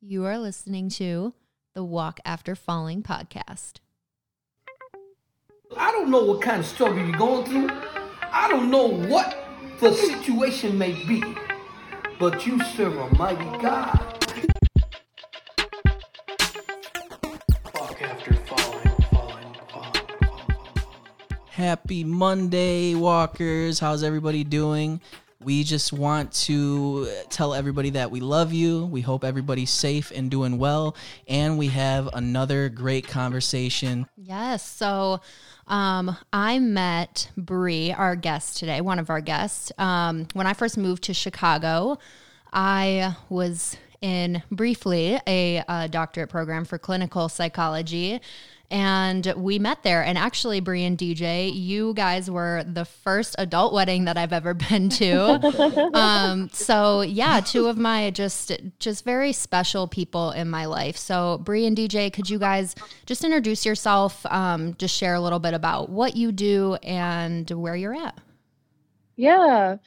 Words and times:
You 0.00 0.26
are 0.26 0.38
listening 0.38 0.90
to 0.90 1.34
the 1.74 1.82
Walk 1.82 2.20
After 2.24 2.54
Falling 2.54 3.02
podcast. 3.02 3.78
I 5.76 5.90
don't 5.90 6.08
know 6.08 6.22
what 6.22 6.40
kind 6.40 6.60
of 6.60 6.66
struggle 6.66 7.04
you're 7.04 7.18
going 7.18 7.44
through. 7.44 7.68
I 8.30 8.46
don't 8.48 8.70
know 8.70 8.86
what 8.86 9.36
the 9.80 9.92
situation 9.92 10.78
may 10.78 10.92
be, 10.92 11.20
but 12.20 12.46
you 12.46 12.62
serve 12.62 12.96
a 12.96 13.12
mighty 13.16 13.44
God. 13.60 13.98
Walk 17.74 18.00
after 18.00 18.34
falling, 18.34 19.02
falling, 19.10 19.56
falling, 19.68 20.02
falling. 20.14 20.62
Happy 21.48 22.04
Monday, 22.04 22.94
walkers. 22.94 23.80
How's 23.80 24.04
everybody 24.04 24.44
doing? 24.44 25.00
We 25.40 25.62
just 25.62 25.92
want 25.92 26.32
to 26.32 27.06
tell 27.30 27.54
everybody 27.54 27.90
that 27.90 28.10
we 28.10 28.18
love 28.18 28.52
you. 28.52 28.86
We 28.86 29.02
hope 29.02 29.22
everybody's 29.22 29.70
safe 29.70 30.10
and 30.10 30.30
doing 30.30 30.58
well. 30.58 30.96
And 31.28 31.56
we 31.56 31.68
have 31.68 32.08
another 32.12 32.68
great 32.68 33.06
conversation. 33.06 34.08
Yes. 34.16 34.68
So 34.68 35.20
um, 35.68 36.16
I 36.32 36.58
met 36.58 37.30
Bree, 37.36 37.92
our 37.92 38.16
guest 38.16 38.56
today, 38.58 38.80
one 38.80 38.98
of 38.98 39.10
our 39.10 39.20
guests. 39.20 39.70
Um, 39.78 40.26
when 40.32 40.48
I 40.48 40.54
first 40.54 40.76
moved 40.76 41.04
to 41.04 41.14
Chicago, 41.14 41.98
I 42.52 43.14
was 43.28 43.76
in 44.00 44.42
briefly 44.50 45.20
a, 45.26 45.62
a 45.68 45.88
doctorate 45.88 46.30
program 46.30 46.64
for 46.64 46.78
clinical 46.78 47.28
psychology. 47.28 48.20
And 48.70 49.32
we 49.36 49.58
met 49.58 49.82
there. 49.82 50.04
And 50.04 50.18
actually, 50.18 50.60
Bree 50.60 50.84
and 50.84 50.98
DJ, 50.98 51.50
you 51.54 51.94
guys 51.94 52.30
were 52.30 52.64
the 52.66 52.84
first 52.84 53.34
adult 53.38 53.72
wedding 53.72 54.04
that 54.04 54.18
I've 54.18 54.32
ever 54.32 54.52
been 54.70 54.90
to. 54.90 55.90
um, 55.94 56.50
so 56.52 57.00
yeah, 57.00 57.40
two 57.40 57.66
of 57.66 57.78
my 57.78 58.10
just 58.10 58.52
just 58.78 59.04
very 59.04 59.32
special 59.32 59.88
people 59.88 60.32
in 60.32 60.50
my 60.50 60.66
life. 60.66 60.96
So 60.96 61.38
Bree 61.38 61.64
and 61.66 61.76
DJ, 61.76 62.12
could 62.12 62.28
you 62.28 62.38
guys 62.38 62.74
just 63.06 63.24
introduce 63.24 63.64
yourself? 63.64 64.26
Um, 64.26 64.74
just 64.74 64.94
share 64.94 65.14
a 65.14 65.20
little 65.20 65.38
bit 65.38 65.54
about 65.54 65.88
what 65.88 66.16
you 66.16 66.30
do 66.30 66.74
and 66.82 67.50
where 67.50 67.74
you're 67.74 67.94
at. 67.94 68.18
Yeah. 69.16 69.78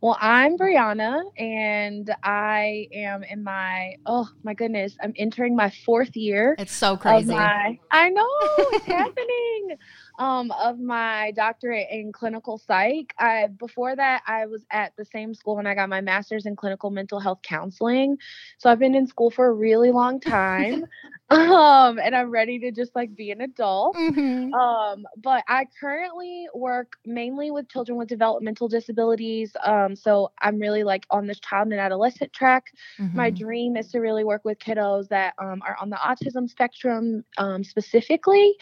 Well, 0.00 0.16
I'm 0.20 0.56
Brianna 0.56 1.22
and 1.36 2.14
I 2.22 2.86
am 2.92 3.24
in 3.24 3.42
my, 3.42 3.94
oh 4.06 4.28
my 4.44 4.54
goodness, 4.54 4.96
I'm 5.02 5.12
entering 5.16 5.56
my 5.56 5.70
fourth 5.84 6.14
year. 6.14 6.54
It's 6.58 6.72
so 6.72 6.96
crazy. 6.96 7.34
my- 7.34 7.80
I 7.90 8.08
know 8.10 8.26
it's 8.72 8.86
happening. 8.86 9.76
Um, 10.20 10.50
of 10.52 10.78
my 10.80 11.32
doctorate 11.36 11.86
in 11.90 12.12
clinical 12.12 12.58
psych. 12.58 13.14
I 13.18 13.46
before 13.46 13.94
that 13.94 14.22
I 14.26 14.46
was 14.46 14.64
at 14.70 14.92
the 14.96 15.04
same 15.04 15.32
school 15.32 15.56
when 15.56 15.66
I 15.66 15.74
got 15.76 15.88
my 15.88 16.00
master's 16.00 16.44
in 16.46 16.56
clinical 16.56 16.90
mental 16.90 17.20
health 17.20 17.40
counseling. 17.42 18.18
So 18.58 18.68
I've 18.68 18.80
been 18.80 18.96
in 18.96 19.06
school 19.06 19.30
for 19.30 19.46
a 19.46 19.52
really 19.52 19.90
long 19.92 20.18
time. 20.20 20.84
Um, 21.30 21.98
and 21.98 22.14
I'm 22.14 22.30
ready 22.30 22.58
to 22.60 22.72
just 22.72 22.94
like 22.94 23.14
be 23.14 23.30
an 23.30 23.40
adult. 23.40 23.98
Mhm. 23.98 24.58
Um, 24.58 25.04
but 25.22 25.44
I 25.48 25.66
currently 25.80 26.46
work 26.54 26.92
mainly 27.04 27.50
with 27.50 27.68
children 27.68 27.98
with 27.98 28.08
developmental 28.08 28.68
disabilities. 28.68 29.54
Um, 29.64 29.94
so 29.94 30.32
I'm 30.40 30.58
really 30.58 30.84
like 30.84 31.06
on 31.10 31.26
this 31.26 31.40
child 31.40 31.68
and 31.68 31.80
adolescent 31.80 32.32
track. 32.32 32.64
My 33.12 33.30
Mhm. 33.30 33.36
dream 33.36 33.76
is 33.76 33.88
to 33.90 33.98
really 34.00 34.24
work 34.24 34.42
with 34.44 34.58
kiddos 34.58 35.08
that 35.08 35.34
um, 35.38 35.60
are 35.66 35.76
on 35.80 35.90
the 35.90 35.96
autism 35.96 36.48
spectrum 36.48 37.24
um, 37.36 37.62
specifically. 37.64 38.54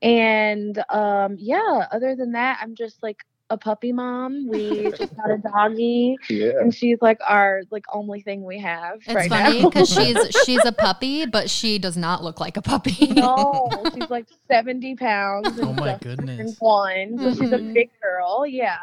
And 0.00 0.82
um, 0.90 1.36
yeah, 1.38 1.86
other 1.92 2.14
than 2.16 2.32
that, 2.32 2.58
I'm 2.62 2.74
just 2.74 3.02
like 3.02 3.18
a 3.52 3.58
puppy 3.58 3.92
mom. 3.92 4.48
We 4.48 4.90
just 4.98 5.14
got 5.14 5.30
a 5.30 5.36
doggy, 5.38 6.16
Yeah. 6.30 6.52
and 6.60 6.74
she's 6.74 6.98
like 7.02 7.18
our 7.28 7.62
like 7.70 7.84
only 7.92 8.22
thing 8.22 8.44
we 8.44 8.58
have 8.60 8.96
It's 9.06 9.14
right 9.14 9.28
funny 9.28 9.64
because 9.64 9.88
she's 9.92 10.16
she's 10.44 10.64
a 10.64 10.72
puppy, 10.72 11.26
but 11.26 11.50
she 11.50 11.78
does 11.78 11.96
not 11.96 12.24
look 12.24 12.40
like 12.40 12.56
a 12.56 12.62
puppy. 12.62 13.08
no, 13.14 13.84
she's 13.94 14.08
like 14.08 14.26
70 14.48 14.96
pounds. 14.96 15.58
Oh 15.60 15.72
my 15.74 15.98
goodness. 16.00 16.40
and 16.40 16.56
one. 16.60 17.18
So 17.18 17.30
she's 17.34 17.52
a 17.52 17.58
Mhm. 17.58 17.74
big 17.74 17.90
girl. 18.02 18.46
Yeah. 18.46 18.78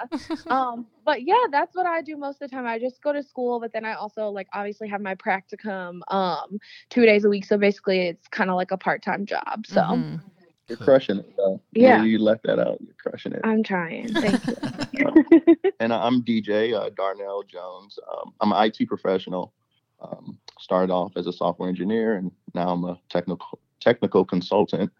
Um, 0.49 0.85
but 1.03 1.23
yeah, 1.23 1.45
that's 1.51 1.75
what 1.75 1.87
I 1.87 2.01
do 2.01 2.15
most 2.15 2.41
of 2.41 2.49
the 2.49 2.55
time. 2.55 2.67
I 2.67 2.77
just 2.77 3.01
go 3.01 3.11
to 3.11 3.23
school, 3.23 3.59
but 3.59 3.73
then 3.73 3.85
I 3.85 3.93
also 3.93 4.29
like 4.29 4.47
obviously 4.53 4.87
have 4.89 5.01
my 5.01 5.15
practicum 5.15 6.01
um 6.09 6.59
two 6.89 7.05
days 7.05 7.25
a 7.25 7.29
week. 7.29 7.45
So 7.45 7.57
basically 7.57 8.01
it's 8.07 8.27
kind 8.27 8.49
of 8.51 8.55
like 8.55 8.69
a 8.71 8.77
part-time 8.77 9.25
job. 9.25 9.65
So 9.65 9.81
Mhm. 9.81 10.21
You're 10.69 10.77
crushing 10.77 11.17
it 11.17 11.35
though. 11.35 11.59
Yeah. 11.73 12.03
You 12.03 12.19
left 12.19 12.43
that 12.43 12.59
out. 12.59 12.79
You're 12.81 12.95
crushing 12.97 13.33
it. 13.33 13.41
I'm 13.43 13.63
trying. 13.63 14.13
Thank 14.13 14.93
you. 14.93 15.71
and 15.79 15.91
I'm 15.91 16.23
DJ 16.23 16.73
uh, 16.79 16.89
Darnell 16.95 17.43
Jones. 17.43 17.97
Um, 18.11 18.33
I'm 18.39 18.51
an 18.51 18.65
IT 18.65 18.87
professional. 18.87 19.53
Um, 20.01 20.37
started 20.59 20.93
off 20.93 21.13
as 21.17 21.27
a 21.27 21.33
software 21.33 21.67
engineer, 21.67 22.13
and 22.13 22.31
now 22.53 22.69
I'm 22.69 22.85
a 22.85 22.99
technical 23.09 23.59
technical 23.79 24.23
consultant. 24.23 24.91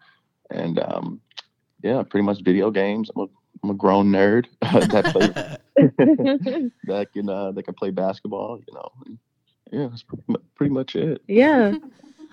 And 0.50 0.78
um, 0.80 1.20
yeah, 1.82 2.02
pretty 2.02 2.24
much 2.24 2.42
video 2.42 2.70
games. 2.70 3.10
I'm 3.14 3.22
a 3.22 3.26
I'm 3.62 3.70
a 3.70 3.74
grown 3.74 4.10
nerd 4.10 4.46
that 4.60 5.04
play, 5.12 5.28
that 6.84 7.12
can 7.12 7.28
uh, 7.28 7.52
that 7.52 7.62
can 7.62 7.74
play 7.74 7.90
basketball. 7.90 8.58
You 8.66 8.74
know. 8.74 8.90
And, 9.06 9.18
yeah, 9.72 9.86
that's 9.88 10.02
pretty 10.02 10.24
mu- 10.26 10.42
pretty 10.56 10.72
much 10.74 10.96
it. 10.96 11.22
yeah. 11.28 11.74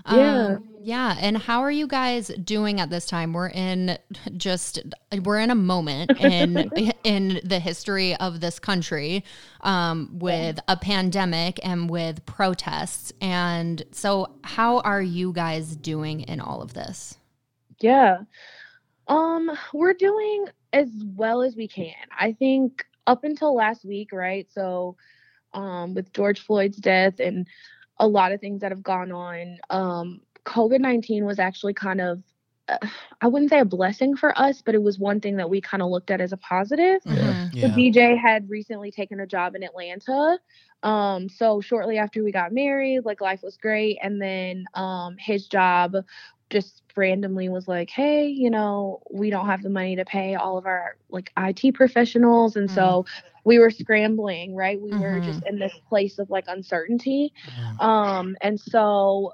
Yeah. 0.10 0.46
Um, 0.46 0.70
yeah. 0.82 1.18
And 1.20 1.38
how 1.38 1.62
are 1.62 1.72
you 1.72 1.86
guys 1.86 2.28
doing 2.28 2.80
at 2.80 2.90
this 2.90 3.06
time? 3.06 3.34
We're 3.34 3.50
in 3.50 3.98
just 4.38 4.80
we're 5.24 5.40
in 5.40 5.52
a 5.52 5.56
moment 5.56 6.12
in 6.20 6.72
in 7.04 7.42
the 7.44 7.60
history 7.60 8.16
of 8.16 8.40
this 8.40 8.58
country 8.58 9.26
um, 9.62 10.10
with 10.14 10.60
a 10.68 10.78
pandemic 10.78 11.60
and 11.64 11.90
with 11.90 12.26
protests. 12.26 13.12
And 13.20 13.84
so, 13.92 14.36
how 14.44 14.80
are 14.80 15.02
you 15.02 15.34
guys 15.34 15.76
doing 15.76 16.22
in 16.22 16.40
all 16.40 16.62
of 16.62 16.74
this? 16.74 17.18
Yeah. 17.82 18.20
Um, 19.08 19.52
we're 19.74 19.94
doing 19.94 20.48
as 20.74 20.90
well 21.16 21.42
as 21.42 21.56
we 21.56 21.68
can. 21.68 21.94
I 22.18 22.34
think 22.34 22.86
up 23.08 23.24
until 23.24 23.56
last 23.56 23.84
week, 23.84 24.12
right? 24.12 24.48
So, 24.52 24.96
um, 25.54 25.94
with 25.94 26.14
George 26.14 26.40
Floyd's 26.42 26.78
death 26.78 27.20
and 27.20 27.48
a 28.00 28.08
lot 28.08 28.32
of 28.32 28.42
things 28.42 28.62
that 28.62 28.72
have 28.72 28.84
gone 28.84 29.12
on, 29.12 29.58
um, 29.70 30.22
COVID 30.46 30.80
19 30.80 31.26
was 31.26 31.40
actually 31.40 31.74
kind 31.74 32.02
of, 32.02 32.22
uh, 32.70 32.78
I 33.22 33.28
wouldn't 33.28 33.50
say 33.50 33.60
a 33.60 33.66
blessing 33.66 34.16
for 34.16 34.38
us, 34.38 34.62
but 34.62 34.76
it 34.76 34.82
was 34.84 35.00
one 35.00 35.20
thing 35.20 35.38
that 35.38 35.50
we 35.50 35.62
kind 35.62 35.82
of 35.84 35.90
looked 35.90 36.12
at 36.12 36.22
as 36.22 36.34
a 36.34 36.38
positive. 36.38 37.02
Mhm. 37.06 37.40
Yeah. 37.52 37.62
So 37.62 37.68
DJ 37.68 38.16
had 38.16 38.50
recently 38.50 38.92
taken 38.92 39.20
a 39.20 39.28
job 39.28 39.56
in 39.56 39.64
Atlanta. 39.64 40.40
Um, 40.84 41.28
so 41.30 41.60
shortly 41.62 41.98
after 41.98 42.24
we 42.24 42.32
got 42.32 42.54
married, 42.54 43.06
like 43.06 43.22
life 43.22 43.42
was 43.44 43.58
great. 43.58 43.98
And 44.02 44.22
then 44.22 44.66
um 44.76 45.16
his 45.20 45.48
job 45.48 45.96
just 46.50 46.84
randomly 46.96 47.50
was 47.50 47.68
like, 47.68 47.90
Hey, 47.90 48.28
you 48.28 48.50
know, 48.50 49.02
we 49.12 49.30
don't 49.30 49.48
have 49.48 49.62
the 49.64 49.70
money 49.70 49.96
to 49.98 50.06
pay 50.06 50.36
all 50.36 50.58
of 50.58 50.66
our 50.66 50.98
like 51.10 51.32
IT 51.38 51.72
professionals. 51.72 52.56
And 52.56 52.70
so 52.72 53.06
we 53.48 53.60
were 53.60 53.72
scrambling, 53.72 54.56
right? 54.56 54.80
We 54.80 54.94
were 54.94 55.22
just 55.22 55.42
in 55.48 55.58
this 55.58 55.74
place 55.88 56.20
of 56.20 56.30
like 56.30 56.46
uncertainty. 56.50 57.34
Um, 57.80 58.36
and 58.42 58.60
so 58.60 59.32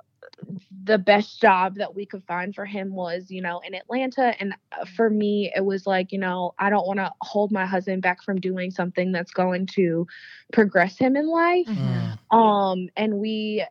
the 0.84 1.00
best 1.00 1.42
job 1.42 1.76
that 1.78 1.96
we 1.96 2.06
could 2.06 2.24
find 2.26 2.54
for 2.54 2.66
him 2.66 2.94
was, 2.94 3.32
you 3.32 3.42
know, 3.42 3.60
in 3.66 3.74
Atlanta. 3.74 4.36
And 4.40 4.54
uh, 4.72 4.86
for 4.86 5.10
me, 5.10 5.52
it 5.56 5.66
was 5.66 5.88
like, 5.88 6.12
you 6.12 6.20
know, 6.20 6.54
I 6.60 6.70
don't 6.70 6.86
want 6.86 7.00
to 7.00 7.12
hold 7.22 7.52
my 7.52 7.66
husband 7.66 8.04
back 8.04 8.22
from 8.22 8.40
doing 8.40 8.70
something 8.70 9.12
that's 9.12 9.32
going 9.32 9.66
to 9.68 10.06
progress 10.52 10.98
him 10.98 11.16
in 11.16 11.28
life. 11.28 11.68
Mhm. 11.68 12.38
Um, 12.38 12.90
and 12.96 13.16
we 13.20 13.66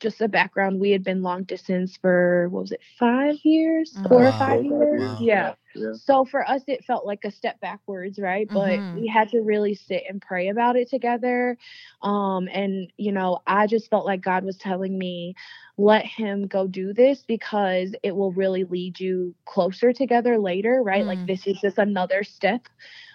just 0.00 0.20
a 0.20 0.28
background, 0.28 0.80
we 0.80 0.90
had 0.90 1.02
been 1.04 1.22
long 1.22 1.44
distance 1.44 1.96
for 1.96 2.48
what 2.50 2.62
was 2.62 2.72
it, 2.72 2.80
five 2.98 3.36
years, 3.44 3.98
Oh, 3.98 4.08
four 4.08 4.26
or 4.28 4.32
five 4.32 4.62
years? 4.62 5.14
Wow. 5.14 5.18
Yeah. 5.18 5.54
Yeah. 5.74 5.92
So 5.92 6.24
for 6.24 6.48
us, 6.48 6.62
it 6.68 6.84
felt 6.84 7.06
like 7.06 7.24
a 7.24 7.30
step 7.30 7.60
backwards, 7.60 8.18
right? 8.18 8.50
But 8.52 8.80
Mhm. 8.80 8.94
we 8.94 9.06
had 9.08 9.28
to 9.30 9.40
really 9.40 9.74
sit 9.74 10.02
and 10.08 10.20
pray 10.20 10.48
about 10.48 10.76
it 10.76 10.88
together. 10.90 11.56
Um, 12.02 12.48
and 12.52 12.92
you 12.96 13.12
know, 13.12 13.40
I 13.46 13.66
just 13.66 13.90
felt 13.90 14.06
like 14.06 14.20
God 14.22 14.44
was 14.44 14.56
telling 14.58 14.98
me, 14.98 15.34
let 15.76 16.04
him 16.06 16.46
go 16.46 16.66
do 16.66 16.92
this 16.92 17.24
because 17.26 17.94
it 18.02 18.14
will 18.16 18.32
really 18.32 18.64
lead 18.64 19.00
you 19.00 19.34
closer 19.46 19.92
together 19.92 20.38
later, 20.38 20.82
right? 20.82 21.04
Mm. 21.04 21.06
Like 21.06 21.20
this 21.26 21.46
is 21.46 21.60
just 21.60 21.78
another 21.78 22.22
step 22.24 22.68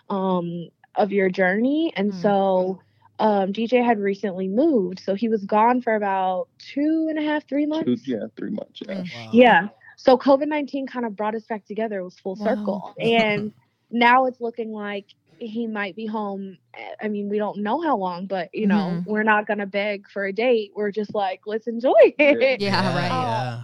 um 0.09 0.67
of 0.95 1.11
your 1.11 1.29
journey. 1.29 1.93
And 1.95 2.13
Mm. 2.13 2.15
so 2.15 2.81
um 3.21 3.53
DJ 3.53 3.85
had 3.85 3.99
recently 3.99 4.47
moved. 4.47 4.99
So 4.99 5.13
he 5.15 5.29
was 5.29 5.45
gone 5.45 5.81
for 5.81 5.95
about 5.95 6.47
two 6.73 7.07
and 7.09 7.19
a 7.19 7.21
half, 7.21 7.47
three 7.47 7.65
months. 7.65 8.03
Two, 8.03 8.11
yeah, 8.13 8.25
three 8.37 8.49
months. 8.51 8.81
Yeah. 8.87 8.95
Mm. 8.95 9.13
Wow. 9.13 9.29
Yeah. 9.31 9.67
So 9.97 10.17
COVID 10.17 10.47
19 10.47 10.87
kind 10.87 11.05
of 11.05 11.15
brought 11.15 11.35
us 11.35 11.45
back 11.45 11.65
together. 11.65 11.99
It 11.99 12.03
was 12.03 12.19
full 12.19 12.35
Wow. 12.35 12.45
circle. 12.45 12.95
And 12.99 13.53
now 13.91 14.25
it's 14.25 14.41
looking 14.41 14.71
like 14.71 15.05
he 15.37 15.67
might 15.67 15.95
be 15.95 16.05
home. 16.05 16.57
eh, 16.75 16.93
I 17.01 17.07
mean, 17.07 17.29
we 17.29 17.37
don't 17.37 17.59
know 17.59 17.81
how 17.81 17.97
long, 17.97 18.25
but 18.27 18.49
you 18.53 18.67
know, 18.67 19.01
Mhm. 19.01 19.05
we're 19.05 19.23
not 19.23 19.47
going 19.47 19.59
to 19.59 19.65
beg 19.67 20.07
for 20.09 20.25
a 20.25 20.33
date. 20.33 20.71
We're 20.75 20.91
just 20.91 21.13
like, 21.15 21.41
let's 21.45 21.67
enjoy 21.67 21.93
it. 22.17 22.61
Yeah, 22.61 22.95
right. 22.95 23.11
Yeah. 23.11 23.61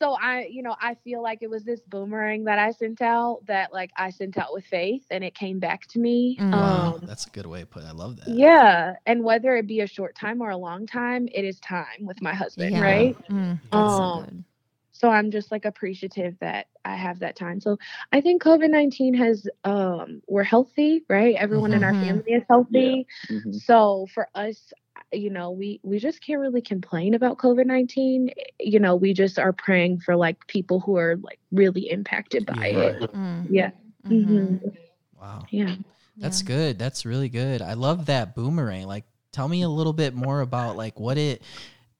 So 0.00 0.16
I, 0.20 0.46
you 0.50 0.62
know, 0.62 0.76
I 0.80 0.94
feel 0.94 1.22
like 1.22 1.38
it 1.42 1.50
was 1.50 1.64
this 1.64 1.80
boomerang 1.80 2.44
that 2.44 2.58
I 2.58 2.70
sent 2.70 3.00
out 3.02 3.40
that 3.46 3.72
like 3.72 3.90
I 3.96 4.10
sent 4.10 4.38
out 4.38 4.52
with 4.52 4.64
faith 4.66 5.04
and 5.10 5.24
it 5.24 5.34
came 5.34 5.58
back 5.58 5.86
to 5.88 5.98
me. 5.98 6.38
Mm. 6.40 6.52
Wow, 6.54 6.94
Um, 6.94 7.00
that's 7.06 7.26
a 7.26 7.30
good 7.30 7.46
way 7.46 7.60
to 7.60 7.66
put 7.66 7.82
it. 7.82 7.86
I 7.86 7.92
love 7.92 8.16
that. 8.16 8.28
yeah. 8.28 8.94
And 9.06 9.24
whether 9.24 9.56
it 9.56 9.66
be 9.66 9.80
a 9.80 9.86
short 9.86 10.14
time 10.14 10.40
or 10.40 10.50
a 10.50 10.56
long 10.56 10.86
time, 10.86 11.28
it 11.32 11.44
is 11.44 11.58
time 11.60 12.00
with 12.06 12.20
my 12.22 12.34
husband, 12.34 12.72
Yeah. 12.72 12.80
right? 12.80 13.16
Mm, 13.30 13.58
that's 13.70 13.96
so 13.96 14.04
Um. 14.04 14.44
So 14.92 15.08
I'm 15.10 15.30
just 15.30 15.52
like 15.52 15.64
appreciative 15.64 16.36
that 16.40 16.66
I 16.84 16.96
have 16.96 17.20
that 17.20 17.36
time. 17.36 17.60
So 17.60 17.78
I 18.12 18.20
think 18.20 18.42
COVID 18.42 18.70
19 18.70 19.14
has, 19.14 19.46
um, 19.64 20.22
we're 20.26 20.42
healthy, 20.42 21.04
right? 21.08 21.34
Everyone 21.36 21.72
in 21.72 21.84
our 21.84 21.94
Mhm. 21.94 22.00
family 22.00 22.32
is 22.32 22.42
healthy. 22.48 23.06
Mhm. 23.30 23.54
So 23.54 24.06
for 24.12 24.28
us, 24.34 24.72
you 25.12 25.30
know, 25.30 25.50
we 25.50 25.80
we 25.82 25.98
just 25.98 26.20
can't 26.24 26.40
really 26.40 26.60
complain 26.62 27.14
about 27.14 27.38
COVID 27.38 27.66
nineteen. 27.66 28.30
You 28.60 28.80
know, 28.80 28.96
we 28.96 29.12
just 29.14 29.38
are 29.38 29.52
praying 29.52 30.00
for 30.00 30.16
like 30.16 30.46
people 30.46 30.80
who 30.80 30.96
are 30.96 31.16
like 31.16 31.38
really 31.52 31.90
impacted 31.90 32.46
by 32.46 32.66
Yeah. 32.68 32.78
it. 32.78 33.12
Mm, 33.12 33.46
Yeah, 33.50 33.70
mhm. 34.06 34.60
Mhm. 34.60 34.76
Wow. 35.18 35.44
yeah. 35.50 35.76
That's 36.16 36.42
Yeah. 36.42 36.46
good. 36.46 36.78
That's 36.78 37.06
really 37.06 37.28
good. 37.28 37.62
I 37.62 37.74
love 37.74 38.06
that 38.06 38.34
boomerang. 38.34 38.86
Like 38.86 39.04
tell 39.32 39.48
me 39.48 39.62
a 39.62 39.68
little 39.68 39.92
bit 39.92 40.14
more 40.14 40.40
about 40.40 40.76
like 40.76 40.98
what 40.98 41.18
it 41.18 41.42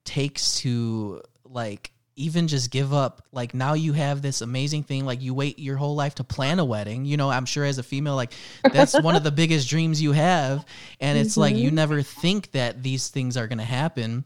takes 0.04 0.60
to 0.60 1.22
like 1.44 1.92
even 2.18 2.48
just 2.48 2.70
give 2.70 2.92
up 2.92 3.22
like 3.32 3.54
now 3.54 3.74
you 3.74 3.92
have 3.92 4.20
this 4.22 4.40
amazing 4.40 4.82
thing 4.82 5.04
like 5.06 5.22
you 5.22 5.32
wait 5.32 5.58
your 5.58 5.76
whole 5.76 5.94
life 5.94 6.14
to 6.16 6.24
plan 6.24 6.58
a 6.58 6.64
wedding 6.64 7.04
you 7.04 7.16
know 7.16 7.30
i'm 7.30 7.46
sure 7.46 7.64
as 7.64 7.78
a 7.78 7.82
female 7.82 8.16
like 8.16 8.32
that's 8.72 9.00
one 9.02 9.14
of 9.16 9.22
the 9.22 9.30
biggest 9.42 9.68
dreams 9.68 10.02
you 10.02 10.12
have 10.12 10.64
and 11.00 11.18
it's 11.18 11.36
like 11.36 11.54
you 11.56 11.70
never 11.70 12.02
think 12.02 12.50
that 12.52 12.82
these 12.82 13.08
things 13.08 13.36
are 13.36 13.46
going 13.46 13.58
to 13.58 13.64
happen 13.64 14.24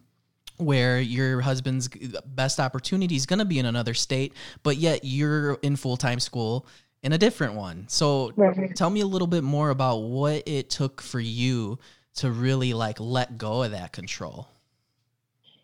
where 0.56 1.00
your 1.00 1.40
husband's 1.40 1.88
best 2.26 2.60
opportunity 2.60 3.16
is 3.16 3.26
going 3.26 3.38
to 3.38 3.44
be 3.44 3.58
in 3.58 3.66
another 3.66 3.94
state 3.94 4.32
but 4.62 4.76
yet 4.76 5.00
you're 5.04 5.54
in 5.62 5.76
full-time 5.76 6.18
school 6.20 6.66
in 7.02 7.12
a 7.12 7.18
different 7.18 7.54
one 7.54 7.84
so 7.88 8.32
Right. 8.36 8.74
tell 8.76 8.90
me 8.90 9.00
a 9.00 9.06
little 9.06 9.26
bit 9.26 9.44
more 9.44 9.70
about 9.70 9.98
what 9.98 10.42
it 10.46 10.70
took 10.70 11.02
for 11.02 11.20
you 11.20 11.78
to 12.14 12.30
really 12.30 12.74
like 12.74 13.00
let 13.00 13.38
go 13.38 13.62
of 13.62 13.70
that 13.72 13.92
control 13.92 14.48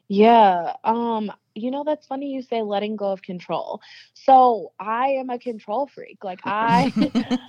Yeah. 0.08 0.72
Um, 0.84 1.30
you 1.58 1.70
know, 1.70 1.84
that's 1.84 2.06
funny 2.06 2.32
you 2.32 2.42
say 2.42 2.62
letting 2.62 2.96
go 2.96 3.12
of 3.12 3.22
control. 3.22 3.80
So 4.14 4.72
I 4.78 5.08
am 5.08 5.30
a 5.30 5.38
control 5.38 5.86
freak. 5.86 6.24
Like 6.24 6.40
I 6.44 6.92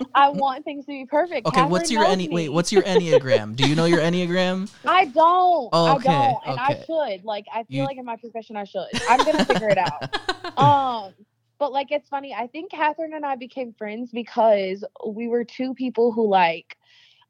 I 0.14 0.28
want 0.30 0.64
things 0.64 0.84
to 0.86 0.92
be 0.92 1.06
perfect. 1.06 1.46
okay 1.46 1.64
what's 1.64 1.90
your 1.90 2.04
any 2.04 2.28
me. 2.28 2.34
wait 2.34 2.48
what's 2.52 2.72
your 2.72 2.82
enneagram 2.82 3.54
do 3.56 3.68
you 3.68 3.74
know 3.74 3.84
your 3.86 4.00
enneagram 4.00 4.70
I 4.86 5.06
don't. 5.06 5.68
Oh, 5.72 5.96
okay, 5.96 6.08
I 6.08 6.30
don't. 6.32 6.42
And 6.46 6.60
okay. 6.60 6.82
I 6.82 6.84
should. 7.14 7.24
Like 7.24 7.46
I 7.52 7.64
feel 7.64 7.76
You- 7.78 7.84
like 7.84 7.96
in 7.98 8.04
my 8.04 8.16
profession 8.16 8.56
I 8.56 8.64
should. 8.64 8.86
I'm 9.08 9.24
gonna 9.24 9.44
figure 9.44 9.68
it 9.70 9.78
out. 9.78 10.58
um 10.58 11.14
but 11.58 11.72
like 11.72 11.92
it's 11.92 12.08
funny 12.08 12.34
i 12.34 12.46
think 12.46 12.70
catherine 12.70 13.12
and 13.12 13.24
i 13.24 13.36
became 13.36 13.72
friends 13.74 14.10
because 14.10 14.82
we 15.06 15.28
were 15.28 15.44
two 15.44 15.74
people 15.74 16.10
who 16.10 16.26
like 16.26 16.76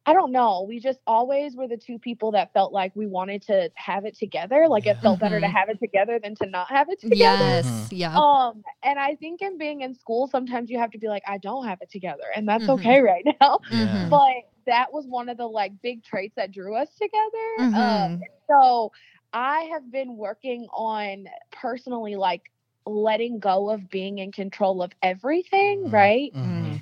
i 0.07 0.13
don't 0.13 0.33
know 0.33 0.65
we 0.69 0.79
just 0.81 1.01
always 1.07 1.57
were 1.57 1.69
the 1.69 1.77
two 1.77 1.99
people 1.99 2.33
that 2.33 2.53
felt 2.53 2.73
like 2.73 2.95
we 2.97 3.07
wanted 3.07 3.43
to 3.43 3.71
have 3.77 4.05
it 4.05 4.17
together 4.17 4.67
like 4.69 4.87
it 4.87 4.99
felt 5.03 5.21
better 5.21 5.41
to 5.41 5.47
Mhm. 5.47 5.55
have 5.55 5.69
it 5.69 5.79
together 5.79 6.19
than 6.23 6.35
to 6.35 6.47
not 6.47 6.69
have 6.69 6.89
it 6.91 7.01
together 7.01 7.59
yes 7.59 7.89
Mhm. 7.91 7.93
yeah 7.93 8.23
um 8.23 8.63
and 8.83 8.99
i 8.99 9.15
think 9.17 9.41
in 9.43 9.57
being 9.59 9.81
in 9.83 9.95
school 9.95 10.27
sometimes 10.27 10.71
you 10.71 10.79
have 10.79 10.91
to 10.91 10.99
be 10.99 11.09
like 11.09 11.23
i 11.27 11.39
don't 11.39 11.67
have 11.67 11.79
it 11.81 11.91
together 11.91 12.25
and 12.35 12.49
that's 12.49 12.69
Mhm. 12.69 12.69
okay 12.69 13.01
right 13.01 13.25
now 13.41 13.59
yeah 13.69 13.87
Mhm. 13.87 14.11
but 14.11 14.33
that 14.67 14.93
was 14.93 15.07
one 15.07 15.29
of 15.29 15.37
the 15.37 15.47
like 15.47 15.73
big 15.83 16.03
traits 16.05 16.35
that 16.37 16.51
drew 16.53 16.75
us 16.77 16.95
together 16.97 17.67
um, 17.75 18.09
Mhm. 18.11 18.29
so 18.51 18.91
I 19.33 19.63
have 19.73 19.91
been 19.91 20.17
working 20.17 20.67
on 20.75 21.27
personally 21.53 22.17
like 22.17 22.43
letting 22.87 23.39
go 23.41 23.71
of 23.71 23.89
being 23.91 24.19
in 24.19 24.33
control 24.33 24.83
of 24.83 24.93
everything, 25.03 25.89
right? 25.91 26.33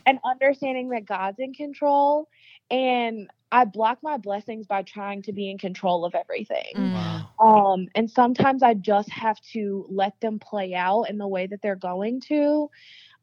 And 0.06 0.18
understanding 0.24 0.88
that 0.90 1.04
God's 1.06 1.38
in 1.38 1.52
control. 1.54 2.28
And 2.70 3.28
I 3.50 3.64
block 3.64 3.98
my 4.02 4.16
blessings 4.18 4.66
by 4.66 4.82
trying 4.82 5.22
to 5.22 5.32
be 5.32 5.50
in 5.50 5.58
control 5.58 6.04
of 6.04 6.14
everything. 6.14 6.74
Mm. 6.76 6.92
wow 6.92 7.30
Um, 7.42 7.86
and 7.94 8.10
sometimes 8.10 8.62
I 8.62 8.74
just 8.74 9.10
have 9.10 9.38
to 9.52 9.86
let 9.90 10.20
them 10.20 10.38
play 10.38 10.74
out 10.74 11.04
in 11.04 11.18
the 11.18 11.28
way 11.28 11.46
that 11.46 11.60
they're 11.62 11.76
going 11.76 12.20
to. 12.28 12.68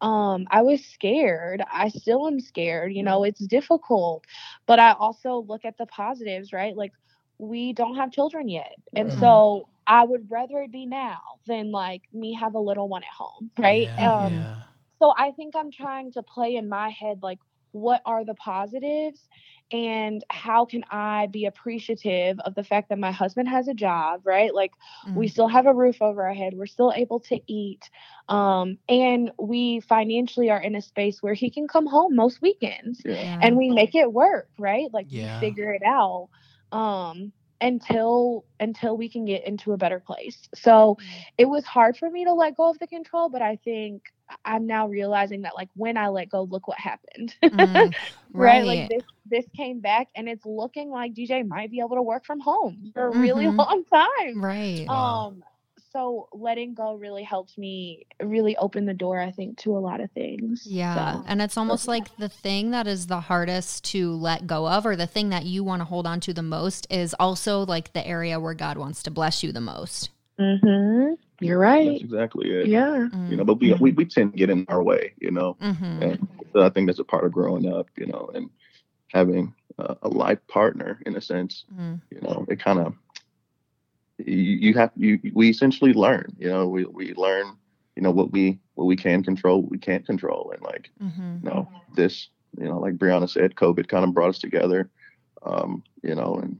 Um, 0.01 0.45
I 0.51 0.62
was 0.62 0.86
scared. 0.86 1.63
I 1.71 1.89
still 1.89 2.27
am 2.27 2.39
scared. 2.39 2.94
You 2.94 3.03
know, 3.03 3.24
it's 3.24 3.45
difficult, 3.45 4.25
but 4.68 4.80
I 4.80 4.94
also 4.94 5.45
look 5.48 5.65
at 5.65 5.77
the 5.77 5.86
positives, 5.88 6.53
right? 6.53 6.75
Like, 6.75 6.94
we 7.39 7.74
don't 7.74 7.95
have 7.95 8.12
children 8.12 8.48
yet. 8.50 8.74
And 8.95 9.12
Right. 9.13 9.13
so 9.13 9.68
I 9.88 10.03
would 10.03 10.30
rather 10.30 10.59
it 10.62 10.71
be 10.71 10.86
now 10.86 11.19
than 11.48 11.71
like 11.71 12.03
me 12.13 12.33
have 12.36 12.56
a 12.56 12.59
little 12.59 12.88
one 12.89 13.03
at 13.03 13.09
home, 13.18 13.51
right? 13.57 13.89
yeah, 13.98 14.03
um, 14.03 14.48
yeah. 14.48 14.56
so 15.01 15.13
I 15.18 15.31
think 15.31 15.56
I'm 15.56 15.71
trying 15.71 16.12
to 16.13 16.24
play 16.24 16.56
in 16.56 16.69
my 16.69 16.89
head 16.89 17.19
like 17.21 17.39
what 17.75 18.01
are 18.06 18.25
the 18.25 18.36
positives 18.36 19.30
and 19.72 20.24
how 20.31 20.66
can 20.66 20.83
I 20.92 21.27
be 21.31 21.45
appreciative 21.45 22.39
of 22.39 22.56
the 22.56 22.63
fact 22.63 22.89
that 22.89 23.00
my 23.00 23.12
husband 23.12 23.50
has 23.50 23.68
a 23.68 23.74
job, 23.74 24.22
right? 24.25 24.54
Like 24.54 24.72
we 25.13 25.27
Mm. 25.27 25.30
still 25.30 25.48
have 25.48 25.68
a 25.68 25.74
roof 25.74 26.01
over 26.01 26.25
our 26.27 26.33
head, 26.33 26.54
we're 26.56 26.66
still 26.68 26.94
able 26.95 27.19
to 27.22 27.39
eat. 27.48 27.89
Um 28.30 28.77
and 28.89 29.31
we 29.39 29.81
financially 29.81 30.50
are 30.51 30.62
in 30.62 30.75
a 30.75 30.81
space 30.81 31.22
where 31.22 31.33
he 31.33 31.50
can 31.51 31.68
come 31.68 31.88
home 31.88 32.16
most 32.16 32.42
weekends 32.42 33.04
Yeah. 33.04 33.13
Yeah. 33.13 33.42
and 33.42 33.57
we 33.57 33.69
make 33.72 33.95
it 33.95 34.12
work, 34.13 34.50
right? 34.60 34.88
Like 34.94 35.07
Yeah. 35.07 35.16
we 35.16 35.30
figure 35.30 35.74
it 35.74 35.83
out. 35.86 36.30
Um 36.72 37.33
until 37.62 38.46
until 38.60 38.98
we 38.98 39.10
can 39.10 39.25
get 39.25 39.46
into 39.46 39.74
a 39.74 39.78
better 39.78 40.00
place. 40.00 40.48
So 40.56 40.98
it 41.38 41.46
was 41.46 41.66
hard 41.66 41.98
for 41.98 42.10
me 42.10 42.25
to 42.25 42.34
let 42.34 42.56
go 42.57 42.69
of 42.69 42.80
the 42.80 42.88
control, 42.88 43.30
but 43.30 43.42
I 43.42 43.57
think 43.63 44.04
I'm 44.46 44.66
now 44.68 44.88
realizing 44.88 45.42
that 45.44 45.56
like 45.56 45.69
when 45.75 45.98
I 45.98 46.07
let 46.10 46.30
go, 46.30 46.44
look 46.44 46.68
what 46.68 46.80
happened. 46.80 47.36
Mm, 47.52 47.94
right? 48.34 48.66
Like 48.66 48.81
this 48.90 49.04
this 49.25 49.46
came 49.56 49.80
back 49.81 50.07
and 50.16 50.28
it's 50.28 50.46
looking 50.46 50.90
like 50.90 51.13
DJ 51.13 51.44
might 51.44 51.72
be 51.72 51.80
able 51.80 51.96
to 51.96 52.02
work 52.04 52.25
from 52.25 52.40
home 52.40 52.92
for 52.94 53.06
a 53.07 53.12
really 53.12 53.48
Mhm. 53.48 53.58
long 53.58 53.84
time. 53.94 54.44
right 54.44 54.90
Wow. 54.90 55.36
So 55.95 56.27
letting 56.33 56.74
go 56.74 56.95
really 56.95 57.24
helped 57.24 57.57
me 57.57 58.06
really 58.21 58.57
open 58.57 58.86
the 58.86 58.94
door, 58.94 59.18
I 59.18 59.31
think, 59.31 59.57
to 59.59 59.77
a 59.77 59.80
lot 59.80 60.01
of 60.01 60.12
things. 60.12 60.68
Yeah. 60.69 61.13
So, 61.13 61.24
And 61.25 61.42
it's 61.42 61.56
almost 61.56 61.88
like 61.88 62.13
the 62.18 62.27
thing 62.27 62.71
that 62.71 62.86
is 62.86 63.07
the 63.07 63.21
hardest 63.21 63.86
to 63.92 64.12
let 64.12 64.45
go 64.45 64.68
of, 64.68 64.86
or 64.86 64.97
the 64.97 65.07
thing 65.07 65.30
that 65.30 65.45
you 65.45 65.63
want 65.63 65.80
to 65.80 65.86
hold 65.86 66.06
on 66.06 66.19
to 66.19 66.33
the 66.33 66.44
most, 66.44 66.86
is 66.89 67.15
also 67.18 67.65
like 67.65 67.94
the 67.94 68.06
area 68.06 68.42
where 68.42 68.53
God 68.53 68.77
wants 68.77 69.03
to 69.03 69.12
bless 69.12 69.42
you 69.42 69.53
the 69.53 69.62
most. 69.62 70.09
mm-hmm. 70.38 71.13
You're 71.39 71.62
That's 71.62 71.88
right. 71.88 72.01
exactly 72.01 72.50
it. 72.50 72.68
Yeah. 72.68 73.07
You 73.30 73.38
know, 73.38 73.45
but 73.45 73.62
we, 73.62 73.74
we 73.75 73.94
we 73.94 74.03
tend 74.03 74.33
to 74.33 74.38
get 74.38 74.50
in 74.50 74.65
our 74.68 74.83
way, 74.83 75.13
you 75.19 75.31
know, 75.31 75.56
Mm-hmm. 75.62 76.03
and 76.03 76.27
so 76.51 76.62
I 76.62 76.69
think 76.71 76.88
that's 76.88 77.00
a 77.00 77.06
part 77.06 77.24
of 77.24 77.31
growing 77.31 77.71
up, 77.71 77.88
you 77.95 78.07
know, 78.07 78.30
and 78.33 78.50
having 79.13 79.53
a, 79.77 79.95
a 80.01 80.09
life 80.09 80.39
partner 80.48 81.00
in 81.06 81.15
a 81.15 81.21
sense. 81.21 81.63
Mm. 81.74 82.01
You 82.12 82.19
know, 82.21 82.45
it 82.50 82.59
kind 82.59 82.80
of 82.80 82.95
you, 84.17 84.35
you 84.35 84.73
have 84.75 84.91
you 84.95 85.19
we 85.33 85.50
essentially 85.50 85.94
learn. 85.94 86.35
You 86.38 86.50
know, 86.50 86.67
we 86.67 86.85
we 86.85 87.13
learn, 87.13 87.56
you 87.95 88.01
know, 88.03 88.12
what 88.12 88.31
we 88.31 88.60
what 88.75 88.86
we 88.86 88.95
can 88.95 89.24
control, 89.24 89.62
what 89.62 89.72
we 89.72 89.77
can't 89.77 90.05
control, 90.05 90.51
and 90.51 90.62
like 90.62 90.89
Mm-hmm. 91.01 91.38
you 91.43 91.50
know 91.50 91.67
this, 91.95 92.29
you 92.57 92.65
know, 92.65 92.79
like 92.79 92.95
Brianna 92.95 93.29
said, 93.29 93.55
COVID 93.55 93.88
kind 93.88 94.03
of 94.05 94.13
brought 94.13 94.29
us 94.29 94.39
together. 94.39 94.89
Um, 95.43 95.84
you 96.01 96.15
know, 96.15 96.36
and 96.41 96.57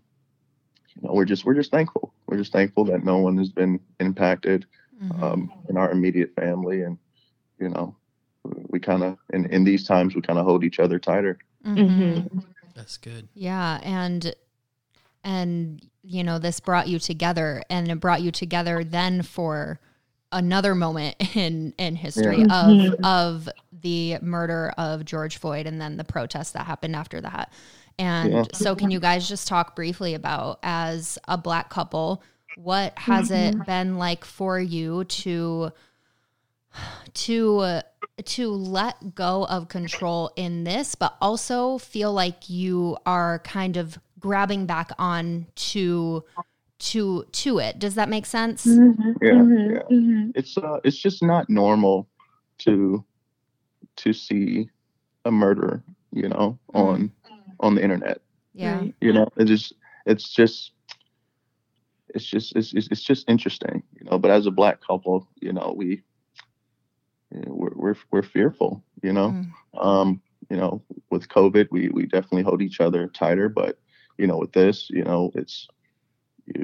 you 0.96 1.02
know 1.08 1.14
we're 1.14 1.26
just 1.26 1.46
we're 1.46 1.54
just 1.56 1.72
thankful. 1.72 2.14
We're 2.28 2.38
just 2.38 2.52
thankful 2.52 2.86
that 2.86 3.04
no 3.04 3.18
one 3.18 3.38
has 3.38 3.50
been 3.50 3.80
impacted 4.00 4.66
Mm-hmm. 5.04 5.22
um, 5.24 5.52
in 5.68 5.76
our 5.76 5.92
immediate 5.92 6.34
family, 6.36 6.84
and 6.84 6.98
you 7.60 7.68
know, 7.68 7.94
we 8.70 8.80
kind 8.80 9.04
of 9.04 9.18
in 9.34 9.46
in 9.48 9.66
these 9.66 9.86
times 9.86 10.16
we 10.16 10.22
kind 10.22 10.40
of 10.40 10.46
hold 10.46 10.64
each 10.64 10.80
other 10.80 11.00
tighter. 11.00 11.38
Mm-hmm. 11.66 12.40
That's 12.76 12.96
good. 12.96 13.28
Yeah, 13.34 13.82
and 13.84 14.34
and 15.26 15.86
you 16.04 16.24
know 16.24 16.40
this 16.40 16.62
brought 16.62 16.88
you 16.88 17.00
together, 17.00 17.62
and 17.70 17.90
it 17.92 18.00
brought 18.00 18.22
you 18.22 18.32
together 18.32 18.84
then 18.86 19.22
for 19.24 19.80
another 20.32 20.74
moment 20.76 21.16
in 21.36 21.74
in 21.78 21.96
history 21.96 22.40
Yeah. 22.40 22.46
of 22.46 22.78
Mhm. 22.78 23.04
of 23.04 23.50
the 23.82 24.18
murder 24.22 24.74
of 24.78 25.04
George 25.04 25.38
Floyd, 25.38 25.68
and 25.68 25.82
then 25.82 25.98
the 25.98 26.04
protests 26.06 26.52
that 26.52 26.66
happened 26.66 26.96
after 26.96 27.20
that. 27.22 27.52
And 28.00 28.34
Yeah. 28.34 28.44
so, 28.54 28.76
can 28.76 28.92
you 28.92 29.00
guys 29.00 29.28
just 29.28 29.48
talk 29.48 29.76
briefly 29.76 30.14
about 30.14 30.60
as 30.64 31.18
a 31.28 31.38
black 31.38 31.70
couple, 31.70 32.22
what 32.56 32.98
has 33.00 33.32
it 33.32 33.66
been 33.66 33.98
like 33.98 34.24
for 34.26 34.60
you 34.60 35.04
to 35.06 35.72
to 37.14 37.60
uh, 37.60 37.82
to 38.26 38.50
let 38.50 39.16
go 39.16 39.46
of 39.46 39.68
control 39.68 40.32
in 40.36 40.64
this, 40.64 40.96
but 40.96 41.16
also 41.22 41.78
feel 41.78 42.14
like 42.14 42.50
you 42.50 42.98
are 43.06 43.40
kind 43.40 43.78
of 43.78 43.98
grabbing 44.30 44.66
back 44.66 44.90
on 44.98 45.46
to 45.56 46.24
to 46.80 47.24
to 47.32 47.60
it. 47.60 47.78
Does 47.78 47.94
that 47.94 48.10
make 48.10 48.26
sense? 48.26 48.66
Mhm. 48.66 49.16
Yeah, 49.22 49.32
Mhm. 49.34 49.72
yeah. 49.72 49.84
Mhm. 49.96 50.32
It's 50.34 50.58
uh, 50.58 50.80
it's 50.84 50.98
just 50.98 51.22
not 51.22 51.48
normal 51.48 52.08
to 52.66 53.06
to 53.98 54.14
see 54.14 54.68
a 55.26 55.32
murder, 55.32 55.84
you 56.12 56.28
know, 56.28 56.58
Mhm. 56.74 56.82
on 56.86 57.12
on 57.60 57.76
the 57.76 57.84
internet. 57.84 58.20
Yeah. 58.56 58.84
You 59.00 59.14
know, 59.14 59.28
it 59.38 59.46
just 59.46 59.74
it's 60.08 60.28
just 60.34 60.72
it's 62.16 62.26
just 62.26 62.56
it's, 62.56 62.74
it's 62.74 62.88
it's 62.90 63.04
just 63.04 63.30
interesting, 63.30 63.84
you 64.00 64.06
know. 64.10 64.18
But 64.18 64.32
as 64.32 64.48
a 64.48 64.52
black 64.52 64.82
couple, 64.82 65.28
you 65.40 65.54
know, 65.54 65.72
we 65.78 66.02
we're 67.30 67.74
we're, 67.76 67.96
we're 68.12 68.24
fearful. 68.24 68.84
You 69.04 69.14
know, 69.14 69.30
Mm. 69.30 69.52
um, 69.88 70.22
you 70.50 70.58
know, 70.58 70.82
with 71.12 71.28
COVID, 71.30 71.68
we 71.72 71.90
we 71.90 72.08
definitely 72.08 72.42
hold 72.44 72.62
each 72.64 72.82
other 72.82 73.08
tighter, 73.08 73.50
but 73.50 73.78
you 74.18 74.28
know, 74.28 74.38
with 74.38 74.54
this, 74.54 74.90
you 74.90 75.04
know, 75.04 75.32
it's 75.36 75.68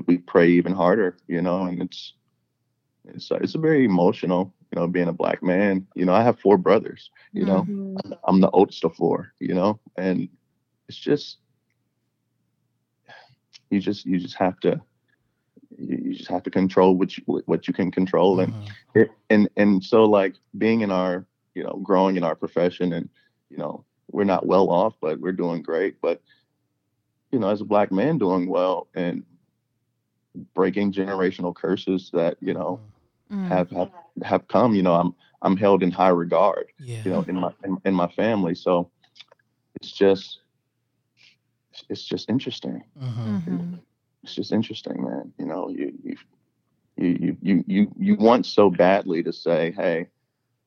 we 0.07 0.17
pray 0.17 0.49
even 0.49 0.73
harder. 0.73 1.17
You 1.27 1.41
know, 1.41 1.63
and 1.63 1.81
it's 1.81 2.13
it's 3.05 3.31
it's 3.31 3.55
a 3.55 3.59
very 3.59 3.85
emotional. 3.85 4.53
You 4.71 4.79
know, 4.81 4.87
being 4.87 5.07
a 5.07 5.13
black 5.13 5.41
man. 5.43 5.87
You 5.95 6.05
know, 6.05 6.13
I 6.13 6.23
have 6.23 6.39
four 6.39 6.57
brothers. 6.57 7.09
You 7.35 7.45
know, 7.45 7.67
Mhm. 7.67 8.13
I'm 8.27 8.41
the 8.41 8.49
oldest 8.51 8.83
of 8.83 8.95
four, 8.95 9.33
you 9.39 9.53
know, 9.53 9.79
and 9.97 10.27
it's 10.87 10.97
just 10.97 11.37
you 13.69 13.79
just 13.79 14.05
you 14.05 14.19
just 14.19 14.35
have 14.37 14.59
to 14.61 14.81
you 15.77 16.13
just 16.13 16.29
have 16.29 16.43
to 16.43 16.49
control 16.49 16.95
what 16.97 17.17
you 17.17 17.23
what 17.45 17.67
you 17.67 17.73
can 17.73 17.91
control 17.91 18.39
and 18.39 18.53
Mhm. 18.53 18.75
it, 18.95 19.09
and 19.29 19.49
and 19.57 19.83
so 19.83 20.03
like 20.03 20.35
being 20.57 20.81
in 20.81 20.91
our 20.91 21.25
you 21.55 21.63
know 21.63 21.79
growing 21.83 22.15
in 22.17 22.23
our 22.23 22.35
profession 22.35 22.93
and 22.93 23.09
you 23.49 23.57
know 23.57 23.83
we're 24.11 24.23
not 24.23 24.45
well 24.45 24.69
off 24.69 24.95
but 25.01 25.19
we're 25.19 25.31
doing 25.31 25.61
great 25.61 25.95
but 26.01 26.21
you 27.31 27.39
know 27.39 27.49
as 27.49 27.61
a 27.61 27.65
black 27.65 27.91
man 27.91 28.17
doing 28.17 28.47
well 28.47 28.87
and 28.95 29.23
breaking 30.53 30.91
generational 30.91 31.53
curses 31.53 32.09
that 32.13 32.37
you 32.41 32.53
know 32.53 32.79
Mm. 33.31 33.47
have 33.47 33.69
have, 33.71 33.91
have 34.23 34.47
come 34.47 34.75
you 34.75 34.81
know 34.83 34.93
i'm 34.95 35.13
i'm 35.41 35.55
held 35.55 35.83
in 35.83 35.91
high 35.91 36.09
regard 36.09 36.65
yeah. 36.79 37.01
you 37.05 37.11
know 37.11 37.21
in 37.27 37.35
my 37.35 37.51
in, 37.63 37.77
in 37.85 37.93
my 37.93 38.07
family 38.09 38.53
so 38.55 38.89
it's 39.75 39.91
just 39.91 40.39
it's 41.89 42.03
just 42.05 42.29
interesting 42.29 42.83
Mhm. 42.99 43.43
Mhm. 43.45 43.79
it's 44.23 44.35
just 44.35 44.51
interesting 44.51 45.03
man 45.03 45.31
you 45.37 45.45
know 45.45 45.69
you 45.69 45.93
you 46.03 46.15
you 46.97 47.37
you 47.41 47.63
you, 47.67 47.91
you 47.97 48.15
want 48.15 48.45
so 48.45 48.69
badly 48.69 49.23
to 49.23 49.31
say 49.31 49.71
hey 49.71 50.07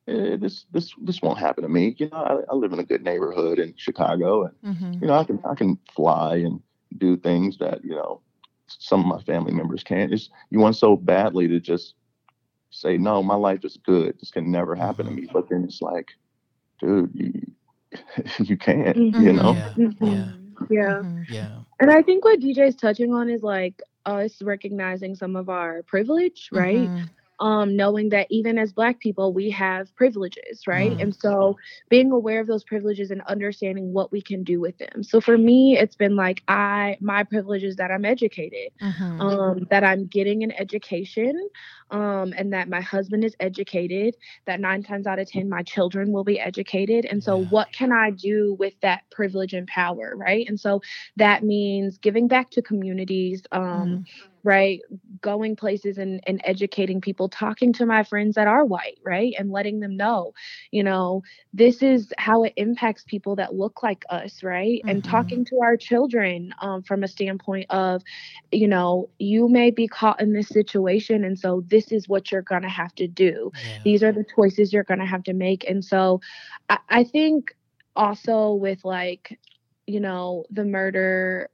eh, 0.07 0.37
this 0.37 0.65
this 0.71 0.93
this 1.03 1.21
won't 1.21 1.39
happen 1.39 1.63
to 1.63 1.69
me 1.69 1.95
you 1.97 2.09
know 2.09 2.17
I, 2.17 2.51
I 2.51 2.55
live 2.55 2.73
in 2.73 2.79
a 2.79 2.83
good 2.83 3.03
neighborhood 3.03 3.59
in 3.59 3.73
chicago 3.77 4.43
and 4.45 4.55
Mhm. 4.63 5.01
you 5.01 5.07
know 5.07 5.15
i 5.15 5.23
can 5.23 5.39
i 5.49 5.55
can 5.55 5.77
fly 5.93 6.37
and 6.37 6.59
do 6.97 7.17
things 7.17 7.57
that 7.59 7.83
you 7.83 7.95
know 7.95 8.21
some 8.67 8.99
of 9.01 9.05
my 9.07 9.21
family 9.23 9.51
members 9.53 9.83
can't 9.83 10.13
it's 10.13 10.29
you 10.49 10.59
want 10.59 10.75
so 10.75 10.95
badly 10.95 11.47
to 11.47 11.59
just 11.59 11.95
say 12.71 12.97
no 12.97 13.21
my 13.23 13.35
life 13.35 13.63
is 13.63 13.77
good 13.85 14.17
this 14.19 14.31
can 14.31 14.51
never 14.51 14.75
happen 14.75 15.05
to 15.05 15.11
me 15.11 15.27
but 15.33 15.49
then 15.49 15.63
it's 15.63 15.81
like 15.81 16.07
dude 16.79 17.11
you 17.13 17.31
you 18.39 18.57
can't 18.57 18.97
you 19.17 19.31
Mhm. 19.31 19.33
know 19.33 19.53
Yeah. 19.55 19.87
Mhm. 19.87 19.95
Yeah. 20.01 20.31
Yeah. 20.69 21.01
Mhm. 21.03 21.25
Yeah. 21.29 21.59
And 21.79 21.91
I 21.91 22.01
think 22.01 22.23
what 22.25 22.39
DJ's 22.39 22.75
touching 22.75 23.13
on 23.13 23.29
is 23.29 23.43
like 23.43 23.81
us 24.05 24.41
recognizing 24.41 25.15
some 25.15 25.35
of 25.35 25.49
our 25.49 25.83
privilege, 25.83 26.49
right? 26.51 26.91
Um, 27.39 27.75
knowing 27.75 28.09
that 28.09 28.27
even 28.29 28.57
as 28.57 28.71
black 28.73 28.99
people, 28.99 29.33
we 29.33 29.49
have 29.51 29.93
privileges, 29.95 30.65
right? 30.67 30.95
Mhm. 30.95 30.99
And 30.99 31.13
so 31.15 31.57
being 31.89 32.11
aware 32.11 32.39
of 32.39 32.47
those 32.47 32.63
privileges 32.63 33.11
and 33.11 33.21
understanding 33.27 33.93
what 33.93 34.11
we 34.11 34.21
can 34.21 34.43
do 34.43 34.59
with 34.59 34.77
them. 34.77 35.03
So 35.03 35.19
for 35.19 35.37
me, 35.37 35.77
it's 35.77 35.95
been 35.95 36.15
like 36.15 36.43
I 36.47 36.97
my 37.01 37.23
privilege 37.23 37.63
is 37.63 37.75
that 37.77 37.91
I'm 37.91 38.05
educated, 38.05 38.71
Mhm. 38.81 39.29
um, 39.29 39.65
that 39.69 39.83
I'm 39.83 40.05
getting 40.07 40.43
an 40.43 40.51
education, 40.51 41.35
um, 41.91 42.33
and 42.37 42.53
that 42.53 42.69
my 42.69 42.81
husband 42.81 43.23
is 43.23 43.35
educated, 43.39 44.15
that 44.45 44.59
nine 44.59 44.83
times 44.83 45.05
out 45.07 45.19
of 45.19 45.27
ten 45.27 45.49
my 45.49 45.63
children 45.63 46.11
will 46.11 46.23
be 46.23 46.39
educated. 46.39 47.05
And 47.05 47.23
so 47.23 47.37
Yeah. 47.37 47.49
what 47.49 47.71
can 47.71 47.91
I 47.91 48.11
do 48.11 48.55
with 48.59 48.73
that 48.81 49.01
privilege 49.11 49.53
and 49.53 49.67
power, 49.67 50.13
right? 50.15 50.45
And 50.47 50.59
so 50.59 50.81
that 51.17 51.43
means 51.43 51.97
giving 51.97 52.27
back 52.27 52.49
to 52.51 52.61
communities, 52.61 53.43
um, 53.51 54.01
right? 54.43 54.79
Going 55.21 55.55
places 55.55 55.97
and, 55.97 56.21
and 56.25 56.41
educating 56.43 57.01
people, 57.01 57.29
talking 57.29 57.73
to 57.73 57.85
my 57.85 58.03
friends 58.03 58.35
that 58.35 58.47
are 58.47 58.65
white, 58.65 58.97
right? 59.03 59.33
And 59.37 59.51
letting 59.51 59.79
them 59.79 59.95
know, 59.97 60.33
you 60.71 60.83
know, 60.83 61.21
this 61.53 61.81
is 61.81 62.13
how 62.17 62.43
it 62.43 62.53
impacts 62.55 63.03
people 63.07 63.35
that 63.37 63.55
look 63.55 63.81
like 63.83 64.03
us, 64.09 64.43
right? 64.43 64.83
And 64.87 65.03
Mhm. 65.03 65.03
talking 65.03 65.45
to 65.45 65.59
our 65.63 65.77
children 65.77 66.53
um, 66.61 66.83
from 66.83 67.03
a 67.03 67.07
standpoint 67.07 67.65
of, 67.69 68.01
you 68.51 68.67
know, 68.67 69.09
you 69.19 69.47
may 69.49 69.71
be 69.71 69.87
caught 69.87 70.21
in 70.21 70.33
this 70.33 70.49
situation. 70.49 71.23
And 71.23 71.37
so 71.37 71.63
this 71.67 71.84
is 71.91 72.07
what 72.07 72.31
you're 72.31 72.41
going 72.41 72.61
to 72.63 72.69
have 72.69 72.93
to 72.95 73.07
do 73.07 73.51
Yeah. 73.53 73.79
these 73.83 74.03
are 74.03 74.11
the 74.11 74.25
choices 74.35 74.73
you're 74.73 74.83
going 74.83 74.99
to 74.99 75.05
have 75.05 75.23
to 75.23 75.33
make 75.33 75.67
and 75.69 75.83
so 75.83 76.21
I, 76.69 76.79
I 76.89 77.03
think 77.03 77.55
also 77.95 78.53
with 78.53 78.83
like 78.83 79.39
you 79.87 79.99
know 79.99 80.45
the 80.49 80.65
murder 80.65 81.49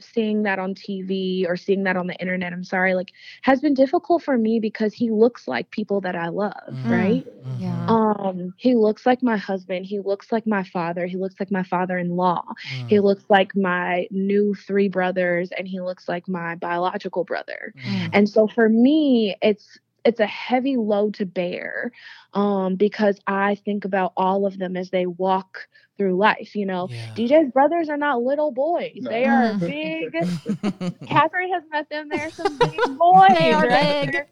seeing 0.00 0.42
that 0.42 0.58
on 0.58 0.74
tv 0.74 1.46
or 1.48 1.56
seeing 1.56 1.84
that 1.84 1.96
on 1.96 2.06
the 2.06 2.14
internet 2.16 2.52
i'm 2.52 2.64
sorry 2.64 2.94
like 2.94 3.10
has 3.42 3.60
been 3.60 3.74
difficult 3.74 4.22
for 4.22 4.36
me 4.36 4.58
because 4.60 4.94
he 4.94 5.10
looks 5.10 5.46
like 5.48 5.70
people 5.70 6.00
that 6.00 6.16
i 6.16 6.28
love 6.28 6.52
Mhm. 6.72 6.80
right 6.84 7.24
Mhm. 7.24 7.26
Yeah. 7.56 7.88
um 7.88 8.52
he 8.56 8.74
looks 8.74 9.06
like 9.06 9.22
my 9.22 9.36
husband 9.36 9.84
he 9.86 10.00
looks 10.00 10.32
like 10.32 10.46
my 10.46 10.62
father 10.64 11.06
he 11.06 11.16
looks 11.16 11.34
like 11.40 11.50
my 11.50 11.62
father-in-law 11.62 12.42
Mhm. 12.64 12.86
he 12.86 13.00
looks 13.00 13.24
like 13.28 13.50
my 13.56 14.06
new 14.10 14.54
three 14.54 14.88
brothers 14.88 15.50
and 15.56 15.66
he 15.68 15.80
looks 15.80 16.08
like 16.08 16.28
my 16.28 16.54
biological 16.56 17.24
brother 17.24 17.74
Mhm. 17.84 18.12
and 18.12 18.28
so 18.28 18.46
for 18.46 18.68
me, 18.68 19.36
it's 19.42 19.78
it's 20.04 20.20
a 20.20 20.26
heavy 20.26 20.76
load 20.76 21.14
to 21.14 21.26
bear 21.26 21.92
um, 22.34 22.76
because 22.76 23.18
I 23.26 23.54
think 23.56 23.84
about 23.84 24.12
all 24.16 24.46
of 24.46 24.58
them 24.58 24.76
as 24.76 24.90
they 24.90 25.06
walk 25.06 25.68
through 25.96 26.16
life. 26.16 26.54
You 26.54 26.66
know, 26.66 26.88
Yeah. 26.90 27.14
DJ's 27.16 27.52
brothers 27.52 27.88
are 27.88 27.96
not 27.96 28.22
little 28.22 28.50
boys; 28.52 28.96
No. 29.00 29.10
they 29.10 29.24
are 29.24 29.54
big. 29.58 30.12
Catherine 31.06 31.52
has 31.52 31.62
met 31.70 31.88
them; 31.90 32.08
they're 32.08 32.30
some 32.30 32.58
big 32.58 32.78
boys. 32.98 33.36
They 33.38 33.52
are 33.52 33.66
right? 33.66 34.06
big. 34.06 34.12
They're, 34.12 34.28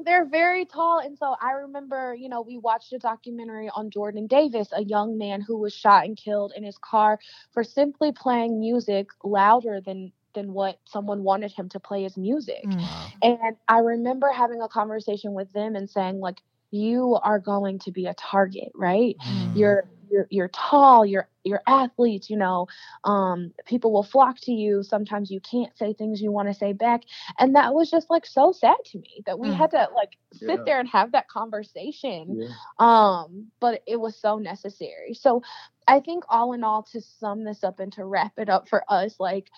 they're 0.00 0.26
very 0.26 0.64
tall, 0.64 1.00
and 1.00 1.18
so 1.18 1.34
I 1.40 1.52
remember, 1.52 2.14
you 2.14 2.28
know, 2.28 2.40
we 2.40 2.56
watched 2.56 2.92
a 2.92 2.98
documentary 2.98 3.68
on 3.74 3.90
Jordan 3.90 4.26
Davis, 4.26 4.68
a 4.72 4.84
young 4.84 5.18
man 5.18 5.40
who 5.40 5.58
was 5.58 5.74
shot 5.74 6.04
and 6.04 6.16
killed 6.16 6.52
in 6.56 6.62
his 6.62 6.78
car 6.78 7.18
for 7.52 7.64
simply 7.64 8.12
playing 8.12 8.60
music 8.60 9.08
louder 9.24 9.80
than 9.84 10.12
than 10.34 10.52
what 10.52 10.78
someone 10.84 11.22
wanted 11.22 11.52
him 11.52 11.68
to 11.70 11.80
play 11.80 12.02
his 12.02 12.16
music. 12.16 12.64
Mm. 12.66 12.84
And 13.22 13.56
I 13.68 13.78
remember 13.78 14.30
having 14.30 14.60
a 14.62 14.68
conversation 14.68 15.32
with 15.34 15.52
them 15.52 15.74
and 15.76 15.88
saying, 15.88 16.20
like, 16.20 16.38
you 16.70 17.18
are 17.22 17.38
going 17.38 17.78
to 17.80 17.90
be 17.92 18.06
a 18.06 18.14
target, 18.14 18.70
right? 18.74 19.16
Mhm. 19.20 19.56
You're 19.56 19.84
you're 20.10 20.26
you're 20.30 20.48
tall, 20.48 21.04
you're 21.04 21.28
you're 21.44 21.62
athletes, 21.66 22.28
you 22.30 22.36
know. 22.36 22.66
Um, 23.04 23.52
people 23.66 23.92
will 23.92 24.02
flock 24.02 24.36
to 24.42 24.52
you. 24.52 24.82
Sometimes 24.82 25.30
you 25.30 25.40
can't 25.40 25.76
say 25.76 25.92
things 25.94 26.20
you 26.20 26.30
want 26.32 26.48
to 26.48 26.54
say 26.54 26.72
back. 26.72 27.02
And 27.38 27.54
that 27.56 27.74
was 27.74 27.90
just 27.90 28.10
like 28.10 28.26
so 28.26 28.52
sad 28.52 28.76
to 28.86 28.98
me 28.98 29.22
that 29.26 29.38
we 29.38 29.50
Mm. 29.50 29.56
had 29.56 29.70
to 29.72 29.88
like 29.94 30.16
sit 30.32 30.60
Yeah. 30.60 30.62
there 30.64 30.80
and 30.80 30.88
have 30.88 31.12
that 31.12 31.28
conversation 31.28 32.38
Yeah. 32.40 32.48
um 32.78 33.50
but 33.60 33.82
it 33.86 33.96
was 33.96 34.16
so 34.16 34.38
necessary 34.38 35.14
so 35.14 35.42
i 35.86 36.00
think 36.00 36.24
all 36.28 36.52
in 36.52 36.62
all 36.64 36.82
to 36.82 37.00
sum 37.00 37.44
this 37.44 37.64
up 37.64 37.80
and 37.80 37.92
to 37.94 38.04
wrap 38.04 38.32
it 38.38 38.48
up 38.48 38.68
for 38.68 38.84
us 38.88 39.18
like 39.18 39.50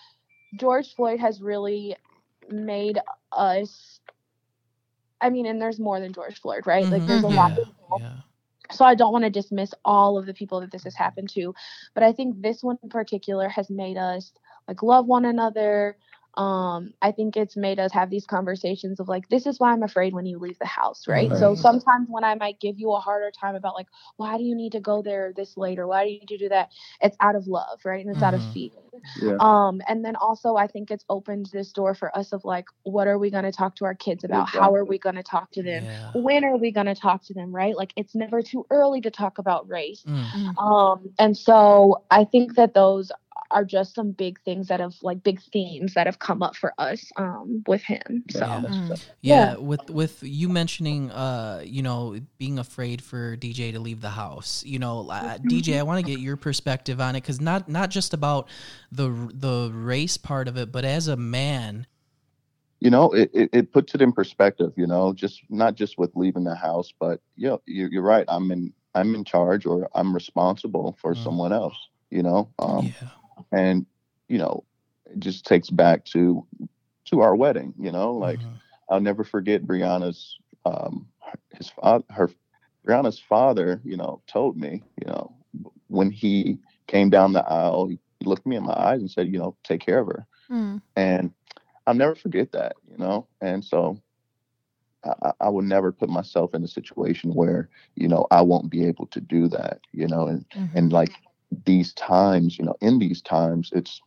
george 0.55 0.93
floyd 0.95 1.19
has 1.19 1.41
really 1.41 1.95
made 2.49 2.99
us 3.31 3.99
i 5.21 5.29
mean 5.29 5.45
and 5.45 5.61
there's 5.61 5.79
more 5.79 5.99
than 5.99 6.13
george 6.13 6.39
floyd 6.39 6.65
right 6.65 6.89
like 6.91 7.05
there's 7.05 7.23
a 7.23 7.27
Mhm. 7.27 7.35
lot 7.35 7.51
of 7.51 7.57
people 7.65 8.01
Yeah. 8.01 8.21
so 8.71 8.85
I 8.85 8.95
don't 8.95 9.11
want 9.11 9.25
to 9.25 9.29
dismiss 9.29 9.73
all 9.85 10.17
of 10.17 10.25
the 10.25 10.33
people 10.33 10.61
that 10.61 10.71
this 10.71 10.83
has 10.85 10.95
happened 10.95 11.29
to, 11.31 11.53
but 11.93 12.03
I 12.03 12.13
think 12.13 12.41
this 12.41 12.63
one 12.63 12.77
in 12.83 12.89
particular 12.89 13.49
has 13.49 13.69
made 13.69 13.97
us 13.97 14.33
like 14.67 14.81
love 14.83 15.07
one 15.07 15.25
another. 15.25 15.97
Um, 16.35 16.93
I 17.01 17.11
think 17.11 17.35
it's 17.37 17.55
made 17.57 17.79
us 17.79 17.91
have 17.93 18.09
these 18.09 18.25
conversations 18.25 18.99
of 18.99 19.07
like, 19.07 19.27
this 19.29 19.45
is 19.45 19.59
why 19.59 19.71
I'm 19.71 19.83
afraid 19.83 20.13
when 20.13 20.25
you 20.25 20.39
leave 20.39 20.57
the 20.59 20.65
house, 20.65 21.07
right? 21.07 21.29
So 21.35 21.55
sometimes 21.55 22.07
when 22.09 22.23
I 22.23 22.35
might 22.35 22.59
give 22.59 22.79
you 22.79 22.91
a 22.93 22.99
harder 22.99 23.31
time 23.31 23.55
about 23.55 23.75
like, 23.75 23.87
why 24.17 24.37
do 24.37 24.43
you 24.43 24.55
need 24.55 24.71
to 24.73 24.79
go 24.79 25.01
there 25.01 25.33
this 25.35 25.57
late 25.57 25.79
or 25.79 25.87
why 25.87 26.05
do 26.05 26.11
you 26.11 26.19
need 26.19 26.29
to 26.29 26.37
do 26.37 26.49
that? 26.49 26.69
It's 27.01 27.17
out 27.19 27.35
of 27.35 27.47
love, 27.47 27.79
right? 27.85 28.03
And 28.05 28.13
it's 28.13 28.23
out 28.23 28.33
of 28.33 28.41
Mhm. 28.41 28.53
fear. 28.53 28.71
Yeah. 29.21 29.35
Um, 29.39 29.81
and 29.87 30.03
then 30.05 30.15
also 30.15 30.55
I 30.55 30.67
think 30.67 30.91
it's 30.91 31.05
opened 31.09 31.47
this 31.51 31.71
door 31.71 31.93
for 31.93 32.15
us 32.17 32.31
of 32.33 32.43
like, 32.45 32.65
what 32.83 33.07
are 33.07 33.17
we 33.17 33.29
going 33.29 33.43
to 33.43 33.51
talk 33.51 33.75
to 33.77 33.85
our 33.85 33.95
kids 33.95 34.23
about? 34.23 34.47
How 34.47 34.73
are 34.75 34.85
we 34.85 34.97
going 34.99 35.15
to 35.15 35.23
talk 35.23 35.51
to 35.51 35.63
them? 35.63 35.83
Yeah. 35.83 36.21
when 36.21 36.43
are 36.45 36.57
we 36.57 36.71
going 36.71 36.85
to 36.87 36.95
talk 36.95 37.23
to 37.25 37.33
them 37.33 37.51
right 37.53 37.75
like 37.75 37.91
it's 37.95 38.15
never 38.15 38.41
too 38.41 38.65
early 38.69 39.01
to 39.01 39.09
talk 39.11 39.37
about 39.37 39.67
race 39.69 40.03
Mm. 40.05 40.57
um 40.57 41.09
and 41.19 41.35
so 41.37 42.03
i 42.11 42.23
think 42.23 42.55
that 42.55 42.73
those 42.73 43.11
are 43.49 43.65
just 43.65 43.95
some 43.95 44.11
big 44.11 44.39
things 44.43 44.67
that 44.67 44.79
have 44.79 44.93
like 45.01 45.23
big 45.23 45.41
themes 45.53 45.93
that 45.93 46.05
have 46.05 46.19
come 46.19 46.41
up 46.43 46.55
for 46.55 46.73
us 46.77 47.11
um 47.17 47.63
with 47.67 47.81
him 47.83 48.23
so 48.29 48.39
Yeah. 48.39 48.59
Mm. 48.61 49.01
Yeah, 49.21 49.55
with 49.57 49.89
with 49.89 50.23
you 50.23 50.49
mentioning, 50.49 51.11
uh, 51.11 51.61
you 51.65 51.81
know, 51.81 52.17
being 52.37 52.57
afraid 52.59 53.01
for 53.03 53.37
DJ 53.37 53.71
to 53.71 53.79
leave 53.79 54.01
the 54.01 54.09
house. 54.09 54.63
You 54.65 54.79
know, 54.79 55.07
uh, 55.09 55.37
DJ, 55.37 55.77
I 55.77 55.83
want 55.83 55.99
to 55.99 56.03
get 56.11 56.19
your 56.19 56.37
perspective 56.37 56.99
on 56.99 57.15
it 57.15 57.21
because 57.21 57.39
not 57.39 57.69
not 57.69 57.89
just 57.91 58.13
about 58.13 58.47
the 58.91 59.09
the 59.33 59.71
race 59.73 60.17
part 60.17 60.47
of 60.47 60.57
it, 60.57 60.71
but 60.71 60.85
as 60.85 61.07
a 61.07 61.15
man. 61.15 61.85
you 62.79 62.89
know 62.89 63.11
it, 63.11 63.29
it, 63.33 63.49
it 63.53 63.71
puts 63.71 63.93
it 63.95 64.01
in 64.01 64.11
perspective 64.11 64.73
you 64.75 64.87
know 64.87 65.13
just 65.13 65.41
not 65.49 65.75
just 65.75 65.97
with 65.99 66.11
leaving 66.15 66.43
the 66.43 66.55
house 66.55 66.91
but 66.99 67.19
yeah 67.37 67.55
you're, 67.67 67.89
you're 67.91 68.01
right 68.01 68.25
i'm 68.27 68.51
in 68.51 68.73
i'm 68.95 69.13
in 69.13 69.23
charge 69.23 69.67
or 69.67 69.87
i'm 69.93 70.11
responsible 70.13 70.97
for 71.01 71.13
Mhm. 71.13 71.23
someone 71.23 71.53
else 71.53 71.77
you 72.09 72.23
know 72.23 72.49
um 72.57 72.85
yeah. 72.85 73.09
And 73.51 73.85
you 74.27 74.37
know 74.37 74.63
it 75.05 75.19
just 75.19 75.45
takes 75.45 75.69
back 75.69 76.05
to 76.05 76.45
to 77.05 77.21
our 77.21 77.35
wedding 77.35 77.73
you 77.79 77.91
know 77.91 78.13
like 78.13 78.41
Mhm. 78.41 78.59
i'll 78.89 78.99
never 79.01 79.23
forget 79.23 79.65
brianna's 79.65 80.37
um 80.65 81.07
his 81.53 81.69
father 81.69 82.03
her 82.09 82.29
Brianna's 82.87 83.19
father, 83.19 83.81
you 83.83 83.97
know, 83.97 84.21
told 84.27 84.57
me, 84.57 84.83
you 84.99 85.07
know, 85.07 85.35
when 85.87 86.09
he 86.11 86.57
came 86.87 87.09
down 87.09 87.33
the 87.33 87.45
aisle, 87.47 87.87
he 87.87 87.99
looked 88.25 88.45
me 88.45 88.55
in 88.55 88.63
my 88.63 88.73
eyes 88.73 89.01
and 89.01 89.09
said, 89.09 89.27
you 89.27 89.37
know, 89.37 89.55
take 89.63 89.81
care 89.81 89.99
of 89.99 90.07
her. 90.07 90.25
Mm. 90.49 90.81
And 90.95 91.31
I'll 91.85 91.93
never 91.93 92.15
forget 92.15 92.51
that, 92.53 92.75
you 92.89 92.97
know. 92.97 93.27
And 93.41 93.63
so 93.63 93.97
I, 95.03 95.31
I 95.41 95.49
will 95.49 95.61
never 95.61 95.91
put 95.91 96.09
myself 96.09 96.53
in 96.53 96.63
a 96.63 96.67
situation 96.67 97.33
where, 97.33 97.69
you 97.95 98.07
know, 98.07 98.27
I 98.31 98.41
won't 98.41 98.69
be 98.69 98.85
able 98.85 99.07
to 99.07 99.19
do 99.19 99.47
that, 99.49 99.79
you 99.91 100.07
know, 100.07 100.27
and 100.27 100.45
Mhm. 100.55 100.69
and 100.75 100.91
like 100.91 101.11
these 101.65 101.93
times, 101.93 102.57
you 102.57 102.65
know, 102.65 102.75
in 102.81 102.99
these 102.99 103.21
times, 103.21 103.69
it's 103.73 104.01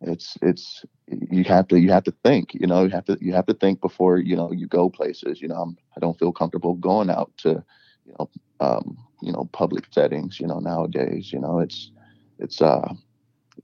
it's 0.00 0.36
it's 0.42 0.84
you 1.08 1.44
have 1.44 1.66
to 1.68 1.78
you 1.78 1.90
have 1.90 2.04
to 2.04 2.14
think 2.24 2.54
you 2.54 2.66
know 2.66 2.84
you 2.84 2.90
have 2.90 3.04
to 3.04 3.16
you 3.20 3.32
have 3.32 3.46
to 3.46 3.54
think 3.54 3.80
before 3.80 4.18
you 4.18 4.36
know 4.36 4.52
you 4.52 4.66
go 4.66 4.88
places 4.90 5.40
you 5.40 5.48
know 5.48 5.56
I'm, 5.56 5.76
i 5.96 6.00
don't 6.00 6.18
feel 6.18 6.32
comfortable 6.32 6.74
going 6.74 7.10
out 7.10 7.32
to 7.38 7.62
you 8.04 8.14
know 8.18 8.30
um 8.60 8.96
you 9.22 9.32
know 9.32 9.48
public 9.52 9.86
settings 9.92 10.38
you 10.40 10.46
know 10.46 10.58
nowadays 10.58 11.30
you 11.32 11.40
know 11.40 11.58
it's 11.60 11.90
it's 12.38 12.60
uh 12.60 12.88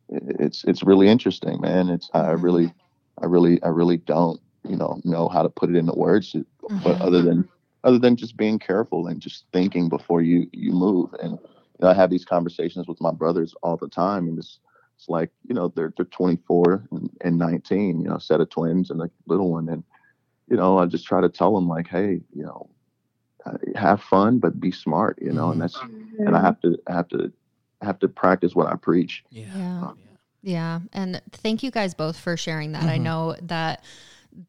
it's 0.08 0.64
it's 0.64 0.82
really 0.82 1.08
interesting 1.08 1.60
man 1.60 1.88
it's 1.88 2.10
i 2.14 2.30
Mhm. 2.30 2.32
really 2.32 2.72
i 3.22 3.26
really 3.26 3.62
i 3.62 3.68
really 3.68 3.98
don't 3.98 4.40
you 4.64 4.76
know 4.76 5.00
know 5.04 5.28
how 5.28 5.42
to 5.42 5.48
put 5.48 5.70
it 5.70 5.76
into 5.76 5.92
words 5.94 6.34
but 6.82 7.00
Mhm. 7.00 7.02
other 7.02 7.22
than 7.22 7.48
other 7.84 7.98
than 7.98 8.16
just 8.16 8.36
being 8.36 8.58
careful 8.58 9.06
and 9.06 9.20
just 9.20 9.44
thinking 9.52 9.88
before 9.88 10.22
you 10.22 10.46
you 10.52 10.72
move 10.72 11.10
and 11.22 11.38
you 11.82 11.88
know, 11.88 11.92
i 11.92 11.94
have 11.94 12.10
these 12.10 12.24
conversations 12.24 12.86
with 12.88 13.00
my 13.00 13.10
brothers 13.10 13.54
all 13.62 13.76
the 13.76 13.88
time 13.88 14.28
and 14.28 14.38
it's 14.38 14.60
it's 14.96 15.08
like 15.08 15.30
you 15.48 15.54
know 15.54 15.72
they're 15.74 15.92
they're 15.96 16.06
24 16.06 16.86
and, 16.92 17.10
and 17.22 17.38
19 17.38 18.00
you 18.00 18.08
know 18.08 18.18
set 18.18 18.40
of 18.40 18.48
twins 18.50 18.90
and 18.90 19.00
a 19.02 19.10
little 19.26 19.50
one 19.50 19.68
and 19.68 19.82
you 20.48 20.56
know 20.56 20.78
i 20.78 20.86
just 20.86 21.06
try 21.06 21.20
to 21.20 21.28
tell 21.28 21.54
them 21.54 21.68
like 21.68 21.88
hey 21.88 22.20
you 22.34 22.42
know 22.42 22.70
uh, 23.46 23.56
have 23.74 24.00
fun 24.02 24.38
but 24.38 24.60
be 24.60 24.70
smart 24.70 25.18
you 25.20 25.32
know 25.32 25.50
and 25.50 25.60
that's 25.60 25.78
and 26.18 26.36
i 26.36 26.40
have 26.40 26.60
to 26.60 26.78
I 26.86 26.92
have 26.94 27.08
to 27.08 27.32
I 27.80 27.86
have 27.86 27.98
to 27.98 28.08
practice 28.08 28.54
what 28.54 28.68
i 28.68 28.76
preach 28.76 29.24
Yeah. 29.30 29.48
Yeah. 29.56 29.90
Yeah. 30.44 30.80
And 30.92 31.20
thank 31.30 31.62
you 31.62 31.70
guys 31.70 31.94
both 31.94 32.18
for 32.18 32.36
sharing 32.36 32.72
that. 32.72 32.88
I 32.88 32.98
Mhm. 32.98 33.02
know 33.02 33.36
that 33.42 33.84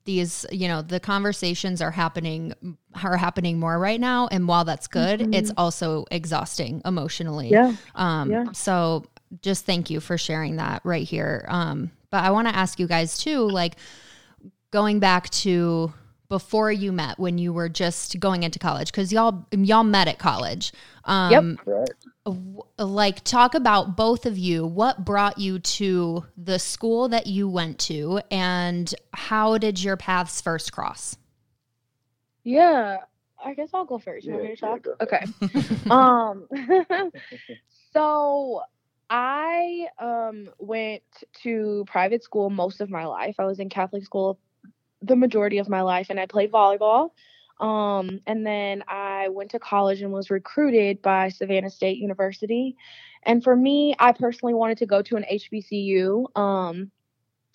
these, 0.05 0.45
you 0.51 0.67
know, 0.67 0.81
the 0.81 0.99
conversations 0.99 1.81
are 1.81 1.91
happening 1.91 2.53
are 3.03 3.17
happening 3.17 3.59
more 3.59 3.77
right 3.79 3.99
now. 3.99 4.27
And 4.31 4.47
while 4.47 4.63
that's 4.65 4.87
good, 4.87 5.33
it's 5.35 5.51
also 5.57 6.05
exhausting 6.11 6.81
emotionally. 6.85 7.49
Yeah. 7.49 7.75
Um, 7.95 8.31
Yeah. 8.31 8.51
so 8.53 9.05
just 9.41 9.65
thank 9.65 9.89
you 9.89 9.99
for 9.99 10.17
sharing 10.17 10.57
that 10.57 10.81
right 10.83 11.07
here. 11.07 11.45
Um, 11.49 11.91
but 12.11 12.23
I 12.23 12.31
want 12.31 12.47
to 12.47 12.55
ask 12.55 12.79
you 12.79 12.87
guys 12.87 13.17
too, 13.17 13.39
like 13.49 13.75
going 14.71 14.99
back 14.99 15.29
to 15.31 15.93
before 16.29 16.71
you 16.71 16.91
met 16.91 17.19
when 17.19 17.37
you 17.37 17.53
were 17.53 17.69
just 17.69 18.19
going 18.19 18.43
into 18.43 18.59
college, 18.59 18.91
because 18.91 19.11
y'all 19.13 19.45
y'all 19.51 19.83
met 19.83 20.07
at 20.07 20.19
college. 20.19 20.71
Um, 21.05 21.59
right 21.65 21.91
w- 22.25 22.61
like 22.77 23.23
talk 23.23 23.53
about 23.55 23.97
both 23.97 24.25
of 24.25 24.37
you 24.37 24.65
what 24.65 25.03
brought 25.05 25.37
you 25.37 25.59
to 25.59 26.25
the 26.37 26.59
school 26.59 27.07
that 27.09 27.27
you 27.27 27.47
went 27.49 27.79
to 27.79 28.21
and 28.31 28.93
how 29.13 29.57
did 29.57 29.83
your 29.83 29.97
paths 29.97 30.41
first 30.41 30.71
cross 30.71 31.17
Yeah, 32.43 32.97
I 33.43 33.53
guess 33.53 33.69
I'll 33.73 33.85
go 33.85 33.97
first. 33.99 34.27
You 34.27 34.33
want 34.33 34.43
me 34.45 34.49
to 34.51 34.55
yeah, 34.61 34.69
talk? 34.69 34.83
go 34.83 34.95
okay. 35.01 35.25
um, 35.89 36.47
so 37.93 38.61
I 39.09 39.87
um 39.99 40.49
went 40.59 41.03
to 41.43 41.85
private 41.87 42.23
school 42.23 42.49
most 42.49 42.81
of 42.81 42.89
my 42.89 43.05
life. 43.05 43.35
I 43.39 43.45
was 43.45 43.59
in 43.59 43.69
Catholic 43.69 44.03
school 44.03 44.39
the 45.03 45.15
majority 45.15 45.59
of 45.59 45.69
my 45.69 45.81
life, 45.81 46.07
and 46.09 46.19
I 46.19 46.25
played 46.27 46.51
volleyball. 46.51 47.11
Um, 47.59 48.19
and 48.27 48.45
then 48.45 48.83
I 48.87 49.29
went 49.29 49.51
to 49.51 49.59
college 49.59 50.01
and 50.01 50.11
was 50.11 50.31
recruited 50.31 51.01
by 51.01 51.29
Savannah 51.29 51.69
State 51.69 51.97
University. 51.97 52.75
And 53.23 53.43
for 53.43 53.55
me, 53.55 53.95
I 53.99 54.11
personally 54.13 54.53
wanted 54.53 54.79
to 54.79 54.87
go 54.87 55.01
to 55.03 55.15
an 55.17 55.25
HBCU. 55.29 56.27
Um, 56.35 56.91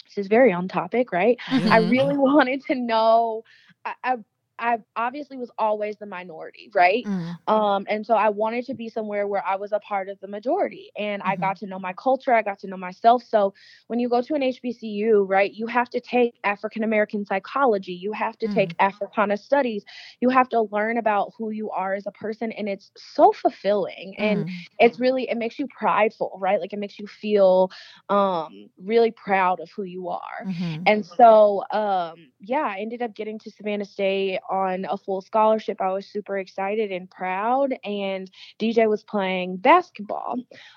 this 0.06 0.18
is 0.18 0.28
very 0.28 0.52
on 0.52 0.68
topic, 0.68 1.12
right? 1.12 1.38
I 1.70 1.78
Mhm. 1.78 1.90
really 1.90 2.16
wanted 2.18 2.62
to 2.66 2.74
know. 2.74 3.44
I, 3.84 3.94
I, 4.04 4.16
I 4.58 4.78
obviously 4.96 5.36
was 5.36 5.50
always 5.58 5.96
the 5.98 6.06
minority, 6.06 6.70
right? 6.74 7.06
Mm, 7.06 7.38
Um, 7.46 7.86
and 7.88 8.04
so 8.06 8.14
I 8.14 8.28
wanted 8.30 8.64
to 8.66 8.74
be 8.74 8.88
somewhere 8.88 9.26
where 9.26 9.44
I 9.46 9.56
was 9.56 9.72
a 9.72 9.78
part 9.80 10.08
of 10.08 10.18
the 10.20 10.28
majority 10.28 10.90
and 10.98 11.22
I 11.24 11.36
Mhm. 11.36 11.38
got 11.38 11.56
to 11.58 11.66
know 11.66 11.78
my 11.78 11.92
culture, 11.92 12.32
I 12.32 12.42
got 12.42 12.58
to 12.60 12.68
know 12.68 12.76
myself. 12.76 13.22
So 13.22 13.54
when 13.88 13.98
you 13.98 14.08
go 14.08 14.20
to 14.22 14.34
an 14.34 14.42
HBCU, 14.42 15.24
right, 15.28 15.52
you 15.52 15.66
have 15.66 15.88
to 15.90 16.00
take 16.00 16.34
African 16.44 16.82
American 16.84 17.24
psychology, 17.24 17.92
you 17.92 18.12
have 18.12 18.36
to 18.38 18.48
take 18.48 18.74
Africana 18.78 19.36
studies, 19.36 19.84
you 20.20 20.28
have 20.30 20.48
to 20.50 20.62
learn 20.70 20.98
about 20.98 21.32
who 21.38 21.50
you 21.50 21.70
are 21.70 21.94
as 21.94 22.06
a 22.06 22.12
person, 22.12 22.52
and 22.52 22.68
it's 22.68 22.90
so 22.96 23.32
fulfilling. 23.32 24.14
And 24.18 24.44
mm, 24.44 24.68
it's 24.78 24.98
really 24.98 25.28
it 25.28 25.36
makes 25.38 25.58
you 25.58 25.66
prideful, 25.68 26.38
right? 26.40 26.60
Like 26.60 26.72
it 26.72 26.78
makes 26.78 26.98
you 26.98 27.06
feel 27.06 27.70
um 28.08 28.68
really 28.82 29.10
proud 29.10 29.60
of 29.60 29.70
who 29.76 29.82
you 29.84 30.08
are. 30.08 30.46
mhm. 30.46 30.86
And 30.86 31.04
so, 31.04 31.62
um, 31.72 32.30
yeah, 32.40 32.62
I 32.66 32.78
ended 32.80 33.02
up 33.02 33.14
getting 33.14 33.38
to 33.40 33.50
Savannah 33.50 33.84
State 33.84 34.40
on 34.48 34.86
a 34.88 34.96
full 34.96 35.20
scholarship. 35.20 35.80
I 35.80 35.92
was 35.92 36.06
super 36.06 36.38
excited 36.38 36.90
and 36.92 37.10
proud. 37.10 37.74
And 37.84 38.30
DJ 38.58 38.88
was 38.88 39.02
playing 39.02 39.56
basketball. 39.56 40.36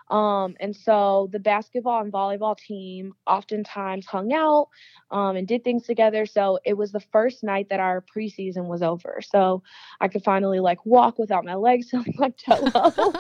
Um, 0.09 0.55
and 0.59 0.75
so 0.75 1.29
the 1.31 1.39
basketball 1.39 2.01
and 2.01 2.11
volleyball 2.11 2.57
team 2.57 3.13
oftentimes 3.27 4.05
hung 4.05 4.33
out 4.33 4.67
um, 5.09 5.35
and 5.35 5.47
did 5.47 5.63
things 5.63 5.85
together. 5.85 6.25
So 6.25 6.59
it 6.65 6.73
was 6.73 6.91
the 6.91 6.99
first 6.99 7.43
night 7.43 7.69
that 7.69 7.79
our 7.79 8.03
preseason 8.15 8.65
was 8.65 8.81
over. 8.81 9.21
So 9.21 9.63
I 9.99 10.07
could 10.07 10.23
finally 10.23 10.59
like 10.59 10.85
walk 10.85 11.17
without 11.17 11.45
my 11.45 11.55
legs 11.55 11.89
feeling 11.91 12.15
like 12.17 12.37
jello. 12.37 13.13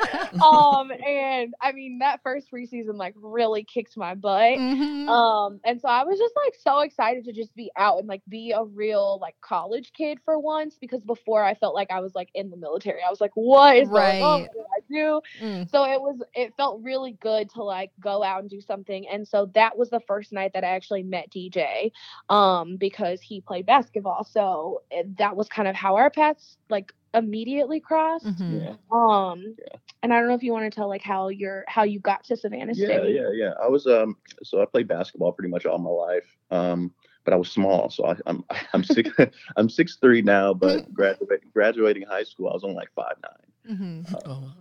um, 0.43 0.91
and 0.91 1.53
I 1.61 1.71
mean, 1.73 1.99
that 1.99 2.21
first 2.23 2.51
preseason 2.51 2.95
like 2.95 3.13
really 3.17 3.63
kicked 3.63 3.97
my 3.97 4.15
butt. 4.15 4.57
Mhm. 4.57 5.07
Um, 5.07 5.59
and 5.63 5.79
so 5.79 5.87
I 5.87 6.03
was 6.03 6.17
just 6.17 6.33
like 6.35 6.55
so 6.59 6.79
excited 6.79 7.25
to 7.25 7.33
just 7.33 7.55
be 7.55 7.71
out 7.77 7.99
and 7.99 8.07
like 8.07 8.21
be 8.27 8.51
a 8.51 8.63
real 8.63 9.19
like 9.21 9.35
college 9.41 9.91
kid 9.93 10.19
for 10.25 10.39
once 10.41 10.77
because 10.79 11.03
before 11.03 11.43
I 11.43 11.53
felt 11.55 11.75
like 11.75 11.91
I 11.91 11.99
was 11.99 12.15
like 12.15 12.29
in 12.33 12.49
the 12.49 12.57
military. 12.57 12.99
I 13.05 13.09
was 13.09 13.21
like, 13.21 13.31
what 13.35 13.77
is 13.77 13.89
going 13.89 14.21
on? 14.21 14.41
Right. 14.41 14.49
What 14.53 14.53
do 14.53 14.65
I 14.77 14.79
do? 14.89 15.21
Mm. 15.45 15.69
So 15.69 15.83
it 15.85 16.01
was 16.01 16.21
it 16.33 16.53
felt 16.57 16.81
really 16.83 17.13
good 17.21 17.49
to 17.51 17.63
like 17.63 17.91
go 17.99 18.23
out 18.23 18.41
and 18.41 18.49
do 18.49 18.61
something. 18.61 19.07
And 19.07 19.27
so 19.27 19.47
that 19.53 19.77
was 19.77 19.89
the 19.89 20.01
first 20.01 20.31
night 20.31 20.51
that 20.53 20.63
I 20.63 20.69
actually 20.69 21.03
met 21.03 21.29
DJ 21.31 21.91
um 22.29 22.77
because 22.77 23.21
he 23.21 23.41
played 23.41 23.65
basketball. 23.65 24.23
So 24.23 24.81
it, 24.91 25.17
that 25.17 25.35
was 25.35 25.47
kind 25.49 25.67
of 25.67 25.75
how 25.75 25.95
our 25.95 26.09
paths 26.09 26.57
like 26.69 26.93
immediately 27.13 27.79
crossed. 27.79 28.25
Mhm. 28.25 28.63
yeah 28.63 28.75
Um 28.91 29.55
and 30.03 30.13
I 30.13 30.19
don't 30.19 30.27
know 30.27 30.33
if 30.35 30.43
you 30.43 30.51
want 30.51 30.71
to 30.71 30.75
tell 30.75 30.87
like 30.87 31.01
how 31.03 31.29
you're 31.29 31.63
how 31.67 31.83
you 31.83 31.99
got 31.99 32.23
to 32.25 32.35
Savannah 32.35 32.73
yeah 32.73 32.85
State. 32.85 33.15
yeah 33.15 33.29
yeah 33.33 33.51
i 33.63 33.67
was 33.67 33.85
um 33.87 34.15
so 34.43 34.61
i 34.61 34.65
played 34.65 34.87
basketball 34.87 35.31
pretty 35.31 35.49
much 35.49 35.65
all 35.65 35.77
my 35.77 35.89
life 35.89 36.37
um 36.49 36.93
but 37.25 37.33
i 37.33 37.37
was 37.37 37.51
small 37.51 37.89
so 37.89 38.05
I, 38.05 38.15
i'm 38.25 38.43
i'm 38.73 38.83
six 38.83 39.09
i'm 39.57 39.69
six 39.69 39.97
three 39.97 40.21
now 40.21 40.53
but 40.53 40.91
graduating 40.93 41.49
graduating 41.53 42.03
high 42.03 42.23
school 42.23 42.49
i 42.49 42.53
was 42.53 42.63
only 42.63 42.75
like 42.75 42.91
five 42.95 43.15
nine 43.23 43.51
Mhm. 43.69 44.05
Oh, 44.27 44.53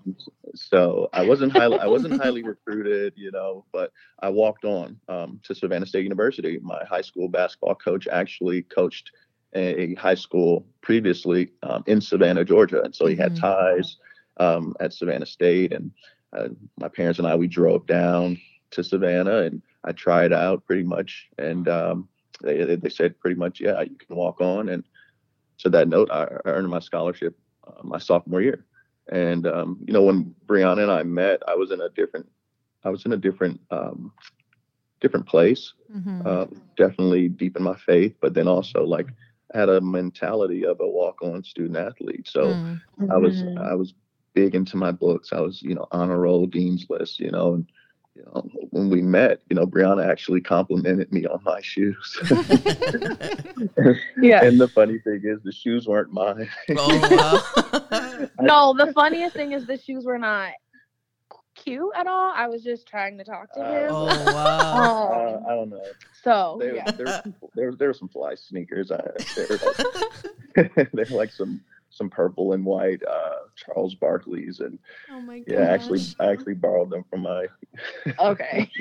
so 0.54 1.08
I 1.12 1.22
wasn't 1.22 1.52
highly 1.52 1.78
I 1.78 1.86
wasn't 1.86 2.14
highly 2.16 2.42
recruited, 2.42 3.14
you 3.16 3.30
know, 3.30 3.64
but 3.72 3.92
I 4.20 4.28
walked 4.28 4.64
on 4.64 4.98
um, 5.08 5.40
to 5.44 5.54
Savannah 5.54 5.86
State 5.86 6.04
University. 6.04 6.58
My 6.62 6.84
high 6.84 7.00
school 7.02 7.28
basketball 7.28 7.74
coach 7.74 8.06
actually 8.10 8.62
coached 8.62 9.10
a 9.54 9.94
high 9.96 10.14
school 10.14 10.66
previously 10.82 11.50
um, 11.62 11.82
in 11.86 12.00
Savannah, 12.00 12.44
Georgia, 12.44 12.82
and 12.82 12.94
so 12.94 13.06
he 13.06 13.16
had 13.16 13.34
Mhm. 13.34 13.40
ties 13.40 13.96
um, 14.38 14.74
at 14.80 14.92
Savannah 14.92 15.26
State. 15.26 15.72
And 15.72 15.90
uh, 16.36 16.48
my 16.78 16.88
parents 16.88 17.18
and 17.18 17.26
I 17.26 17.34
we 17.34 17.46
drove 17.48 17.86
down 17.86 18.38
to 18.72 18.82
Savannah, 18.84 19.38
and 19.42 19.62
I 19.84 19.92
tried 19.92 20.32
out 20.32 20.64
pretty 20.66 20.84
much, 20.84 21.28
and 21.38 21.68
um, 21.68 22.08
they 22.42 22.64
they- 22.64 22.76
they 22.76 22.88
said 22.88 23.18
pretty 23.20 23.36
much, 23.36 23.60
yeah, 23.60 23.80
you 23.82 23.96
can 23.96 24.16
walk 24.16 24.40
on. 24.40 24.68
And 24.68 24.84
to 25.58 25.68
that 25.70 25.88
note, 25.88 26.10
I, 26.10 26.24
I 26.24 26.50
earned 26.50 26.68
my 26.68 26.80
scholarship 26.80 27.36
uh, 27.66 27.80
my 27.82 27.98
sophomore 27.98 28.42
year. 28.42 28.64
And 29.10 29.46
um, 29.46 29.78
you 29.86 29.92
know, 29.92 30.02
when 30.02 30.34
Brianna 30.46 30.82
and 30.82 30.90
I 30.90 31.02
met, 31.02 31.42
I 31.48 31.54
was 31.54 31.70
in 31.70 31.80
a 31.80 31.88
different, 31.90 32.26
I 32.84 32.90
was 32.90 33.04
in 33.04 33.12
a 33.12 33.16
different, 33.16 33.60
um, 33.70 34.12
different 35.00 35.26
place. 35.26 35.72
Mhm. 35.94 36.26
Uh, 36.26 36.46
definitely 36.76 37.28
deep 37.28 37.56
in 37.56 37.62
my 37.62 37.76
faith, 37.76 38.14
but 38.20 38.34
then 38.34 38.48
also 38.48 38.84
like 38.84 39.06
had 39.54 39.68
a 39.68 39.80
mentality 39.80 40.64
of 40.64 40.80
a 40.80 40.86
walk-on 40.88 41.42
student 41.42 41.76
athlete. 41.76 42.28
So 42.28 42.54
Mm. 42.54 42.80
I 43.10 43.16
was, 43.18 43.42
Mhm. 43.42 43.58
I 43.58 43.74
was 43.74 43.94
big 44.34 44.54
into 44.54 44.76
my 44.76 44.92
books. 44.92 45.32
I 45.32 45.40
was, 45.40 45.62
you 45.62 45.74
know, 45.74 45.86
honor 45.92 46.18
roll, 46.20 46.46
dean's 46.46 46.86
list. 46.88 47.18
You 47.20 47.30
know, 47.30 47.54
and 47.54 47.66
you 48.14 48.22
know, 48.24 48.42
when 48.70 48.90
we 48.90 49.02
met, 49.02 49.40
you 49.48 49.56
know, 49.56 49.66
Brianna 49.66 50.06
actually 50.06 50.40
complimented 50.40 51.12
me 51.12 51.26
on 51.26 51.40
my 51.44 51.60
shoes. 51.60 52.18
yeah. 54.20 54.44
and 54.44 54.60
the 54.60 54.70
funny 54.74 54.98
thing 54.98 55.20
is, 55.24 55.40
the 55.42 55.52
shoes 55.52 55.86
weren't 55.86 56.12
mine. 56.12 56.48
oh 56.76 57.78
wow. 57.90 58.28
No, 58.40 58.74
the 58.76 58.92
funniest 58.92 59.34
thing 59.34 59.52
is 59.52 59.66
the 59.66 59.78
shoes 59.78 60.04
were 60.04 60.18
not 60.18 60.52
cute 61.54 61.92
at 61.96 62.06
all. 62.06 62.32
I 62.34 62.48
was 62.48 62.62
just 62.62 62.86
trying 62.86 63.18
to 63.18 63.24
talk 63.24 63.52
to 63.54 63.60
him. 63.60 63.88
oh 63.90 64.06
wow. 64.32 65.10
Uh, 65.20 65.36
Um, 65.36 65.44
I 65.46 65.50
don't 65.54 65.70
know. 65.70 65.82
so 66.22 66.56
There, 66.60 66.74
yeah. 66.76 66.90
there, 66.90 67.22
there, 67.54 67.72
there 67.72 67.88
were 67.88 67.94
some 67.94 68.08
fly 68.08 68.34
sneakers. 68.34 68.90
I, 68.90 69.02
they 69.36 69.46
were 69.48 69.58
like, 69.66 70.92
they 70.92 71.04
were 71.10 71.16
like 71.16 71.30
some 71.32 71.60
some 72.00 72.08
purple 72.08 72.54
and 72.54 72.64
white 72.64 73.02
uh, 73.06 73.40
Charles 73.54 73.94
Barkley's, 73.94 74.60
and 74.60 74.78
Oh 75.10 75.20
my 75.20 75.44
yeah, 75.46 75.60
actually, 75.60 76.00
I 76.18 76.30
actually 76.32 76.54
borrowed 76.54 76.88
them 76.88 77.04
from 77.10 77.20
my. 77.20 77.46
Okay. 78.18 78.70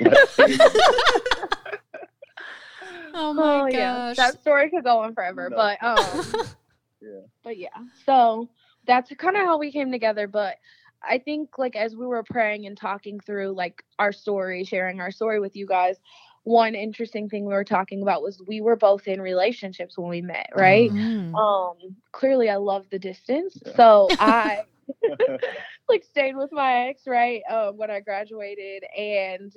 Oh 3.12 3.34
my 3.34 3.42
oh 3.42 3.66
yeah, 3.66 3.92
gosh. 3.92 4.16
that 4.16 4.40
story 4.40 4.70
could 4.70 4.84
go 4.84 5.00
on 5.00 5.14
forever, 5.14 5.50
No. 5.50 5.56
but 5.56 5.82
um, 5.82 6.24
Yeah. 7.02 7.20
but 7.42 7.58
yeah. 7.58 7.68
So 8.06 8.48
that's 8.86 9.12
kind 9.16 9.36
of 9.36 9.42
how 9.42 9.58
we 9.58 9.72
came 9.72 9.90
together. 9.90 10.26
But 10.26 10.56
I 11.02 11.18
think 11.18 11.58
like 11.58 11.76
as 11.76 11.94
we 11.96 12.06
were 12.06 12.22
praying 12.22 12.66
and 12.66 12.76
talking 12.76 13.20
through 13.20 13.52
like 13.52 13.84
our 13.98 14.12
story, 14.12 14.64
sharing 14.64 15.00
our 15.00 15.10
story 15.10 15.40
with 15.40 15.56
you 15.56 15.66
guys, 15.66 15.96
one 16.44 16.74
interesting 16.74 17.28
thing 17.28 17.44
we 17.44 17.52
were 17.54 17.64
talking 17.64 18.02
about 18.02 18.22
was 18.22 18.42
we 18.46 18.60
were 18.60 18.76
both 18.76 19.06
in 19.06 19.20
relationships 19.20 19.96
when 19.98 20.08
we 20.08 20.22
met, 20.22 20.48
right? 20.54 20.92
Mm. 20.92 21.34
Um, 21.38 21.74
clearly 22.12 22.48
I 22.50 22.56
love 22.56 22.86
the 22.90 22.98
distance, 22.98 23.62
Yeah. 23.64 23.72
so 23.76 24.14
I 24.18 24.58
like 25.88 26.04
stayed 26.04 26.36
with 26.36 26.50
my 26.52 26.88
ex 26.88 27.02
right 27.06 27.42
um, 27.50 27.76
when 27.76 27.90
I 27.90 28.00
graduated, 28.00 28.84
and 28.96 29.52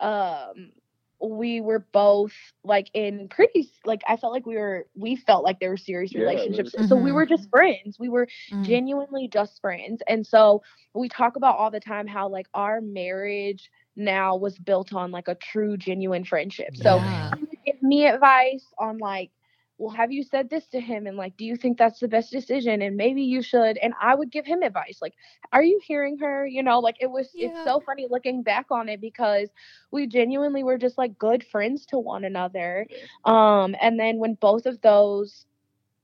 um, 0.00 0.72
we 1.20 1.60
were 1.60 1.86
both 1.92 2.32
like 2.64 2.88
in 2.94 3.28
pretty 3.28 3.70
like 3.84 4.02
I 4.08 4.16
felt 4.16 4.32
like 4.32 4.46
we 4.46 4.56
were 4.56 4.86
we 4.94 5.16
felt 5.16 5.44
like 5.44 5.60
there 5.60 5.70
were 5.70 5.76
serious 5.76 6.14
Yeah, 6.14 6.30
it 6.30 6.50
relationships, 6.50 6.74
was- 6.76 6.88
so 6.88 6.96
we 6.96 7.12
were 7.12 7.26
just 7.26 7.48
friends. 7.50 7.98
We 7.98 8.08
were 8.08 8.28
Mm. 8.52 8.64
genuinely 8.64 9.28
just 9.28 9.60
friends, 9.60 10.02
and 10.08 10.26
so 10.26 10.62
we 10.94 11.08
talk 11.08 11.36
about 11.36 11.56
all 11.58 11.70
the 11.70 11.80
time 11.80 12.06
how 12.06 12.28
like 12.28 12.46
our 12.54 12.80
marriage 12.80 13.70
now 13.96 14.36
was 14.36 14.58
built 14.58 14.92
on 14.92 15.10
like 15.10 15.28
a 15.28 15.34
true 15.34 15.76
genuine 15.76 16.24
friendship. 16.24 16.76
So 16.76 17.02
Yeah. 17.02 17.32
he 17.32 17.58
give 17.66 17.82
me 17.82 18.06
advice 18.06 18.72
on 18.78 18.98
like 18.98 19.30
well 19.78 19.94
have 19.94 20.12
you 20.12 20.22
said 20.22 20.48
this 20.50 20.66
to 20.68 20.80
him 20.80 21.06
and 21.06 21.16
like 21.16 21.36
do 21.36 21.44
you 21.44 21.56
think 21.56 21.78
that's 21.78 22.00
the 22.00 22.08
best 22.08 22.30
decision 22.30 22.82
and 22.82 22.96
maybe 22.96 23.22
you 23.22 23.42
should 23.42 23.76
and 23.78 23.92
i 24.00 24.14
would 24.14 24.30
give 24.30 24.46
him 24.46 24.62
advice 24.62 24.98
like 25.02 25.14
are 25.52 25.62
you 25.62 25.80
hearing 25.84 26.18
her 26.18 26.46
you 26.46 26.62
know 26.62 26.78
like 26.80 26.96
it 27.00 27.10
was 27.10 27.34
Yeah. 27.34 27.40
it's 27.40 27.62
so 27.62 27.80
funny 27.80 28.06
looking 28.10 28.42
back 28.42 28.66
on 28.70 28.88
it 28.88 29.00
because 29.00 29.50
we 29.90 30.06
genuinely 30.06 30.62
were 30.62 30.78
just 30.78 30.98
like 30.98 31.18
good 31.18 31.42
friends 31.44 31.86
to 31.86 31.98
one 31.98 32.24
another 32.24 32.86
um 33.24 33.74
and 33.80 33.98
then 33.98 34.18
when 34.18 34.34
both 34.34 34.66
of 34.66 34.80
those 34.82 35.46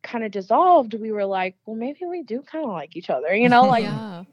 kind 0.02 0.24
of 0.24 0.30
dissolved 0.30 0.94
we 0.94 1.12
were 1.12 1.24
like 1.26 1.56
well 1.66 1.76
maybe 1.76 2.00
we 2.08 2.22
do 2.22 2.42
kind 2.42 2.64
of 2.64 2.70
like 2.70 2.96
each 2.96 3.10
other 3.10 3.34
you 3.34 3.48
know 3.48 3.66
like 3.68 3.88
yeah. 3.88 4.24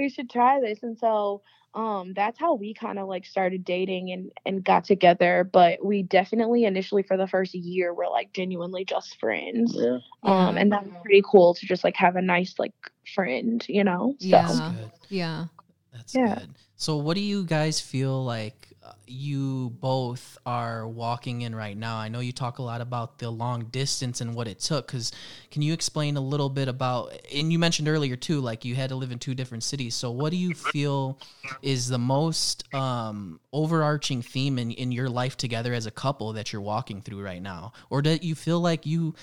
We 0.00 0.08
should 0.08 0.30
try 0.30 0.60
this 0.60 0.82
and 0.82 0.98
so 0.98 1.42
um 1.74 2.12
that's 2.14 2.38
how 2.38 2.54
we 2.54 2.74
kind 2.74 2.98
of 2.98 3.06
like 3.06 3.24
started 3.24 3.64
dating 3.64 4.10
and 4.10 4.32
and 4.44 4.64
got 4.64 4.84
together 4.84 5.48
but 5.52 5.84
we 5.84 6.02
definitely 6.02 6.64
initially 6.64 7.02
for 7.04 7.16
the 7.16 7.28
first 7.28 7.54
year 7.54 7.94
were 7.94 8.08
like 8.08 8.32
genuinely 8.32 8.84
just 8.84 9.20
friends 9.20 9.76
yeah. 9.76 9.98
um 10.24 10.56
and 10.56 10.72
that 10.72 10.84
was 10.84 10.92
pretty 11.04 11.22
cool 11.24 11.54
to 11.54 11.66
just 11.66 11.84
like 11.84 11.94
have 11.96 12.16
a 12.16 12.22
nice 12.22 12.54
like 12.58 12.74
friend 13.14 13.64
you 13.68 13.84
know 13.84 14.14
so 14.18 14.26
Yeah. 14.26 14.46
That's 14.46 14.60
good. 14.60 14.90
Yeah. 15.08 15.44
That's 15.92 16.14
Yeah. 16.14 16.34
good. 16.34 16.54
So, 16.76 16.96
what 16.96 17.14
do 17.14 17.20
you 17.20 17.44
guys 17.44 17.80
feel 17.80 18.24
like 18.24 18.69
you 19.06 19.70
both 19.80 20.38
are 20.46 20.86
walking 20.86 21.42
in 21.42 21.54
right 21.54 21.76
now? 21.76 21.96
I 21.96 22.08
know 22.08 22.20
you 22.20 22.32
talk 22.32 22.58
a 22.58 22.62
lot 22.62 22.80
about 22.80 23.18
the 23.18 23.30
long 23.30 23.64
distance 23.66 24.20
and 24.20 24.34
what 24.34 24.48
it 24.48 24.60
took. 24.60 24.86
Because 24.86 25.12
can 25.50 25.62
you 25.62 25.72
explain 25.72 26.16
a 26.16 26.20
little 26.20 26.48
bit 26.48 26.68
about? 26.68 27.12
And 27.34 27.52
you 27.52 27.58
mentioned 27.58 27.88
earlier 27.88 28.16
too, 28.16 28.40
like 28.40 28.64
you 28.64 28.74
had 28.74 28.90
to 28.90 28.96
live 28.96 29.12
in 29.12 29.18
two 29.18 29.34
different 29.34 29.64
cities. 29.64 29.94
So, 29.94 30.10
what 30.10 30.30
do 30.30 30.36
you 30.36 30.54
feel 30.54 31.18
is 31.62 31.88
the 31.88 31.98
most 31.98 32.72
um, 32.74 33.40
overarching 33.52 34.22
theme 34.22 34.58
in 34.58 34.70
in 34.70 34.92
your 34.92 35.08
life 35.08 35.36
together 35.36 35.72
as 35.74 35.86
a 35.86 35.90
couple 35.90 36.32
that 36.34 36.52
you're 36.52 36.62
walking 36.62 37.02
through 37.02 37.22
right 37.22 37.42
now, 37.42 37.72
or 37.90 38.02
that 38.02 38.22
you 38.22 38.34
feel 38.34 38.60
like 38.60 38.86
you 38.86 39.14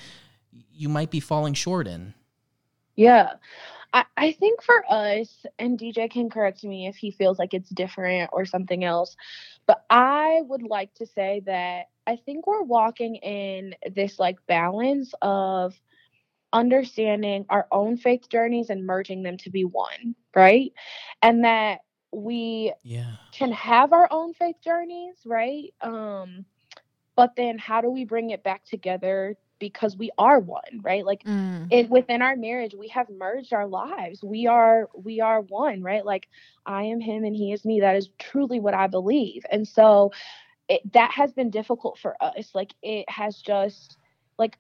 you 0.74 0.90
might 0.90 1.12
be 1.12 1.20
falling 1.20 1.54
short 1.54 1.88
in? 1.88 2.14
Yeah. 2.96 3.34
I, 3.94 4.06
I 4.18 4.32
think 4.34 4.62
for 4.62 4.84
us, 4.90 5.46
and 5.58 5.80
DJ 5.80 6.12
can 6.12 6.30
correct 6.30 6.64
me 6.64 6.88
if 6.88 6.98
he 6.98 7.12
feels 7.12 7.40
like 7.40 7.54
it's 7.54 7.70
different 7.70 8.30
or 8.34 8.46
something 8.46 8.84
else, 8.84 9.16
but 9.68 9.84
I 9.90 10.42
would 10.48 10.64
like 10.64 10.94
to 10.96 11.06
say 11.08 11.42
that 11.46 11.88
I 12.08 12.18
think 12.18 12.48
we're 12.48 12.64
walking 12.64 13.16
in 13.18 13.76
this 13.96 14.20
like 14.20 14.38
balance 14.48 15.14
of 15.22 15.80
understanding 16.54 17.46
our 17.50 17.68
own 17.72 17.98
faith 17.98 18.30
journeys 18.30 18.70
and 18.70 18.86
merging 18.86 19.24
them 19.24 19.38
to 19.40 19.50
be 19.52 19.66
one, 19.66 20.16
right? 20.36 20.72
And 21.22 21.44
that 21.46 21.82
we 22.12 22.74
Yeah. 22.84 23.18
can 23.32 23.52
have 23.52 23.94
our 23.94 24.08
own 24.12 24.34
faith 24.34 24.58
journeys, 24.64 25.16
right? 25.26 25.74
Um, 25.82 26.46
but 27.16 27.36
then 27.36 27.58
how 27.58 27.82
do 27.82 27.90
we 27.90 28.06
bring 28.06 28.32
it 28.32 28.44
back 28.44 28.66
together 28.66 29.36
because 29.60 29.98
we 29.98 30.12
are 30.17 30.39
one, 30.39 30.82
right? 30.82 31.06
Like 31.06 31.26
Mm. 31.26 31.72
it 31.72 31.89
within 31.89 32.22
our 32.22 32.36
marriage 32.36 32.76
we 32.78 32.88
have 32.89 33.10
merged 33.10 33.54
our 33.54 33.67
lives. 33.67 34.24
We 34.24 34.48
are 34.48 34.89
we 34.96 35.20
are 35.22 35.41
one 35.41 35.82
right? 35.84 36.06
Like 36.06 36.28
i 36.65 36.84
am 36.84 37.00
him 37.00 37.24
and 37.24 37.36
he 37.36 37.52
is 37.54 37.65
me. 37.65 37.80
That 37.82 37.96
is 37.96 38.10
truly 38.20 38.60
what 38.60 38.74
i 38.74 38.88
believe. 38.88 39.43
And 39.52 39.67
so 39.67 40.12
it, 40.70 40.82
that 40.93 41.12
has 41.12 41.34
been 41.34 41.50
difficult 41.50 41.98
for 42.00 42.15
us. 42.22 42.54
Like 42.56 42.74
it 42.82 43.10
has 43.10 43.41
just 43.41 43.98
like 44.38 44.58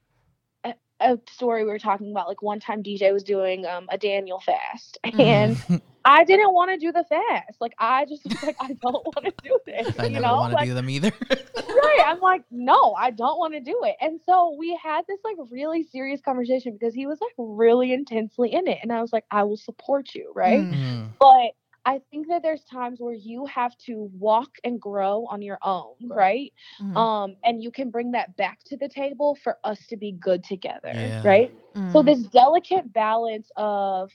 a, 0.65 0.73
a 0.99 1.19
story 1.29 1.63
we 1.63 1.69
were 1.71 1.79
talking 1.79 2.11
about 2.11 2.27
like 2.27 2.41
one 2.41 2.59
time 2.59 2.83
dj 2.83 3.11
was 3.13 3.23
doing 3.23 3.65
um, 3.65 3.87
a 3.89 3.97
daniel 3.97 4.39
fast. 4.39 4.97
And 5.19 5.59
i 6.07 6.23
didn't 6.23 6.53
want 6.53 6.71
to 6.71 6.77
do 6.77 6.91
the 6.91 7.03
fast 7.09 7.59
like 7.59 7.73
i 7.79 8.05
just 8.05 8.23
was 8.25 8.43
like 8.43 8.55
i 8.59 8.67
don't 8.81 9.05
want 9.15 9.23
to 9.25 9.33
do 9.43 9.57
this 9.65 9.99
I 9.99 10.05
you 10.05 10.13
never 10.13 10.25
know 10.25 10.35
want 10.37 10.51
to 10.51 10.55
like 10.57 10.67
do 10.67 10.73
them 10.73 10.89
either. 10.89 11.11
right. 11.29 12.03
I'm 12.05 12.19
like, 12.19 12.43
no, 12.51 12.93
I 12.97 13.11
don't 13.11 13.37
want 13.37 13.53
to 13.53 13.59
do 13.59 13.81
it. 13.83 13.95
And 14.01 14.19
so 14.25 14.55
we 14.57 14.79
had 14.81 15.03
this 15.07 15.19
like 15.23 15.35
really 15.49 15.83
serious 15.83 16.21
conversation 16.21 16.73
because 16.73 16.93
he 16.93 17.05
was 17.05 17.19
like 17.21 17.33
really 17.37 17.93
intensely 17.93 18.53
in 18.53 18.67
it. 18.67 18.79
And 18.81 18.91
I 18.91 19.01
was 19.01 19.11
like, 19.11 19.25
I 19.31 19.43
will 19.43 19.57
support 19.57 20.13
you. 20.15 20.31
Right. 20.35 20.59
Mm. 20.59 21.09
But 21.19 21.51
I 21.85 22.01
think 22.11 22.27
that 22.27 22.43
there's 22.43 22.63
times 22.65 22.99
where 22.99 23.13
you 23.13 23.45
have 23.45 23.77
to 23.85 24.09
walk 24.17 24.49
and 24.63 24.79
grow 24.79 25.25
on 25.29 25.41
your 25.41 25.57
own. 25.63 25.95
Right. 26.05 26.53
Mm. 26.81 26.95
Um, 26.95 27.35
and 27.43 27.61
you 27.63 27.71
can 27.71 27.89
bring 27.89 28.11
that 28.11 28.35
back 28.37 28.59
to 28.67 28.77
the 28.77 28.89
table 28.89 29.37
for 29.43 29.57
us 29.63 29.79
to 29.87 29.97
be 29.97 30.13
good 30.13 30.43
together. 30.43 30.91
Yeah. 30.93 31.21
Right. 31.25 31.53
So 31.91 32.01
Mm. 32.01 32.05
this 32.05 32.23
delicate 32.23 32.91
balance 32.91 33.51
of 33.55 34.11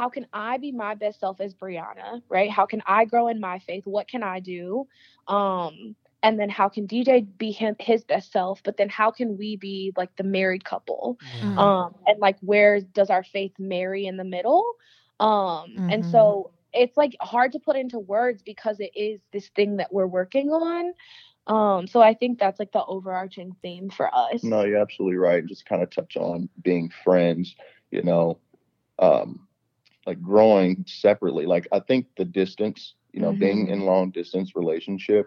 how 0.00 0.08
can 0.08 0.26
I 0.32 0.56
be 0.56 0.72
my 0.72 0.94
best 0.94 1.20
self 1.20 1.42
as 1.42 1.54
Brianna, 1.54 2.22
right? 2.30 2.50
How 2.50 2.64
can 2.64 2.82
I 2.86 3.04
grow 3.04 3.28
in 3.28 3.38
my 3.38 3.58
faith? 3.58 3.82
What 3.84 4.08
can 4.08 4.22
I 4.22 4.40
do? 4.40 4.86
Um, 5.28 5.94
and 6.22 6.40
then 6.40 6.48
how 6.48 6.70
can 6.70 6.86
DJ 6.86 7.20
be 7.20 7.50
him 7.50 7.76
his 7.78 8.02
best 8.04 8.32
self? 8.32 8.62
But 8.62 8.78
then 8.78 8.88
how 8.88 9.10
can 9.10 9.36
we 9.36 9.56
be 9.56 9.92
like 9.98 10.16
the 10.16 10.24
married 10.24 10.64
couple? 10.64 11.18
Yeah. 11.42 11.42
Mm. 11.42 11.58
Um, 11.58 11.94
and 12.06 12.18
like 12.18 12.38
where 12.40 12.80
does 12.80 13.10
our 13.10 13.22
faith 13.22 13.52
marry 13.58 14.06
in 14.06 14.16
the 14.16 14.24
middle? 14.24 14.64
Um, 15.18 15.84
and 15.90 16.02
Mhm. 16.02 16.10
so 16.10 16.50
it's 16.72 16.96
like 16.96 17.14
hard 17.20 17.52
to 17.52 17.58
put 17.58 17.76
into 17.76 17.98
words 17.98 18.42
because 18.42 18.80
it 18.80 18.92
is 18.96 19.20
this 19.32 19.48
thing 19.48 19.76
that 19.76 19.92
we're 19.92 20.06
working 20.06 20.48
on. 20.48 20.94
Um, 21.46 21.86
so 21.86 22.00
I 22.00 22.14
think 22.14 22.38
that's 22.38 22.58
like 22.58 22.72
the 22.72 22.84
overarching 22.86 23.54
theme 23.60 23.90
for 23.90 24.08
us. 24.14 24.42
No, 24.44 24.64
you're 24.64 24.78
absolutely 24.80 25.18
right. 25.18 25.44
Just 25.44 25.66
kind 25.66 25.82
of 25.82 25.90
touch 25.90 26.16
on 26.16 26.48
being 26.62 26.90
friends, 27.04 27.54
you 27.90 28.02
know, 28.02 28.38
um, 28.98 29.46
like 30.06 30.20
growing 30.20 30.84
separately. 30.86 31.46
Like 31.46 31.66
I 31.72 31.80
think 31.80 32.06
the 32.16 32.24
distance, 32.24 32.94
you 33.12 33.20
know, 33.20 33.32
being 33.32 33.68
in 33.68 33.80
long 33.80 34.10
distance 34.10 34.54
relationship 34.54 35.26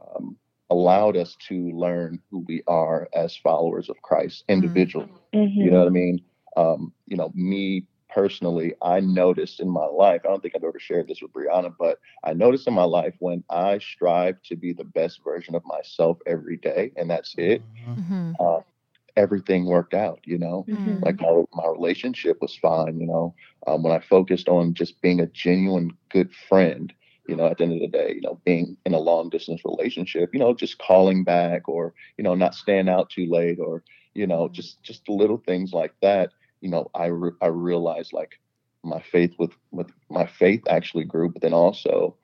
um, 0.00 0.36
allowed 0.70 1.16
us 1.16 1.36
to 1.48 1.70
learn 1.72 2.20
who 2.30 2.44
we 2.48 2.62
are 2.66 3.08
as 3.14 3.36
followers 3.36 3.88
of 3.88 4.00
Christ 4.02 4.44
individually. 4.48 5.10
You 5.58 5.70
know 5.70 5.78
what 5.78 5.88
I 5.88 5.90
mean? 5.90 6.20
Um, 6.56 6.92
you 7.06 7.16
know, 7.16 7.30
me 7.34 7.86
personally, 8.08 8.74
I 8.82 9.00
noticed 9.00 9.60
in 9.60 9.68
my 9.68 9.86
life, 9.86 10.22
I 10.24 10.28
don't 10.28 10.40
think 10.42 10.54
I've 10.56 10.64
ever 10.64 10.78
shared 10.78 11.08
this 11.08 11.22
with 11.22 11.32
Brianna, 11.32 11.74
but 11.78 11.98
I 12.24 12.32
noticed 12.34 12.66
in 12.68 12.74
my 12.74 12.84
life 12.84 13.14
when 13.20 13.42
I 13.50 13.78
strive 13.78 14.42
to 14.44 14.56
be 14.56 14.72
the 14.72 14.84
best 14.84 15.22
version 15.24 15.54
of 15.54 15.64
myself 15.64 16.18
every 16.26 16.56
day, 16.56 16.92
and 16.96 17.10
that's 17.10 17.34
it, 17.38 17.62
Mhm. 17.88 17.98
Mhm. 17.98 18.71
Everything 19.16 19.66
worked 19.66 19.94
out, 19.94 20.20
you 20.24 20.38
know? 20.38 20.66
Mhm. 20.68 21.04
Like 21.04 21.20
my, 21.20 21.42
my 21.54 21.68
relationship 21.68 22.38
was 22.40 22.56
fine, 22.56 23.00
you 23.00 23.06
know? 23.06 23.34
Um, 23.66 23.82
when 23.82 23.92
I 23.92 24.00
focused 24.00 24.48
on 24.48 24.74
just 24.74 25.00
being 25.02 25.20
a 25.20 25.26
genuine 25.26 25.90
good 26.10 26.32
friend, 26.48 26.92
you 27.26 27.36
know, 27.36 27.46
at 27.46 27.58
the 27.58 27.64
end 27.64 27.74
of 27.74 27.80
the 27.80 27.88
day, 27.88 28.12
you 28.14 28.20
know, 28.22 28.40
being 28.44 28.76
in 28.84 28.94
a 28.94 28.98
long 28.98 29.28
distance 29.30 29.62
relationship, 29.64 30.30
you 30.32 30.40
know, 30.40 30.54
just 30.54 30.78
calling 30.78 31.24
back 31.24 31.68
or, 31.68 31.94
you 32.16 32.24
know, 32.24 32.34
not 32.34 32.54
staying 32.54 32.88
out 32.88 33.10
too 33.10 33.26
late 33.28 33.58
or, 33.58 33.82
you 34.14 34.26
know, 34.26 34.48
just, 34.48 34.82
just 34.82 35.08
little 35.08 35.38
things 35.46 35.72
like 35.72 35.94
that 36.02 36.30
you 36.60 36.68
know, 36.70 36.90
I 36.94 37.06
re- 37.06 37.36
I 37.42 37.46
realized 37.48 38.12
like 38.12 38.38
my 38.82 39.00
faith 39.00 39.32
with 39.38 39.52
with 39.70 39.88
my 40.10 40.26
faith 40.26 40.62
actually 40.68 41.04
grew, 41.04 41.28
but 41.28 41.42
then 41.42 41.52
also 41.52 42.16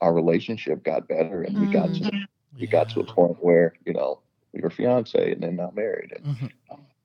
our 0.00 0.12
relationship 0.12 0.84
got 0.84 1.08
better, 1.08 1.42
and 1.42 1.58
we 1.58 1.66
got 1.68 1.92
to 1.94 2.10
we 2.60 2.66
got 2.66 2.88
to 2.90 3.00
a 3.00 3.04
point 3.04 3.36
where 3.40 3.74
you 3.84 3.92
know 3.92 4.20
we 4.52 4.60
were 4.60 4.70
fiance 4.70 5.32
and 5.32 5.42
then 5.42 5.56
now 5.56 5.72
married, 5.74 6.12
and, 6.16 6.36
Mhm. 6.36 6.50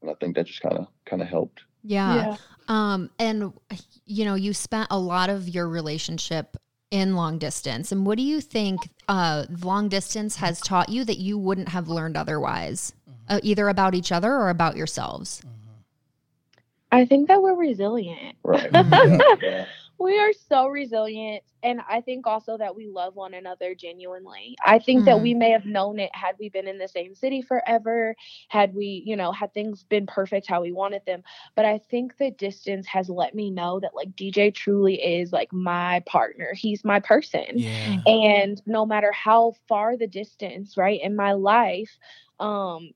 and 0.02 0.12
I 0.12 0.14
think 0.16 0.36
that 0.36 0.46
just 0.46 0.62
kind 0.62 0.78
of 0.78 0.88
kind 1.06 1.22
of 1.22 1.28
helped. 1.28 1.62
Yeah. 1.84 2.36
Um, 2.68 3.10
and 3.20 3.54
you 4.06 4.26
know, 4.26 4.36
you 4.36 4.54
spent 4.54 4.88
a 4.92 5.00
lot 5.00 5.30
of 5.30 5.48
your 5.48 5.68
relationship 5.70 6.58
in 6.92 7.16
long 7.16 7.38
distance. 7.38 7.92
And 7.92 8.06
what 8.06 8.18
do 8.18 8.24
you 8.24 8.40
think 8.42 8.90
uh, 9.10 9.46
long 9.62 9.90
distance 9.90 10.38
has 10.38 10.60
taught 10.62 10.90
you 10.90 11.04
that 11.06 11.18
you 11.18 11.38
wouldn't 11.38 11.70
have 11.70 11.88
learned 11.90 12.16
otherwise, 12.18 12.94
uh, 13.30 13.40
either 13.44 13.68
about 13.70 13.94
each 13.96 14.12
other 14.12 14.32
or 14.34 14.50
about 14.50 14.76
yourselves? 14.78 15.42
I 16.92 17.06
think 17.06 17.28
that 17.28 17.42
we're 17.42 17.56
resilient. 17.56 18.36
Right. 18.44 18.70
Yeah. 19.42 19.66
We 20.00 20.18
are 20.20 20.32
so 20.34 20.68
resilient 20.68 21.44
and 21.64 21.80
i 21.90 22.02
think 22.02 22.26
also 22.28 22.58
that 22.58 22.76
we 22.76 22.88
love 22.88 23.16
one 23.16 23.34
another 23.34 23.74
genuinely 23.76 24.56
i 24.66 24.78
think 24.80 25.06
that 25.06 25.20
Mhm. 25.20 25.22
we 25.22 25.34
may 25.34 25.50
have 25.52 25.66
known 25.66 26.00
it 26.00 26.10
had 26.14 26.36
we 26.40 26.50
been 26.50 26.68
in 26.68 26.78
the 26.78 26.88
same 26.88 27.14
city 27.16 27.42
forever 27.42 28.16
had 28.50 28.74
we 28.76 29.04
you 29.06 29.16
know 29.16 29.32
had 29.32 29.54
things 29.54 29.84
been 29.84 30.06
perfect 30.06 30.48
how 30.48 30.62
we 30.62 30.72
wanted 30.72 31.02
them 31.06 31.24
but 31.56 31.66
i 31.66 31.78
think 31.90 32.18
the 32.18 32.32
distance 32.32 32.88
has 32.88 33.10
let 33.10 33.34
me 33.36 33.50
know 33.50 33.80
that 33.80 33.96
like 33.96 34.10
dj 34.16 34.54
truly 34.54 34.96
is 34.96 35.32
like 35.32 35.52
my 35.54 36.02
partner 36.06 36.54
he's 36.54 36.84
my 36.84 37.00
person 37.00 37.64
Yeah. 37.64 38.02
and 38.06 38.62
no 38.66 38.86
matter 38.86 39.12
how 39.12 39.54
far 39.68 39.98
the 39.98 40.08
distance 40.08 40.78
right 40.78 41.00
in 41.02 41.16
my 41.16 41.34
life 41.34 41.98
um 42.40 42.92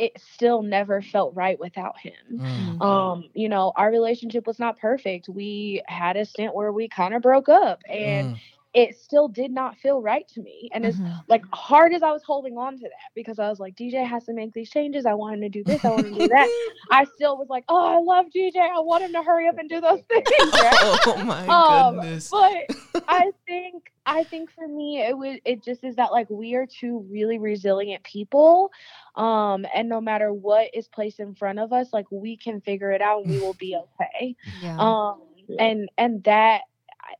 it 0.00 0.12
still 0.20 0.62
never 0.62 1.02
felt 1.02 1.34
right 1.36 1.60
without 1.60 1.98
him 1.98 2.40
Mm. 2.40 2.84
um 2.86 3.24
you 3.34 3.48
know 3.48 3.72
our 3.76 3.90
relationship 3.90 4.46
was 4.46 4.58
not 4.58 4.78
perfect 4.78 5.28
we 5.28 5.82
had 5.86 6.16
a 6.16 6.24
stint 6.24 6.54
where 6.54 6.72
we 6.72 6.88
kind 6.88 7.14
of 7.14 7.22
broke 7.22 7.48
up 7.48 7.80
and 7.90 8.30
Mm. 8.30 8.38
It 8.72 8.94
still 8.96 9.26
did 9.28 9.50
not 9.50 9.76
feel 9.78 10.00
right 10.00 10.28
to 10.28 10.40
me 10.42 10.68
and 10.72 10.86
as 10.86 10.96
Mhm. 11.00 11.24
like 11.28 11.42
hard 11.52 11.92
as 11.92 12.02
i 12.02 12.12
was 12.12 12.22
holding 12.22 12.56
on 12.56 12.76
to 12.76 12.82
that 12.84 13.10
because 13.14 13.38
i 13.38 13.48
was 13.48 13.58
like 13.58 13.74
dj 13.74 14.06
has 14.06 14.24
to 14.24 14.32
make 14.32 14.52
these 14.52 14.70
changes 14.70 15.06
i 15.06 15.14
want 15.14 15.34
him 15.34 15.40
to 15.40 15.48
do 15.48 15.64
this 15.64 15.84
i 15.84 15.88
want 15.88 16.06
him 16.06 16.14
to 16.14 16.20
do 16.20 16.28
that 16.28 16.48
i 16.90 17.04
still 17.04 17.36
was 17.36 17.48
like 17.48 17.64
oh 17.68 17.84
i 17.84 17.98
love 17.98 18.26
dj 18.34 18.56
i 18.56 18.78
want 18.78 19.02
him 19.02 19.12
to 19.12 19.22
hurry 19.22 19.48
up 19.48 19.58
and 19.58 19.68
do 19.68 19.80
those 19.80 20.00
things 20.08 20.24
right? 20.54 20.76
Oh 20.82 21.24
my 21.24 21.46
Um, 21.48 21.96
goodness. 21.96 22.30
but 22.30 23.02
I 23.08 23.32
think 23.46 23.90
I 24.06 24.22
think 24.24 24.50
for 24.52 24.68
me 24.68 25.00
it 25.00 25.16
was 25.16 25.38
it 25.44 25.64
just 25.64 25.82
is 25.82 25.96
that 25.96 26.12
like 26.12 26.28
we 26.30 26.54
are 26.54 26.66
two 26.66 27.04
really 27.10 27.38
resilient 27.38 28.04
people. 28.04 28.70
Um 29.16 29.66
and 29.74 29.88
no 29.88 30.00
matter 30.00 30.32
what 30.32 30.68
is 30.74 30.86
placed 30.86 31.18
in 31.18 31.34
front 31.34 31.58
of 31.58 31.72
us, 31.72 31.92
like 31.92 32.06
we 32.12 32.36
can 32.36 32.60
figure 32.60 32.92
it 32.92 33.02
out 33.02 33.22
and 33.22 33.30
we 33.30 33.38
will 33.40 33.54
be 33.54 33.76
okay. 33.76 34.36
Yeah. 34.62 34.76
Um 34.78 35.22
and 35.58 35.88
and 35.98 36.22
that 36.24 36.62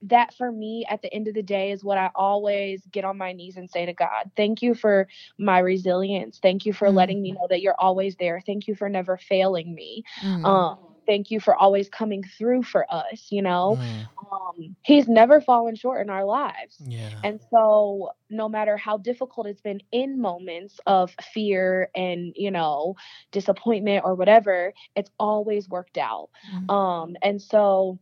that 0.02 0.34
for 0.34 0.50
me 0.50 0.84
at 0.88 1.02
the 1.02 1.12
end 1.12 1.28
of 1.28 1.34
the 1.34 1.42
day 1.42 1.70
is 1.70 1.84
what 1.84 1.98
I 1.98 2.10
always 2.14 2.86
get 2.90 3.04
on 3.04 3.16
my 3.18 3.32
knees 3.32 3.56
and 3.56 3.68
say 3.70 3.86
to 3.86 3.92
God, 3.92 4.30
thank 4.36 4.62
you 4.62 4.74
for 4.74 5.06
my 5.38 5.58
resilience. 5.58 6.38
Thank 6.40 6.64
you 6.66 6.72
for 6.72 6.90
Mm. 6.90 6.92
letting 6.92 7.22
me 7.22 7.32
know 7.32 7.46
that 7.48 7.60
you're 7.62 7.78
always 7.78 8.16
there. 8.16 8.40
Thank 8.44 8.66
you 8.68 8.74
for 8.74 8.88
never 8.88 9.16
failing 9.16 9.74
me. 9.74 10.04
Mm. 10.22 10.44
Um 10.44 10.76
thank 11.06 11.30
you 11.30 11.40
for 11.40 11.56
always 11.56 11.88
coming 11.88 12.22
through 12.38 12.62
for 12.62 12.86
us, 12.92 13.28
you 13.30 13.42
know 13.42 13.76
Mm. 13.76 14.08
um, 14.32 14.76
he's 14.82 15.08
never 15.08 15.40
fallen 15.40 15.74
short 15.74 16.00
in 16.02 16.10
our 16.10 16.24
lives. 16.24 16.88
Yeah. 16.88 17.24
And 17.24 17.40
so, 17.50 18.10
no 18.30 18.48
matter 18.48 18.76
how 18.76 18.98
difficult 18.98 19.46
it's 19.46 19.60
been 19.60 19.80
in 19.92 20.20
moments 20.20 20.80
of 20.86 21.14
fear 21.32 21.90
and, 21.94 22.32
you 22.36 22.50
know, 22.50 22.94
disappointment 23.32 24.04
or 24.04 24.14
whatever, 24.14 24.72
it's 24.96 25.10
always 25.18 25.68
worked 25.68 25.98
out. 25.98 26.28
Mhm. 26.42 26.68
Um, 26.68 27.16
and 27.22 27.40
so, 27.40 27.98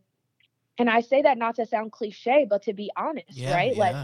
and 0.79 0.89
I 0.89 1.01
say 1.01 1.21
that 1.21 1.37
not 1.37 1.55
to 1.57 1.65
sound 1.65 1.91
cliche, 1.91 2.47
but 2.49 2.63
to 2.63 2.73
be 2.73 2.89
honest, 2.97 3.37
Yeah. 3.37 3.53
right? 3.53 3.75
Like, 3.77 3.95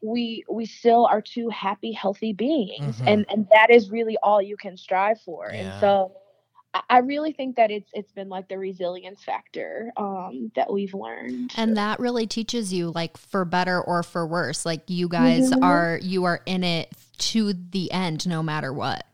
we 0.00 0.44
we 0.48 0.64
still 0.64 1.06
are 1.06 1.20
two 1.20 1.48
happy 1.48 1.90
healthy 1.90 2.32
beings 2.32 3.00
Mhm. 3.00 3.08
and 3.08 3.26
and 3.28 3.48
that 3.50 3.70
is 3.70 3.90
really 3.90 4.16
all 4.22 4.40
you 4.40 4.56
can 4.56 4.76
strive 4.76 5.20
for 5.22 5.50
Yeah. 5.52 5.58
and 5.72 5.80
so 5.80 6.12
I- 6.72 6.82
I 6.90 6.98
really 6.98 7.32
think 7.32 7.56
that 7.56 7.72
it's 7.72 7.90
it's 7.92 8.12
been 8.12 8.28
like 8.28 8.46
the 8.48 8.58
resilience 8.58 9.24
factor 9.24 9.90
um 9.96 10.52
that 10.54 10.70
we've 10.72 10.94
learned. 10.94 11.52
And 11.56 11.76
that 11.76 11.98
really 11.98 12.28
teaches 12.28 12.72
you, 12.72 12.92
like, 12.92 13.16
for 13.16 13.44
better 13.44 13.80
or 13.80 14.02
for 14.04 14.24
worse. 14.26 14.64
Like, 14.64 14.82
you 14.88 15.08
guys 15.08 15.50
Mhm. 15.50 15.64
are, 15.64 15.98
you 16.00 16.24
are 16.24 16.42
in 16.46 16.62
it 16.62 16.92
to 17.32 17.54
the 17.54 17.90
end, 17.90 18.28
no 18.28 18.40
matter 18.42 18.72
what. 18.72 19.04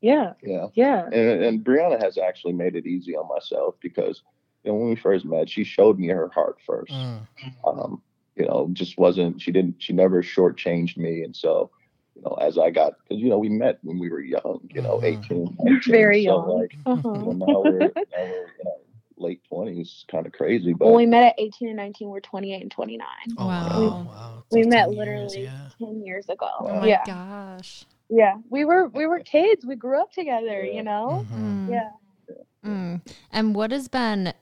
Yeah, 0.00 0.32
Yeah. 0.42 0.68
yeah. 0.74 1.04
And, 1.06 1.44
and 1.44 1.64
Brianna 1.64 2.02
has 2.02 2.16
actually 2.18 2.54
made 2.54 2.74
it 2.76 2.86
easy 2.86 3.14
on 3.16 3.28
myself 3.28 3.74
because 3.80 4.22
you 4.64 4.70
know 4.72 4.78
when 4.78 4.88
we 4.90 4.96
first 4.96 5.24
met, 5.24 5.48
she 5.48 5.64
showed 5.64 5.98
me 5.98 6.08
her 6.08 6.28
heart 6.28 6.58
first. 6.66 6.92
Mm. 6.92 7.26
Um, 7.66 8.02
you 8.36 8.46
know, 8.46 8.68
just 8.72 8.96
wasn't 8.98 9.40
she 9.40 9.52
didn't 9.52 9.76
she 9.82 9.92
never 9.92 10.22
shortchanged 10.22 10.96
me, 10.96 11.22
and 11.22 11.34
so 11.36 11.70
you 12.14 12.22
know 12.22 12.34
as 12.40 12.58
I 12.58 12.70
got 12.70 12.94
because 13.02 13.22
you 13.22 13.28
know 13.28 13.38
we 13.38 13.48
met 13.48 13.78
when 13.82 13.98
we 13.98 14.08
were 14.10 14.20
young, 14.20 14.60
you 14.72 14.82
know, 14.82 14.98
Mhm. 15.02 15.24
18, 15.24 15.56
19, 15.60 15.92
Very 15.92 16.24
so 16.24 16.30
young. 16.46 16.58
like 16.60 16.74
Uh-huh. 16.86 17.12
you 17.14 17.34
know, 17.34 17.46
now 17.46 17.60
we're 17.60 17.78
now 17.80 18.24
we're 18.24 18.46
you 18.58 18.64
know 18.64 18.76
late 19.18 19.42
twenties, 19.48 20.04
kind 20.10 20.26
of 20.26 20.32
crazy, 20.32 20.72
but 20.72 20.86
When 20.86 20.96
we 20.96 21.06
met 21.06 21.22
at 21.24 21.34
18 21.38 21.68
and 21.68 21.76
19, 21.76 22.08
we're 22.08 22.20
28 22.20 22.62
and 22.62 22.70
29. 22.70 23.06
Oh, 23.38 23.46
Wow. 23.46 23.68
wow. 23.68 23.78
We- 23.80 23.86
wow. 23.86 24.44
We 24.50 24.62
met 24.64 24.88
years, 24.88 24.96
literally 24.98 25.42
yeah. 25.44 25.68
10 25.78 26.02
years 26.04 26.28
ago. 26.28 26.48
Oh 26.60 26.80
my 26.80 26.86
yeah. 26.86 27.04
gosh. 27.06 27.84
Yeah. 28.10 28.34
We 28.50 28.64
were 28.64 28.88
we 28.88 29.06
were 29.06 29.20
kids. 29.20 29.64
We 29.64 29.76
grew 29.76 30.00
up 30.00 30.12
together, 30.12 30.64
Yeah. 30.64 30.72
you 30.76 30.82
know? 30.82 31.24
Mhm. 31.32 31.68
Mm. 31.68 31.70
Yeah. 31.70 31.90
Mm. 32.64 33.00
And 33.32 33.54
what 33.54 33.70
has 33.70 33.88
been 33.88 34.32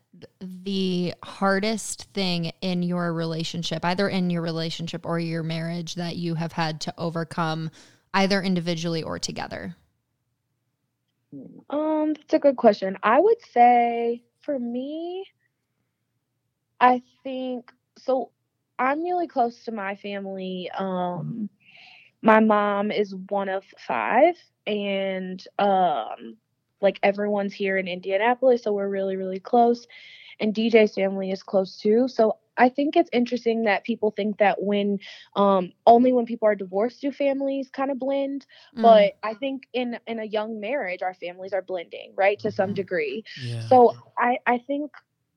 the 0.41 1.15
hardest 1.23 2.05
thing 2.13 2.53
in 2.61 2.83
your 2.83 3.13
relationship, 3.13 3.85
either 3.85 4.09
in 4.09 4.31
your 4.31 4.43
relationship 4.43 5.07
or 5.07 5.19
your 5.19 5.43
marriage, 5.43 5.95
that 5.95 6.17
you 6.17 6.35
have 6.35 6.53
had 6.53 6.81
to 6.83 6.95
overcome, 6.99 7.71
either 8.15 8.43
individually 8.43 9.03
or 9.03 9.19
together? 9.19 9.77
Um, 11.69 12.15
that's 12.15 12.35
a 12.35 12.39
good 12.39 12.57
question. 12.57 12.97
I 13.03 13.21
would 13.21 13.41
say 13.53 14.23
for 14.41 14.59
me, 14.59 15.25
I 16.81 17.03
think 17.23 17.71
so. 17.99 18.31
I'm 18.79 19.03
really 19.03 19.29
close 19.29 19.65
to 19.65 19.73
my 19.73 19.97
family. 19.97 20.71
Um, 20.77 21.51
my 22.23 22.41
mom 22.41 22.91
is 22.91 23.15
one 23.29 23.49
of 23.49 23.65
five, 23.87 24.35
and 24.67 25.43
um, 25.59 26.37
like 26.81 26.99
everyone's 27.03 27.53
here 27.55 27.77
in 27.77 27.87
Indianapolis, 27.89 28.63
so 28.65 28.73
we're 28.73 28.89
really, 28.89 29.17
really 29.17 29.41
close. 29.41 29.87
And 30.41 30.55
DJ's 30.55 30.95
family 30.95 31.31
is 31.31 31.43
close 31.43 31.79
too. 31.79 32.09
So 32.09 32.37
I 32.57 32.69
think 32.69 32.97
it's 32.97 33.11
interesting 33.13 33.65
that 33.65 33.85
people 33.85 34.11
think 34.11 34.39
that 34.39 34.63
when 34.63 34.99
um, 35.37 35.73
only 35.87 36.13
when 36.13 36.27
people 36.27 36.49
are 36.49 36.55
divorced 36.55 37.01
do 37.01 37.11
families 37.13 37.71
kind 37.71 37.91
of 37.91 37.99
blend 37.99 38.47
Mm. 38.77 38.83
but 38.83 39.13
i 39.23 39.35
think 39.35 39.63
in 39.73 39.99
in 40.07 40.19
a 40.19 40.25
young 40.25 40.61
marriage 40.61 41.03
our 41.03 41.15
families 41.15 41.53
are 41.53 41.63
blending 41.63 42.13
right 42.17 42.39
to 42.41 42.51
some 42.51 42.73
Mhm. 42.73 42.75
degree 42.75 43.25
Yeah. 43.37 43.61
so 43.61 43.97
i 44.19 44.39
i 44.47 44.59
think 44.59 44.91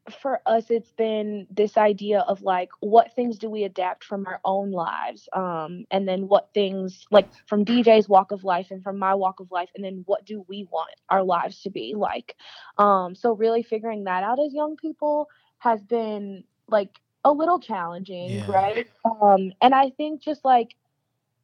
for 0.10 0.42
us 0.46 0.70
it's 0.70 0.92
been 0.92 1.48
this 1.50 1.78
idea 1.78 2.20
of 2.22 2.42
like 2.42 2.70
what 2.82 3.14
things 3.16 3.38
do 3.38 3.50
we 3.50 3.64
adapt 3.64 4.04
from 4.04 4.26
our 4.28 4.40
own 4.44 4.72
lives 4.72 5.30
um 5.34 5.86
and 5.92 6.08
then 6.08 6.28
what 6.28 6.50
things 6.54 7.06
like 7.12 7.30
from 7.48 7.64
dj's 7.64 8.10
walk 8.10 8.32
of 8.32 8.44
life 8.44 8.68
and 8.72 8.84
from 8.84 9.00
my 9.00 9.14
walk 9.16 9.40
of 9.40 9.50
life 9.52 9.70
and 9.76 9.84
then 9.84 10.04
what 10.06 10.26
do 10.26 10.46
we 10.50 10.68
want 10.72 10.92
our 11.10 11.24
lives 11.24 11.62
to 11.62 11.70
be 11.70 11.94
like 11.96 12.36
um 12.78 13.16
so 13.16 13.34
really 13.34 13.64
figuring 13.64 14.04
that 14.04 14.24
out 14.24 14.40
as 14.46 14.54
young 14.54 14.76
people 14.76 15.28
has 15.60 15.82
been 15.84 16.44
like 16.68 17.00
a 17.24 17.32
little 17.32 17.60
challenging 17.60 18.34
Yeah. 18.36 18.48
right 18.48 18.88
um 19.06 19.52
and 19.62 19.74
i 19.74 19.90
think 19.92 20.22
just 20.22 20.44
like 20.44 20.76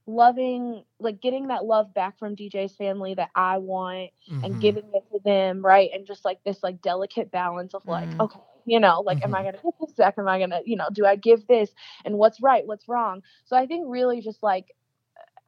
loving 0.07 0.83
like 0.99 1.21
getting 1.21 1.47
that 1.47 1.65
love 1.65 1.93
back 1.93 2.17
from 2.17 2.35
DJ's 2.35 2.75
family 2.75 3.13
that 3.15 3.29
I 3.35 3.57
want 3.59 4.11
and 4.43 4.53
Mhm. 4.53 4.59
giving 4.59 4.89
it 4.93 5.03
to 5.11 5.19
them, 5.23 5.63
right? 5.63 5.89
And 5.93 6.05
just 6.05 6.25
like 6.25 6.43
this 6.43 6.63
like 6.63 6.81
delicate 6.81 7.31
balance 7.31 7.73
of 7.73 7.87
like, 7.87 8.15
Mm. 8.15 8.19
okay, 8.19 8.39
you 8.69 8.79
know, 8.79 9.01
like 9.01 9.23
am 9.23 9.35
I 9.35 9.43
Mhm. 9.43 9.45
gonna 9.45 9.57
get 9.63 9.73
this 9.79 9.93
back? 9.93 10.15
Am 10.17 10.27
I 10.27 10.39
gonna, 10.39 10.61
you 10.65 10.75
know, 10.77 10.87
do 10.93 11.05
I 11.05 11.15
give 11.15 11.47
this 11.47 11.71
and 12.05 12.17
what's 12.17 12.41
right, 12.41 12.65
what's 12.65 12.87
wrong? 12.87 13.21
So 13.45 13.55
I 13.57 13.65
think 13.65 13.85
really 13.87 14.21
just 14.21 14.43
like 14.43 14.67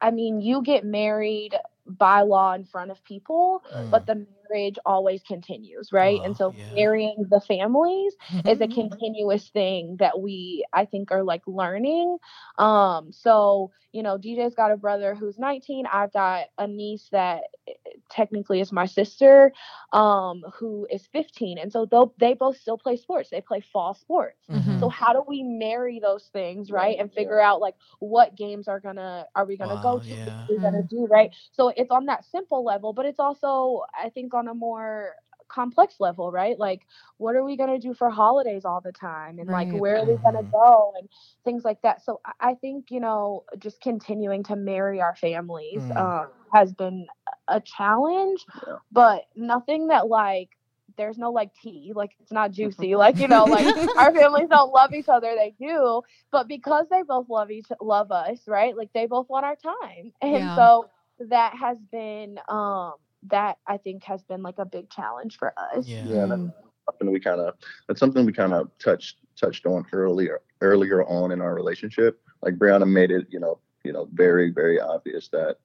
I 0.00 0.10
mean, 0.10 0.40
you 0.40 0.62
get 0.62 0.84
married 0.84 1.54
by 1.86 2.22
law 2.22 2.52
in 2.54 2.64
front 2.64 2.90
of 2.90 3.02
people, 3.04 3.62
but 3.90 4.06
Mm. 4.06 4.06
the 4.06 4.26
marriage 4.52 4.78
always 4.86 5.22
continues, 5.22 5.92
right? 5.92 6.20
and 6.24 6.36
so 6.36 6.56
yeah. 6.56 6.76
marrying 6.76 7.26
the 7.30 7.40
families 7.40 8.14
is 8.46 8.60
a 8.60 8.68
Mhm. 8.68 8.68
continuous 8.68 9.48
thing 9.50 9.96
that 9.98 10.20
we 10.20 10.64
I 10.72 10.84
think 10.86 11.10
are 11.12 11.22
like 11.24 11.42
learning. 11.46 12.18
Um 12.58 13.12
so, 13.12 13.70
you 13.92 14.02
know, 14.02 14.18
DJ's 14.18 14.54
got 14.54 14.72
a 14.72 14.76
brother 14.76 15.14
who's 15.14 15.38
19. 15.38 15.86
I've 15.92 16.12
got 16.12 16.46
a 16.58 16.66
niece 16.66 17.08
that 17.12 17.42
eh, 17.68 17.72
technically 18.10 18.60
is 18.60 18.72
my 18.72 18.86
sister 18.86 19.52
um 19.92 20.42
who 20.58 20.86
is 20.90 21.06
15. 21.06 21.58
And 21.58 21.72
so 21.72 21.86
they'll, 21.86 22.14
both 22.38 22.56
still 22.56 22.78
play 22.78 22.96
sports. 22.96 23.30
They 23.30 23.40
play 23.40 23.60
fall 23.60 23.94
sports. 23.94 24.48
Mhm. 24.48 24.78
So 24.78 24.88
how 24.88 25.12
do 25.12 25.22
we 25.26 25.42
marry 25.42 26.00
those 26.00 26.28
things, 26.32 26.70
right? 26.70 26.96
Right, 26.96 26.98
And 26.98 27.12
yeah. 27.12 27.12
figure 27.12 27.40
out 27.40 27.60
like 27.60 27.74
what 28.00 28.36
games 28.36 28.68
are 28.68 28.80
gonna 28.80 29.26
are 29.34 29.44
we 29.46 29.56
gonna 29.56 29.76
Wow, 29.76 29.78
go 29.78 30.00
to? 30.00 30.14
yeah. 30.14 30.24
What 30.24 30.34
are 30.48 30.52
we 30.54 30.58
gonna 30.60 30.82
do, 30.88 31.06
right? 31.10 31.30
So 31.52 31.68
it's 31.76 31.90
on 31.90 32.06
that 32.06 32.24
simple 32.24 32.64
level, 32.64 32.92
but 32.92 33.06
it's 33.06 33.20
also 33.20 33.82
I 34.00 34.10
think 34.10 34.34
on 34.34 34.41
a 34.48 34.54
more 34.54 35.14
complex 35.48 35.96
level, 36.00 36.30
right? 36.30 36.58
Like 36.58 36.82
what 37.18 37.34
are 37.36 37.44
we 37.44 37.56
gonna 37.56 37.78
do 37.78 37.94
for 37.94 38.10
holidays 38.10 38.64
all 38.64 38.80
the 38.80 38.92
time? 38.92 39.38
And 39.38 39.50
like 39.50 39.68
Right. 39.68 39.72
where 39.72 39.98
are 40.00 40.06
we 40.06 40.18
gonna 40.24 40.42
Mhm. 40.42 40.50
go 40.52 40.92
and 40.98 41.08
things 41.44 41.64
like 41.64 41.80
that. 41.82 42.02
So 42.02 42.20
I- 42.24 42.50
I 42.50 42.54
think, 42.54 42.90
you 42.90 43.00
know, 43.00 43.44
just 43.58 43.80
continuing 43.80 44.42
to 44.44 44.56
marry 44.56 45.00
our 45.00 45.14
families 45.16 45.90
Mm. 45.90 45.96
um 45.96 46.28
has 46.52 46.72
been 46.72 47.06
a 47.48 47.60
challenge, 47.60 48.46
Yeah. 48.66 48.78
but 48.90 49.24
nothing 49.36 49.88
that 49.88 50.08
like 50.08 50.50
there's 50.96 51.18
no 51.18 51.30
like 51.30 51.52
tea, 51.54 51.92
like 51.94 52.12
it's 52.20 52.32
not 52.32 52.50
juicy, 52.52 52.94
like 52.96 53.18
you 53.18 53.28
know, 53.28 53.46
like 53.46 53.70
our 53.96 54.12
families 54.14 54.48
don't 54.48 54.72
love 54.72 54.92
each 54.94 55.08
other, 55.08 55.34
they 55.36 55.54
do, 55.58 56.02
but 56.30 56.48
because 56.48 56.86
they 56.90 57.02
both 57.02 57.28
love 57.28 57.50
each 57.50 57.66
love 57.80 58.10
us, 58.12 58.46
right? 58.46 58.76
Like 58.76 58.90
they 58.92 59.06
both 59.06 59.28
want 59.28 59.44
our 59.44 59.56
time, 59.56 60.12
and 60.20 60.50
Yeah. 60.50 60.52
so 60.52 60.86
that 61.28 61.54
has 61.56 61.78
been 61.90 62.38
um 62.48 62.94
that 63.28 63.58
I 63.66 63.76
think 63.76 64.04
has 64.04 64.22
been 64.24 64.42
like 64.42 64.58
a 64.58 64.64
big 64.64 64.90
challenge 64.90 65.38
for 65.38 65.52
us. 65.58 65.86
Yeah. 65.86 66.04
Yeah, 66.06 66.26
that- 66.26 66.38
Mm. 66.38 66.52
something 66.90 67.12
we 67.12 67.20
kind 67.20 67.40
of 67.40 67.54
that's 67.86 68.00
something 68.00 68.26
we 68.26 68.32
kind 68.32 68.52
of 68.52 68.68
touched 68.78 69.18
touched 69.36 69.66
on 69.66 69.86
earlier 69.92 70.40
earlier 70.60 71.04
on 71.04 71.30
in 71.32 71.40
our 71.40 71.54
relationship. 71.54 72.20
Like 72.42 72.54
Brianna 72.56 72.88
made 72.90 73.10
it, 73.12 73.26
you 73.30 73.38
know, 73.40 73.60
you 73.84 73.92
know, 73.92 74.08
very 74.12 74.50
very 74.50 74.80
obvious 74.80 75.28
that 75.28 75.58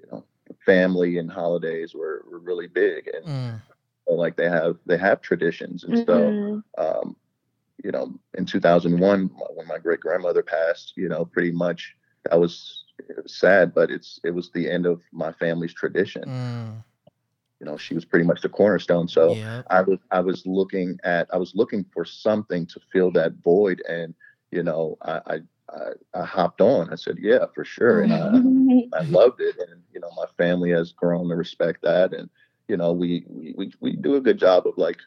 you 0.00 0.06
know 0.10 0.24
family 0.66 1.18
and 1.18 1.30
holidays 1.30 1.94
were, 1.94 2.24
were 2.30 2.38
really 2.38 2.66
big 2.68 3.08
and 3.08 3.24
Mm. 3.26 3.60
so, 4.08 4.14
like 4.14 4.36
they 4.36 4.48
have 4.48 4.76
they 4.86 4.96
have 4.98 5.20
traditions 5.20 5.84
and 5.84 5.98
so 6.06 6.30
Mhm. 6.30 6.62
um, 6.78 7.16
you 7.84 7.90
know, 7.90 8.12
in 8.38 8.46
2001 8.46 9.28
when 9.56 9.66
my 9.66 9.78
great 9.78 10.00
grandmother 10.00 10.42
passed, 10.42 10.92
you 10.96 11.08
know, 11.08 11.24
pretty 11.24 11.50
much 11.50 11.96
that 12.24 12.38
was, 12.38 12.84
was 13.22 13.34
sad, 13.34 13.74
but 13.74 13.90
it's 13.90 14.20
it 14.24 14.30
was 14.30 14.50
the 14.52 14.70
end 14.70 14.86
of 14.86 15.02
my 15.12 15.32
family's 15.32 15.74
tradition. 15.74 16.24
Mm. 16.24 16.84
You 17.62 17.70
know, 17.70 17.78
she 17.78 17.94
was 17.94 18.04
pretty 18.06 18.26
much 18.26 18.42
the 18.42 18.50
cornerstone. 18.50 19.08
So 19.08 19.40
Yep. 19.40 19.68
I 19.70 19.82
was 19.82 19.98
I 20.10 20.20
was 20.20 20.46
looking 20.46 20.98
at 21.04 21.28
I 21.32 21.38
was 21.38 21.54
looking 21.54 21.84
for 21.94 22.04
something 22.04 22.66
to 22.68 22.80
fill 22.92 23.12
that 23.12 23.34
void, 23.44 23.82
and 23.88 24.14
you 24.52 24.62
know, 24.64 24.98
I 25.02 25.20
I, 25.26 25.38
I, 25.72 26.20
I 26.20 26.24
hopped 26.24 26.60
on. 26.60 26.92
I 26.92 26.96
said, 26.96 27.16
yeah, 27.20 27.46
for 27.54 27.64
sure, 27.64 28.02
and 28.02 28.12
I, 28.12 28.40
I 28.94 29.02
loved 29.04 29.40
it, 29.40 29.56
and 29.68 29.82
you 29.92 30.00
know, 30.00 30.10
my 30.16 30.26
family 30.36 30.70
has 30.70 30.92
grown 30.92 31.28
to 31.30 31.36
respect 31.36 31.82
that, 31.82 32.12
and 32.14 32.30
you 32.68 32.76
know, 32.76 32.92
we 32.92 33.24
we 33.28 33.54
we, 33.56 33.72
we 33.80 33.96
do 33.96 34.16
a 34.16 34.20
good 34.20 34.38
job 34.38 34.66
of 34.66 34.74
like 34.78 34.98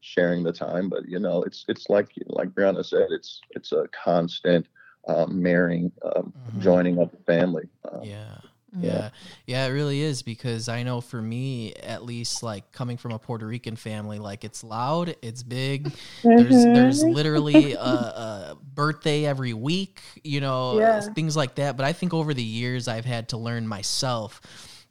sharing 0.00 0.42
the 0.44 0.52
time, 0.52 0.88
but 0.88 1.08
you 1.08 1.18
know, 1.20 1.42
it's 1.42 1.64
it's 1.68 1.88
like 1.90 2.10
like 2.26 2.50
Brianna 2.50 2.84
said, 2.84 3.08
it's 3.10 3.40
it's 3.50 3.72
a 3.72 3.88
constant 4.04 4.66
um, 5.08 5.42
marrying, 5.42 5.92
um, 6.16 6.34
Mhm. 6.34 6.58
joining 6.58 6.98
of 6.98 7.10
the 7.12 7.18
family. 7.26 7.68
Um, 7.92 8.12
Yeah. 8.12 8.43
Mm. 8.76 8.82
Yeah. 8.82 9.10
Yeah, 9.46 9.66
it 9.66 9.70
really 9.70 10.00
is 10.00 10.22
because 10.22 10.68
I 10.68 10.82
know 10.82 11.00
for 11.00 11.22
me, 11.22 11.74
at 11.74 12.04
least, 12.04 12.42
like 12.42 12.72
coming 12.72 12.96
from 12.96 13.12
a 13.12 13.18
Puerto 13.18 13.46
Rican 13.46 13.76
family, 13.76 14.18
like 14.18 14.44
it's 14.44 14.64
loud, 14.64 15.16
it's 15.22 15.42
big. 15.42 15.94
There's 16.36 16.66
there's 16.66 17.04
Mhm. 17.04 17.04
literally 17.04 17.74
a, 17.74 17.78
a 17.78 18.56
birthday 18.74 19.26
every 19.26 19.52
week, 19.54 20.02
you 20.24 20.40
know, 20.40 20.80
Yeah. 20.80 21.14
things 21.14 21.36
like 21.36 21.54
that. 21.56 21.76
But 21.76 21.86
I 21.86 21.92
think 21.92 22.12
over 22.12 22.34
the 22.34 22.42
years, 22.42 22.88
I've 22.88 23.04
had 23.04 23.28
to 23.30 23.36
learn 23.36 23.68
myself 23.68 24.40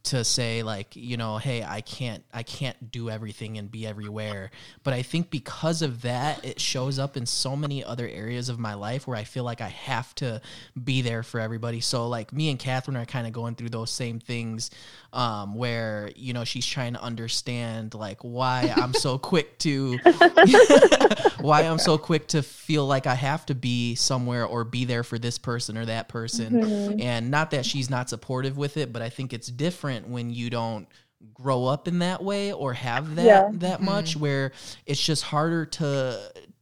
to 0.04 0.24
say 0.24 0.64
like 0.64 0.96
you 0.98 1.16
know 1.16 1.38
hey 1.38 1.64
i 1.64 1.80
can't 1.80 2.26
i 2.34 2.44
can't 2.44 2.92
do 2.92 3.10
everything 3.10 3.58
and 3.58 3.72
be 3.72 3.88
everywhere. 3.88 4.52
But 4.84 4.94
i 4.94 5.02
think 5.02 5.30
because 5.30 5.82
of 5.82 6.02
that 6.02 6.44
it 6.44 6.60
shows 6.60 7.00
up 7.00 7.16
in 7.16 7.26
so 7.26 7.56
many 7.56 7.84
other 7.84 8.08
areas 8.08 8.50
of 8.50 8.60
my 8.60 8.74
life 8.74 9.08
where 9.08 9.18
i 9.18 9.24
feel 9.24 9.46
like 9.46 9.62
i 9.62 9.70
have 9.70 10.14
to 10.16 10.42
be 10.82 11.02
there 11.02 11.24
for 11.24 11.40
everybody. 11.40 11.80
So 11.80 12.08
like 12.08 12.34
me 12.34 12.50
and 12.50 12.60
catherine 12.60 12.98
are 12.98 13.06
kind 13.06 13.28
of 13.28 13.34
going 13.34 13.56
through 13.56 13.70
those 13.70 13.92
same 13.92 14.20
things 14.20 14.70
um 15.14 15.54
where 15.54 16.10
you 16.16 16.34
know 16.34 16.44
she's 16.44 16.66
trying 16.66 16.94
to 16.94 17.02
understand 17.02 17.94
like 17.94 18.20
why 18.22 18.74
i'm 18.76 18.94
so 18.94 19.18
quick 19.32 19.58
to 19.60 20.00
why 21.40 21.62
i'm 21.62 21.78
so 21.78 21.98
quick 21.98 22.28
to 22.28 22.42
feel 22.42 22.86
like 22.86 23.06
i 23.08 23.14
have 23.16 23.46
to 23.46 23.56
be 23.56 23.96
somewhere 23.96 24.46
or 24.46 24.64
be 24.64 24.86
there 24.86 25.04
for 25.04 25.20
this 25.20 25.38
person 25.38 25.78
or 25.78 25.86
that 25.86 26.08
person 26.10 26.54
Mhm. 26.54 27.02
and 27.02 27.30
not 27.32 27.52
that 27.52 27.66
she's 27.66 27.90
not 27.90 28.10
supportive 28.10 28.58
with 28.58 28.76
it 28.78 28.92
but 28.92 29.02
i 29.02 29.10
think 29.10 29.34
it's 29.34 29.48
different 29.48 30.08
when 30.10 30.30
you 30.32 30.50
don't 30.50 30.88
grow 31.34 31.66
up 31.66 31.88
in 31.88 32.00
that 32.00 32.24
way 32.24 32.52
or 32.52 32.74
have 32.74 33.16
that 33.16 33.26
Yeah. 33.26 33.50
that 33.60 33.82
much 33.82 34.18
where 34.18 34.52
it's 34.86 35.02
just 35.02 35.24
harder 35.24 35.66
to 35.66 36.20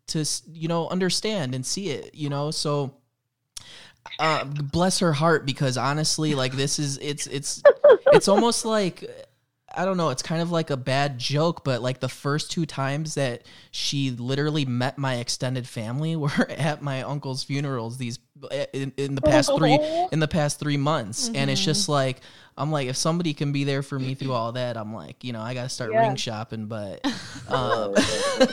to 0.07 0.25
you 0.51 0.67
know 0.67 0.87
understand 0.89 1.55
and 1.55 1.65
see 1.65 1.89
it 1.89 2.13
you 2.13 2.29
know 2.29 2.51
so 2.51 2.95
uh, 4.19 4.43
bless 4.45 4.99
her 4.99 5.13
heart 5.13 5.45
because 5.45 5.77
honestly 5.77 6.33
like 6.35 6.53
this 6.53 6.79
is 6.79 6.97
it's 6.99 7.27
it's 7.27 7.61
it's 8.11 8.27
almost 8.27 8.65
like 8.65 9.09
I 9.73 9.85
don't 9.85 9.95
know, 9.95 10.09
it's 10.09 10.21
kind 10.21 10.41
of 10.41 10.51
like 10.51 10.69
a 10.69 10.75
bad 10.75 11.17
joke, 11.17 11.63
but 11.63 11.81
like 11.81 12.01
the 12.01 12.09
first 12.09 12.51
two 12.51 12.65
times 12.65 13.15
that 13.15 13.43
she 13.71 14.11
literally 14.11 14.65
met 14.65 14.97
my 14.97 15.15
extended 15.15 15.65
family 15.65 16.15
were 16.17 16.29
at 16.49 16.81
my 16.81 17.03
uncle's 17.03 17.43
funerals 17.43 17.97
these 17.97 18.19
in, 18.73 18.91
in 18.97 19.13
the 19.15 19.21
past 19.21 19.51
three 19.55 19.77
in 20.11 20.19
the 20.19 20.27
past 20.27 20.59
three 20.59 20.75
months. 20.77 21.29
And 21.33 21.49
it's 21.49 21.63
just 21.63 21.87
like 21.87 22.19
I'm 22.57 22.69
like 22.71 22.87
if 22.89 22.97
somebody 22.97 23.33
can 23.33 23.51
be 23.53 23.63
there 23.63 23.81
for 23.83 23.97
me 23.97 24.13
through 24.15 24.33
all 24.33 24.51
that, 24.53 24.75
I'm 24.77 24.93
like, 24.93 25.23
you 25.23 25.31
know, 25.31 25.41
I 25.41 25.53
gotta 25.53 25.69
start 25.69 25.91
Yeah. 25.93 26.01
ring 26.07 26.15
shopping, 26.17 26.65
but 26.65 27.05
um 27.47 27.93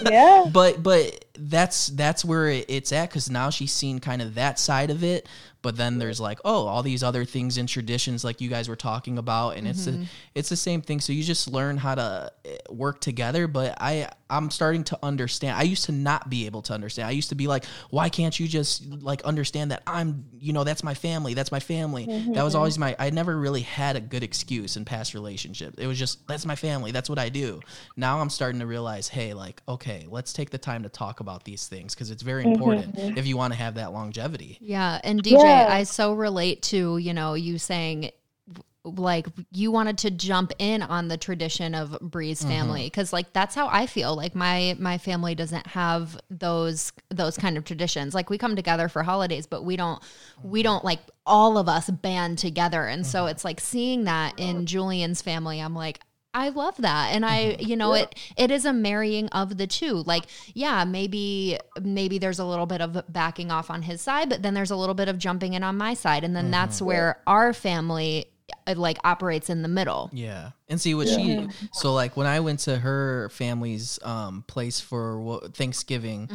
yeah. 0.09 0.44
but 0.53 0.83
but 0.83 1.25
that's 1.38 1.88
that's 1.88 2.25
where 2.25 2.49
it- 2.49 2.66
it's 2.68 2.92
at 2.92 3.09
because 3.09 3.31
now 3.31 3.51
she's 3.51 3.73
seen 3.73 3.99
kind 3.99 4.23
of 4.23 4.35
that 4.37 4.59
side 4.59 4.90
of 4.90 5.03
it 5.03 5.27
but 5.62 5.77
then 5.77 5.99
there's 5.99 6.21
like 6.21 6.38
oh 6.44 6.66
all 6.66 6.83
these 6.83 7.03
other 7.03 7.25
things 7.25 7.59
and 7.59 7.68
traditions 7.68 8.25
like 8.25 8.40
you 8.40 8.49
guys 8.49 8.68
were 8.68 8.77
talking 8.77 9.18
about 9.18 9.57
and 9.57 9.66
it's 9.66 9.87
a, 9.87 10.07
it's 10.35 10.49
the 10.49 10.57
same 10.57 10.83
thing. 10.83 11.01
So 11.01 11.12
you 11.12 11.23
just 11.23 11.49
learn 11.49 11.77
how 11.77 11.94
to 11.94 12.33
eh, 12.44 12.57
work 12.71 13.01
together 13.01 13.47
but 13.47 13.77
i 13.81 14.09
i'm 14.31 14.51
starting 14.51 14.85
to 14.85 14.99
understand. 15.03 15.57
I 15.57 15.62
used 15.62 15.85
to 15.85 15.93
not 15.93 16.29
be 16.29 16.47
able 16.47 16.62
to 16.62 16.73
understand. 16.75 17.09
I 17.09 17.12
used 17.12 17.31
to 17.31 17.35
be 17.35 17.47
like 17.47 17.64
why 17.91 18.09
can't 18.09 18.38
you 18.38 18.47
just 18.49 18.87
like 19.03 19.23
understand 19.23 19.71
that 19.71 19.83
i'm 19.87 20.25
you 20.38 20.53
know 20.53 20.64
that's 20.64 20.83
my 20.83 20.95
family 20.95 21.35
that's 21.35 21.53
my 21.53 21.61
family. 21.61 22.07
Mm-hmm. 22.07 22.35
That 22.35 22.45
was 22.45 22.55
always 22.55 22.79
my 22.79 22.95
i 22.99 23.11
never 23.11 23.37
really 23.38 23.62
had 23.62 23.97
a 23.97 24.01
good 24.01 24.23
excuse 24.23 24.77
in 24.77 24.85
past 24.85 25.14
relationships 25.14 25.77
it 25.79 25.87
was 25.87 25.99
just 25.99 26.27
that's 26.27 26.47
my 26.47 26.57
family 26.57 26.93
that's 26.93 27.09
what 27.09 27.19
i 27.19 27.29
do. 27.29 27.61
Now 27.97 28.21
i'm 28.21 28.31
starting 28.31 28.61
to 28.61 28.67
realize 28.67 29.09
hey 29.09 29.35
like 29.35 29.62
okay 29.69 30.07
let's 30.09 30.33
take 30.33 30.51
the 30.51 30.59
time 30.59 30.83
to 30.83 30.88
talk 30.88 31.21
about 31.21 31.45
these 31.45 31.67
things 31.67 31.95
because 31.95 32.11
it's 32.11 32.23
very 32.23 32.45
important 32.45 32.97
mm-hmm. 32.97 33.19
if 33.19 33.27
you 33.27 33.37
want 33.37 33.53
to 33.53 33.59
have 33.59 33.75
that 33.75 33.93
longevity. 33.93 34.59
Yeah, 34.61 35.01
and 35.05 35.23
DJ, 35.23 35.43
Yeah. 35.43 35.69
I 35.71 35.85
so 35.85 36.12
relate 36.12 36.62
to 36.62 36.99
you 36.99 37.14
know 37.14 37.35
you 37.35 37.59
saying 37.59 38.11
like 38.96 39.27
you 39.53 39.70
wanted 39.70 39.98
to 39.98 40.11
jump 40.11 40.53
in 40.59 40.83
on 40.83 41.09
the 41.09 41.16
tradition 41.16 41.74
of 41.74 41.98
Bree's 42.01 42.40
Mm-hmm. 42.40 42.48
family 42.51 42.85
because 42.85 43.12
like 43.12 43.33
that's 43.33 43.55
how 43.55 43.68
I 43.68 43.87
feel 43.87 44.14
like 44.16 44.35
my 44.35 44.77
my 44.79 44.98
family 44.98 45.35
doesn't 45.35 45.66
have 45.68 46.18
those 46.31 46.92
those 47.11 47.37
kind 47.37 47.57
of 47.57 47.64
traditions 47.64 48.14
like 48.14 48.31
we 48.31 48.38
come 48.38 48.57
together 48.57 48.88
for 48.88 49.03
holidays 49.03 49.46
but 49.46 49.64
we 49.64 49.77
don't 49.77 50.03
we 50.42 50.62
don't 50.62 50.85
like 50.85 51.01
all 51.27 51.59
of 51.59 51.68
us 51.68 51.90
band 51.90 52.38
together 52.38 52.87
and 52.87 53.07
so 53.07 53.20
Mm-hmm. 53.22 53.31
it's 53.31 53.44
like 53.44 53.61
seeing 53.61 54.05
that 54.05 54.38
in 54.38 54.66
Julian's 54.66 55.22
family 55.22 55.61
I'm 55.61 55.74
like 55.74 56.01
I 56.35 56.51
love 56.51 56.77
that. 56.79 57.14
And 57.14 57.24
I, 57.24 57.38
Mm-hmm. 57.57 57.66
you 57.68 57.77
know, 57.77 57.94
it 57.94 58.14
it 58.37 58.51
is 58.51 58.66
a 58.66 58.72
marrying 58.72 59.29
of 59.31 59.57
the 59.57 59.66
two. 59.66 59.94
Like, 60.07 60.24
yeah, 60.53 60.85
maybe 60.85 61.59
maybe 61.81 62.18
there's 62.18 62.38
a 62.38 62.44
little 62.44 62.66
bit 62.66 62.83
of 62.83 63.03
backing 63.11 63.51
off 63.51 63.70
on 63.70 63.81
his 63.83 64.03
side, 64.03 64.29
but 64.29 64.42
then 64.42 64.53
there's 64.53 64.70
a 64.70 64.77
little 64.77 64.94
bit 64.94 65.09
of 65.09 65.16
jumping 65.18 65.55
in 65.55 65.62
on 65.64 65.79
my 65.79 65.94
side. 65.94 66.24
And 66.24 66.37
then 66.37 66.44
Mm-hmm. 66.44 66.51
that's 66.53 66.83
where 66.83 67.18
our 67.27 67.55
family 67.55 68.27
uh, 68.68 68.74
like 68.76 68.98
operates 69.04 69.50
in 69.50 69.62
the 69.62 69.68
middle. 69.68 70.11
Yeah. 70.12 70.50
And 70.68 70.78
see 70.81 70.94
what 70.94 71.09
she 71.09 71.48
so 71.72 71.94
like 71.94 72.14
when 72.16 72.26
I 72.26 72.40
went 72.40 72.61
to 72.61 72.78
her 72.78 73.31
family's 73.31 73.98
um 74.02 74.44
place 74.46 74.81
for 74.81 75.18
what, 75.20 75.54
Thanksgiving, 75.54 76.28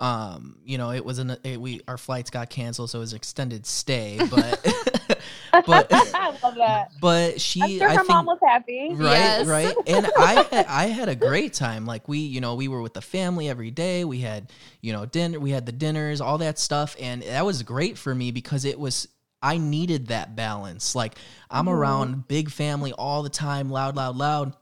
um 0.00 0.56
you 0.64 0.78
know, 0.78 0.90
it 0.90 1.04
was 1.04 1.18
an 1.18 1.36
it, 1.44 1.60
we 1.60 1.80
our 1.86 1.98
flights 1.98 2.30
got 2.30 2.50
canceled 2.50 2.90
so 2.90 2.98
it 2.98 3.00
was 3.00 3.12
an 3.12 3.16
extended 3.16 3.66
stay, 3.66 4.18
but 4.30 4.62
but 5.66 5.86
I 5.92 6.36
love 6.42 6.54
that. 6.56 6.92
but 7.00 7.40
she 7.40 7.62
I'm 7.62 7.70
sure 7.78 7.88
I 7.88 7.92
her 7.92 7.98
think 7.98 8.08
mom 8.08 8.26
was 8.26 8.38
happy. 8.44 8.88
right 8.94 9.18
Yes. 9.18 9.46
right 9.46 9.74
and 9.86 10.10
i 10.18 10.42
had 10.50 10.66
i 10.66 10.86
had 10.86 11.08
a 11.08 11.14
great 11.14 11.52
time 11.52 11.84
like 11.86 12.08
we 12.08 12.18
you 12.18 12.40
know 12.40 12.54
we 12.56 12.66
were 12.68 12.80
with 12.82 12.94
the 12.94 13.00
family 13.02 13.48
every 13.48 13.70
day 13.70 14.04
we 14.04 14.18
had 14.20 14.50
you 14.80 14.92
know 14.92 15.06
dinner 15.06 15.38
we 15.38 15.50
had 15.50 15.66
the 15.66 15.72
dinners 15.72 16.20
all 16.20 16.38
that 16.38 16.58
stuff 16.58 16.96
and 17.00 17.22
that 17.22 17.44
was 17.44 17.62
great 17.62 17.96
for 17.98 18.14
me 18.14 18.30
because 18.32 18.64
it 18.64 18.78
was 18.80 19.06
i 19.44 19.56
needed 19.56 20.08
that 20.08 20.34
balance 20.34 20.94
like 20.94 21.14
i'm 21.50 21.66
mm. 21.66 21.72
around 21.72 22.26
big 22.26 22.50
family 22.50 22.92
all 22.92 23.22
the 23.22 23.28
time 23.28 23.70
loud 23.70 23.94
loud 23.94 24.16
loud 24.16 24.54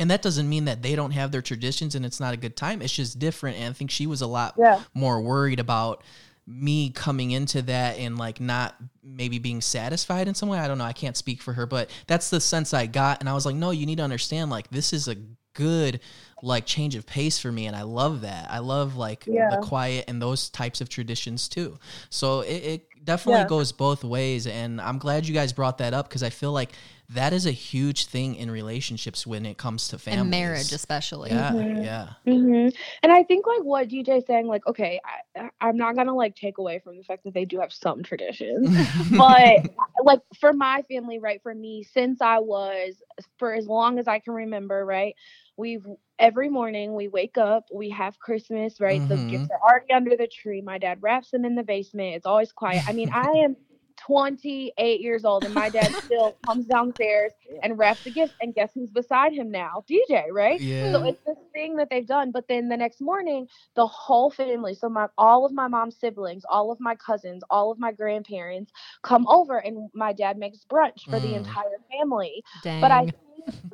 and 0.00 0.10
that 0.10 0.22
doesn't 0.22 0.48
mean 0.48 0.64
that 0.64 0.82
they 0.82 0.96
don't 0.96 1.12
have 1.12 1.30
their 1.30 1.42
traditions 1.42 1.94
and 1.94 2.04
it's 2.04 2.18
not 2.18 2.34
a 2.34 2.36
good 2.36 2.56
time 2.56 2.82
it's 2.82 2.92
just 2.92 3.18
different 3.18 3.56
and 3.56 3.70
i 3.70 3.72
think 3.72 3.90
she 3.90 4.06
was 4.06 4.20
a 4.22 4.26
lot 4.26 4.54
Yeah. 4.58 4.80
more 4.94 5.20
worried 5.20 5.60
about 5.60 6.02
me 6.46 6.90
coming 6.90 7.30
into 7.30 7.62
that 7.62 7.98
and 7.98 8.18
like 8.18 8.40
not 8.40 8.74
maybe 9.02 9.38
being 9.38 9.60
satisfied 9.60 10.28
in 10.28 10.34
some 10.34 10.48
way. 10.48 10.58
I 10.58 10.68
don't 10.68 10.78
know. 10.78 10.84
I 10.84 10.92
can't 10.92 11.16
speak 11.16 11.40
for 11.40 11.54
her, 11.54 11.66
but 11.66 11.90
that's 12.06 12.30
the 12.30 12.40
sense 12.40 12.74
I 12.74 12.86
got. 12.86 13.20
And 13.20 13.28
I 13.28 13.34
was 13.34 13.46
like, 13.46 13.56
no, 13.56 13.70
you 13.70 13.86
need 13.86 13.96
to 13.96 14.04
understand, 14.04 14.50
like, 14.50 14.68
this 14.68 14.92
is 14.92 15.08
a 15.08 15.16
good 15.54 16.00
like 16.44 16.66
change 16.66 16.94
of 16.94 17.06
pace 17.06 17.38
for 17.38 17.50
me 17.50 17.66
and 17.66 17.74
i 17.76 17.82
love 17.82 18.20
that 18.20 18.50
i 18.50 18.58
love 18.58 18.96
like 18.96 19.24
Yeah. 19.26 19.48
the 19.50 19.56
quiet 19.56 20.04
and 20.08 20.20
those 20.20 20.48
types 20.50 20.80
of 20.80 20.88
traditions 20.88 21.48
too 21.48 21.78
so 22.10 22.40
it, 22.40 22.52
it 22.64 23.04
definitely 23.04 23.40
Yeah. 23.40 23.48
goes 23.48 23.72
both 23.72 24.04
ways 24.04 24.46
and 24.46 24.80
i'm 24.80 24.98
glad 24.98 25.26
you 25.26 25.34
guys 25.34 25.52
brought 25.52 25.78
that 25.78 25.94
up 25.94 26.08
because 26.08 26.22
i 26.22 26.30
feel 26.30 26.52
like 26.52 26.72
that 27.10 27.32
is 27.32 27.46
a 27.46 27.50
huge 27.50 28.06
thing 28.06 28.34
in 28.34 28.50
relationships 28.50 29.26
when 29.26 29.44
it 29.44 29.58
comes 29.58 29.88
to 29.88 29.98
family 29.98 30.20
And 30.22 30.30
marriage, 30.30 30.72
especially. 30.72 31.30
yeah 31.30 31.52
Mhm. 31.52 31.82
yeah 31.82 32.08
hmm 32.24 32.68
And 33.02 33.12
I 33.12 33.22
think 33.24 33.46
like 33.46 33.62
what 33.62 33.88
dj 33.88 34.26
saying, 34.26 34.46
like, 34.46 34.66
okay, 34.66 35.00
I, 35.36 35.50
I'm 35.60 35.76
not 35.76 35.96
gonna 35.96 36.14
like 36.14 36.34
take 36.34 36.58
away 36.58 36.78
from 36.78 36.96
the 36.96 37.04
fact 37.04 37.24
that 37.24 37.34
they 37.34 37.44
do 37.44 37.60
have 37.60 37.72
some 37.72 38.02
traditions, 38.02 38.70
but 39.10 39.66
like 40.02 40.20
for 40.40 40.52
my 40.54 40.82
family, 40.90 41.18
right, 41.18 41.42
for 41.42 41.54
me, 41.54 41.82
since 41.82 42.22
I 42.22 42.38
was 42.38 43.02
for 43.38 43.52
as 43.52 43.66
long 43.66 43.98
as 43.98 44.08
I 44.08 44.18
can 44.18 44.32
remember, 44.32 44.84
right, 44.84 45.14
we've 45.56 45.86
every 46.18 46.48
morning 46.48 46.94
we 46.94 47.08
wake 47.08 47.38
up, 47.38 47.64
we 47.74 47.90
have 47.90 48.18
Christmas, 48.20 48.80
right, 48.80 49.04
the 49.08 49.18
Mhm. 49.18 49.28
gifts 49.28 49.48
are 49.50 49.60
already 49.70 49.92
under 49.92 50.16
the 50.16 50.28
tree. 50.28 50.60
My 50.62 50.78
dad 50.78 50.98
wraps 51.02 51.30
them 51.30 51.44
in 51.44 51.54
the 51.54 51.62
basement. 51.64 52.14
It's 52.16 52.26
always 52.26 52.52
quiet. 52.52 52.82
I 52.86 52.92
mean, 52.92 53.08
I 53.12 53.28
am 53.44 53.56
28 53.96 55.00
years 55.00 55.24
old, 55.24 55.44
and 55.44 55.54
my 55.54 55.70
dad 55.70 55.96
still 55.96 56.36
comes 56.46 56.66
downstairs 56.66 57.32
and 57.62 57.78
wraps 57.78 58.02
the 58.04 58.10
gifts. 58.10 58.34
And 58.40 58.54
guess 58.54 58.72
who's 58.74 58.90
beside 58.90 59.32
him 59.32 59.50
now? 59.50 59.84
DJ, 59.88 60.26
right? 60.32 60.60
Yeah. 60.60 60.92
So 60.92 61.02
it's 61.04 61.20
this 61.26 61.36
thing 61.54 61.76
that 61.76 61.88
they've 61.90 62.06
done. 62.06 62.30
But 62.32 62.46
then 62.48 62.68
the 62.68 62.76
next 62.76 63.00
morning, 63.00 63.46
the 63.76 63.86
whole 63.86 64.30
family, 64.30 64.74
so 64.74 64.88
my 64.88 65.08
all 65.18 65.44
of 65.46 65.52
my 65.52 65.68
mom's 65.68 65.96
siblings, 65.98 66.44
all 66.48 66.70
of 66.70 66.80
my 66.80 66.94
cousins, 66.96 67.42
all 67.50 67.70
of 67.70 67.78
my 67.78 67.92
grandparents 67.92 68.72
come 69.02 69.26
over, 69.28 69.58
and 69.58 69.90
my 69.94 70.12
dad 70.12 70.38
makes 70.38 70.64
brunch 70.64 71.08
for 71.08 71.20
the 71.20 71.34
Mm. 71.34 71.36
entire 71.36 71.78
family. 71.90 72.42
Dang. 72.60 72.80
But 72.80 72.90
I 72.92 73.06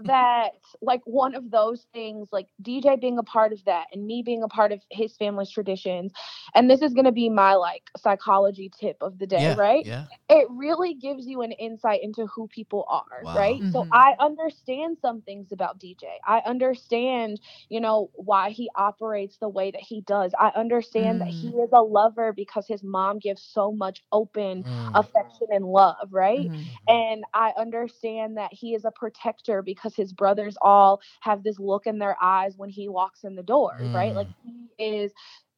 that 0.05 0.51
like 0.83 1.01
one 1.05 1.35
of 1.35 1.51
those 1.51 1.87
things, 1.93 2.29
like 2.33 2.47
DJ 2.61 2.97
being 2.97 3.19
a 3.19 3.23
part 3.23 3.53
of 3.53 3.65
that 3.65 3.87
and 3.93 4.07
me 4.07 4.23
being 4.25 4.43
a 4.43 4.49
part 4.49 4.73
of 4.73 4.81
his 4.91 5.17
family's 5.17 5.51
traditions, 5.51 6.13
and 6.55 6.71
this 6.71 6.83
is 6.83 6.95
gonna 6.95 7.13
be 7.13 7.29
my 7.29 7.55
like 7.55 7.83
psychology 7.97 8.71
tip 8.79 8.97
of 9.01 9.19
the 9.19 9.27
day, 9.27 9.53
yeah. 9.53 9.57
right? 9.57 9.87
Yeah. 9.87 10.07
It 10.29 10.47
really 10.51 10.95
gives 10.95 11.27
you 11.27 11.43
an 11.43 11.53
insight 11.53 12.03
into 12.03 12.27
who 12.27 12.49
people 12.49 12.85
are, 12.89 13.27
Wow. 13.27 13.35
right? 13.35 13.65
So 13.69 13.87
Mhm. 13.87 13.93
I 13.93 14.15
understand 14.21 14.99
some 15.01 15.23
things 15.23 15.53
about 15.53 15.79
DJ. 15.79 16.07
I 16.27 16.39
understand, 16.47 17.41
you 17.69 17.81
know, 17.81 18.11
why 18.15 18.51
he 18.51 18.71
operates 18.77 19.39
the 19.39 19.49
way 19.49 19.71
that 19.71 19.81
he 19.83 20.01
does. 20.03 20.33
I 20.39 20.49
understand 20.57 21.21
that 21.21 21.29
he 21.29 21.49
is 21.49 21.71
a 21.73 21.83
lover 21.83 22.33
because 22.33 22.67
his 22.67 22.83
mom 22.83 23.19
gives 23.19 23.43
so 23.43 23.73
much 23.73 24.03
open 24.13 24.65
Mm. 24.65 24.95
affection 24.95 25.49
and 25.51 25.65
love, 25.65 26.09
right? 26.11 26.51
Mhm. 26.51 26.79
and 26.89 27.25
I 27.35 27.53
understand 27.57 28.37
that 28.37 28.53
he 28.53 28.75
is 28.75 28.85
a 28.85 28.91
protector 28.91 29.60
because 29.63 29.95
his 29.95 30.13
brothers 30.13 30.57
all 30.63 31.01
have 31.21 31.43
this 31.43 31.59
look 31.59 31.87
in 31.87 31.99
their 31.99 32.17
eyes 32.23 32.57
when 32.57 32.71
he 32.71 32.89
walks 32.89 33.25
in 33.25 33.35
the 33.37 33.43
door, 33.43 33.89
right? 33.93 34.15
Like 34.15 34.29
he 34.43 34.69
is 34.79 35.13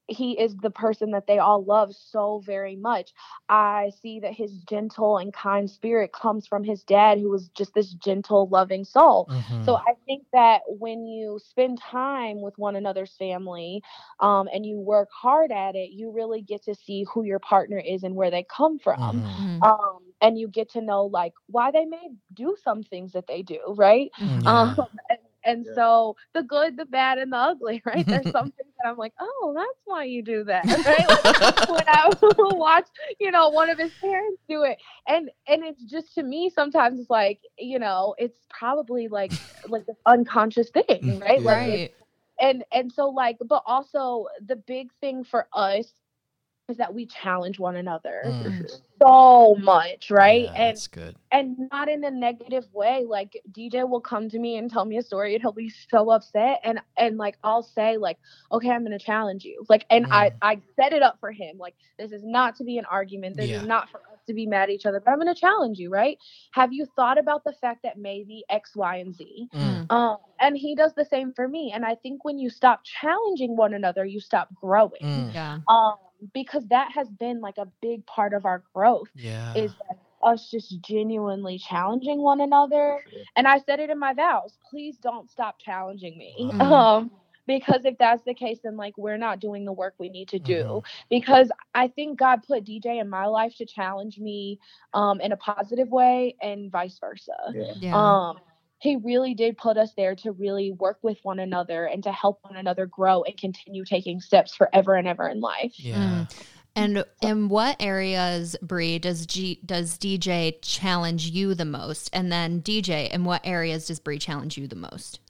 he 0.09 0.39
is 0.39 0.57
the 0.57 0.71
person 0.71 1.13
that 1.13 1.27
they 1.27 1.39
all 1.39 1.65
love 1.65 1.95
so 1.95 2.43
very 2.45 2.77
much. 2.77 3.13
I 3.49 3.93
see 4.03 4.21
that 4.21 4.35
his 4.35 4.53
gentle 4.69 5.17
and 5.19 5.33
kind 5.33 5.71
spirit 5.71 6.13
comes 6.13 6.47
from 6.47 6.65
his 6.65 6.83
dad 6.83 7.19
who 7.19 7.31
was 7.31 7.49
just 7.51 7.73
this 7.75 7.93
gentle 7.95 8.49
loving 8.49 8.85
soul. 8.85 9.31
Mhm. 9.31 9.65
So 9.65 9.77
I 9.77 9.95
think 10.07 10.27
that 10.33 10.63
when 10.67 11.07
you 11.07 11.39
spend 11.43 11.81
time 11.81 12.43
with 12.43 12.59
one 12.59 12.77
another's 12.77 13.15
family 13.17 13.83
um, 14.21 14.49
and 14.53 14.67
you 14.67 14.79
work 14.79 15.09
hard 15.13 15.53
at 15.53 15.77
it, 15.77 15.91
you 15.93 16.11
really 16.11 16.43
get 16.43 16.65
to 16.65 16.75
see 16.75 17.05
who 17.13 17.23
your 17.25 17.39
partner 17.39 17.79
is 17.79 18.03
and 18.03 18.15
where 18.15 18.31
they 18.31 18.45
come 18.55 18.79
from 18.79 19.23
Mhm. 19.23 19.61
Mhm. 19.63 19.63
um, 19.63 20.03
and 20.23 20.39
you 20.39 20.49
get 20.49 20.71
to 20.71 20.83
know 20.83 21.07
like 21.07 21.35
why 21.49 21.73
they 21.73 21.87
may 21.87 22.11
do 22.35 22.57
some 22.63 22.83
things 22.83 23.13
that 23.13 23.27
they 23.29 23.43
do, 23.43 23.61
right? 23.77 24.11
Yeah. 24.17 24.47
Um, 24.47 24.75
and, 25.11 25.19
and 25.45 25.67
Yeah. 25.67 25.75
so 25.75 26.17
the 26.35 26.43
good, 26.43 26.77
the 26.77 26.87
bad, 26.87 27.19
and 27.19 27.33
the 27.33 27.37
ugly, 27.39 27.83
right? 27.87 28.07
There's 28.11 28.31
some 28.31 28.53
things 28.53 28.73
that 28.83 28.91
I'm 28.91 28.97
like, 28.99 29.15
oh, 29.21 29.53
that's 29.57 29.81
why 29.85 30.05
you 30.05 30.23
do 30.23 30.45
that, 30.45 30.69
right? 30.85 31.09
Like, 31.09 31.27
when 31.67 31.85
I 31.89 32.11
watch, 32.39 32.87
you 33.21 33.31
know, 33.33 33.51
one 33.51 33.71
of 33.71 33.79
his 33.79 33.93
parents 34.03 34.43
do 34.49 34.65
it, 34.65 34.79
and 35.09 35.31
and 35.49 35.65
it's 35.65 35.85
just 35.85 36.15
to 36.15 36.23
me 36.23 36.51
sometimes 36.51 37.01
it's 37.01 37.11
like, 37.11 37.41
you 37.59 37.79
know, 37.79 38.15
it's 38.19 38.47
probably 38.51 39.09
like 39.09 39.35
like 39.69 39.87
this 39.87 39.97
unconscious 40.07 40.71
thing, 40.71 41.21
right? 41.21 41.43
Like 41.43 41.63
Right. 41.63 41.93
and 42.41 42.65
and 42.73 42.93
so 42.93 43.09
like 43.09 43.37
but 43.47 43.63
also 43.67 44.27
the 44.47 44.57
big 44.57 44.89
thing 45.01 45.25
for 45.25 45.49
us 45.55 46.02
is 46.73 46.79
that 46.79 46.93
we 46.93 47.07
challenge 47.07 47.59
one 47.61 47.77
another 47.77 48.23
Mm. 48.27 48.81
so 49.01 49.55
much 49.61 50.11
right 50.11 50.45
Yeah, 50.45 50.53
and 50.65 50.77
that's 50.77 50.87
good. 50.89 51.15
and 51.31 51.57
not 51.71 51.89
in 51.89 52.03
a 52.05 52.11
negative 52.11 52.65
way 52.73 53.05
like 53.09 53.33
dj 53.53 53.89
will 53.89 54.01
come 54.01 54.29
to 54.31 54.39
me 54.39 54.57
and 54.57 54.71
tell 54.71 54.85
me 54.85 54.97
a 54.97 55.03
story 55.03 55.35
and 55.35 55.43
he'll 55.43 55.53
be 55.53 55.73
so 55.91 56.11
upset 56.11 56.61
and 56.65 56.81
and 56.97 57.17
like 57.19 57.37
i'll 57.45 57.63
say 57.63 57.97
like 57.97 58.19
okay 58.51 58.71
i'm 58.71 58.83
gonna 58.85 58.99
challenge 58.99 59.45
you 59.45 59.65
like 59.69 59.85
and 59.91 60.07
i 60.11 60.31
Mm. 60.31 60.35
i 60.43 60.61
set 60.77 60.93
it 60.93 61.03
up 61.03 61.17
for 61.21 61.31
him 61.31 61.59
like 61.59 61.75
this 61.99 62.11
is 62.13 62.23
not 62.25 62.57
to 62.57 62.65
be 62.65 62.79
an 62.79 62.85
argument 62.87 63.37
this 63.37 63.51
Yeah. 63.51 63.61
is 63.61 63.67
not 63.67 63.89
for 63.91 64.01
to 64.27 64.35
be 64.35 64.47
mad 64.47 64.65
at 64.65 64.71
each 64.71 64.87
other 64.87 65.01
but 65.05 65.11
i'm 65.13 65.19
gonna 65.19 65.35
challenge 65.35 65.79
you 65.79 65.91
right 65.91 66.19
have 66.53 66.73
you 66.73 66.85
thought 66.97 67.19
about 67.19 67.45
the 67.45 67.53
fact 67.53 67.81
that 67.83 67.99
maybe 67.99 68.45
x 68.51 68.75
y 68.77 68.97
and 68.97 69.15
z 69.15 69.49
Mm. 69.53 69.89
um, 69.91 70.17
and 70.41 70.57
he 70.57 70.75
does 70.75 70.95
the 70.95 71.05
same 71.05 71.33
for 71.33 71.47
me. 71.49 71.73
And 71.75 71.85
I 71.85 71.95
think 71.95 72.25
when 72.25 72.39
you 72.39 72.51
stop 72.51 72.81
challenging 72.85 73.57
one 73.57 73.75
another, 73.75 74.05
you 74.05 74.21
stop 74.21 74.49
growing. 74.55 75.07
Mm. 75.07 75.33
Yeah. 75.33 75.59
Um, 75.69 75.95
because 76.35 76.67
that 76.69 76.93
has 76.93 77.09
been 77.11 77.41
like 77.41 77.59
a 77.59 77.67
big 77.81 78.05
part 78.07 78.33
of 78.35 78.45
our 78.45 78.63
growth 78.75 79.09
Yeah. 79.15 79.55
is 79.55 79.75
us 80.23 80.51
just 80.51 80.81
genuinely 80.83 81.59
challenging 81.59 82.23
one 82.23 82.41
another. 82.41 82.99
And 83.37 83.47
I 83.47 83.59
said 83.59 83.81
it 83.81 83.91
in 83.91 83.99
my 83.99 84.15
vows, 84.15 84.59
please 84.71 84.99
don't 84.99 85.31
stop 85.31 85.59
challenging 85.59 86.17
me. 86.17 86.53
Mhm. 86.53 86.61
Um, 86.61 87.11
because 87.47 87.85
if 87.85 87.99
that's 87.99 88.23
the 88.25 88.35
case, 88.35 88.59
then 88.63 88.77
like 88.77 88.97
we're 88.97 89.17
not 89.17 89.41
doing 89.41 89.65
the 89.65 89.73
work 89.73 89.95
we 89.99 90.09
need 90.09 90.29
to 90.29 90.39
do. 90.39 90.65
Mhm. 90.65 90.85
Because 91.11 91.51
I 91.75 91.89
think 91.89 92.19
God 92.19 92.43
put 92.47 92.65
DJ 92.65 93.01
in 93.01 93.09
my 93.09 93.27
life 93.27 93.57
to 93.57 93.67
challenge 93.67 94.19
me 94.19 94.59
um 94.95 95.21
in 95.21 95.33
a 95.33 95.37
positive 95.37 95.89
way 95.91 96.37
and 96.41 96.71
vice 96.71 96.99
versa 96.99 97.33
Yeah. 97.55 97.73
Yeah. 97.81 98.29
um 98.29 98.39
he 98.79 98.97
really 98.97 99.33
did 99.35 99.57
put 99.57 99.77
us 99.77 99.93
there 99.95 100.17
to 100.17 100.33
really 100.33 100.73
work 100.73 100.99
with 101.03 101.19
one 101.23 101.39
another 101.39 101.85
and 101.87 102.03
to 102.03 102.11
help 102.11 102.41
one 102.43 102.57
another 102.57 102.87
grow 102.87 103.23
and 103.23 103.37
continue 103.37 103.85
taking 103.85 104.21
steps 104.21 104.55
forever 104.57 104.95
and 104.97 105.07
ever 105.07 105.29
in 105.29 105.41
life 105.41 105.73
yeah. 105.77 106.27
And 106.75 107.05
in 107.21 107.51
what 107.51 107.77
areas, 107.81 108.57
Bree, 108.63 108.99
does 108.99 109.27
G 109.27 109.61
does 109.65 109.99
DJ 109.99 110.57
challenge 110.63 111.27
you 111.29 111.55
the 111.55 111.67
most? 111.67 112.09
And 112.15 112.33
then 112.33 112.63
DJ, 112.63 113.11
in 113.11 113.25
what 113.25 113.43
areas 113.45 113.89
does 113.89 114.01
Bree 114.01 114.19
challenge 114.19 114.57
you 114.57 114.67
the 114.67 114.77
most? 114.77 115.21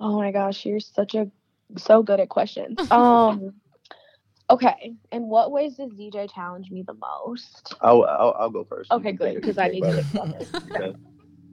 oh 0.00 0.16
my 0.16 0.30
gosh 0.30 0.64
you're 0.64 0.80
such 0.80 1.14
a 1.14 1.28
so 1.76 2.02
good 2.02 2.20
at 2.20 2.28
questions 2.28 2.78
um 2.90 3.52
okay 4.50 4.94
in 5.12 5.24
what 5.28 5.52
ways 5.52 5.76
does 5.76 5.92
dj 5.92 6.32
challenge 6.32 6.70
me 6.70 6.82
the 6.86 6.94
most 6.94 7.74
I'll, 7.80 8.04
I'll 8.04 8.36
I'll 8.38 8.50
go 8.50 8.64
first. 8.64 8.90
okay 8.92 9.12
good 9.12 9.34
because 9.34 9.58
i 9.58 9.68
need 9.68 9.84
to 9.84 9.92
about 9.92 9.96
get 9.96 10.04
it. 10.04 10.06
started 10.10 10.48
Okay. 10.80 10.94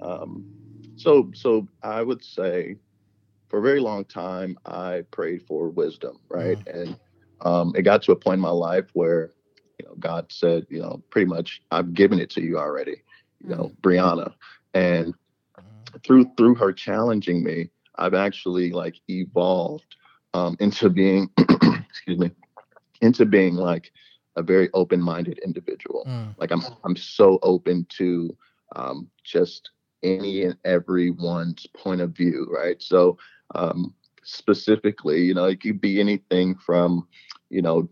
Um, 0.02 0.46
so 0.96 1.32
so 1.34 1.68
I 1.84 2.02
would 2.02 2.24
say 2.24 2.78
for 3.50 3.60
a 3.60 3.62
very 3.62 3.80
long 3.80 4.06
time 4.06 4.58
I 4.66 5.04
prayed 5.12 5.44
for 5.48 5.70
wisdom, 5.70 6.20
right? 6.30 6.58
And 6.68 6.98
um, 7.42 7.74
it 7.76 7.84
got 7.84 8.02
to 8.04 8.12
a 8.12 8.16
point 8.16 8.36
in 8.36 8.42
my 8.42 8.50
life 8.50 8.86
where 8.94 9.32
you 9.80 9.86
know 9.86 9.96
God 10.00 10.28
said, 10.32 10.66
you 10.70 10.82
know, 10.82 11.02
pretty 11.10 11.28
much 11.28 11.62
I've 11.72 11.94
given 11.94 12.20
it 12.20 12.30
to 12.32 12.42
you 12.42 12.58
already, 12.58 13.04
you 13.44 13.50
know, 13.50 13.72
Brianna, 13.82 14.34
and 14.74 15.14
through 16.06 16.32
through 16.38 16.56
her 16.56 16.74
challenging 16.74 17.44
me, 17.44 17.70
I've 17.98 18.14
actually 18.14 18.72
like 18.72 18.96
evolved 19.10 19.96
um, 20.36 20.58
into 20.60 20.90
being, 20.90 21.30
excuse 21.90 22.20
me, 22.20 22.32
into 23.02 23.26
being 23.26 23.56
like 23.56 23.92
a 24.36 24.44
very 24.44 24.70
open-minded 24.74 25.40
individual. 25.40 26.04
Mm. 26.06 26.36
like 26.38 26.52
i'm 26.52 26.62
i'm 26.84 26.96
so 26.96 27.40
open 27.42 27.86
to 27.90 28.36
um, 28.76 29.08
just 29.24 29.70
any 30.04 30.44
and 30.44 30.58
everyone's 30.66 31.66
point 31.68 32.02
of 32.02 32.12
view 32.12 32.48
right? 32.52 32.82
So 32.82 33.18
um, 33.56 33.94
specifically 34.24 35.22
you 35.22 35.34
know 35.34 35.46
it 35.46 35.62
could 35.62 35.80
be 35.80 36.00
anything 36.00 36.56
from 36.56 37.08
you 37.50 37.62
know 37.62 37.90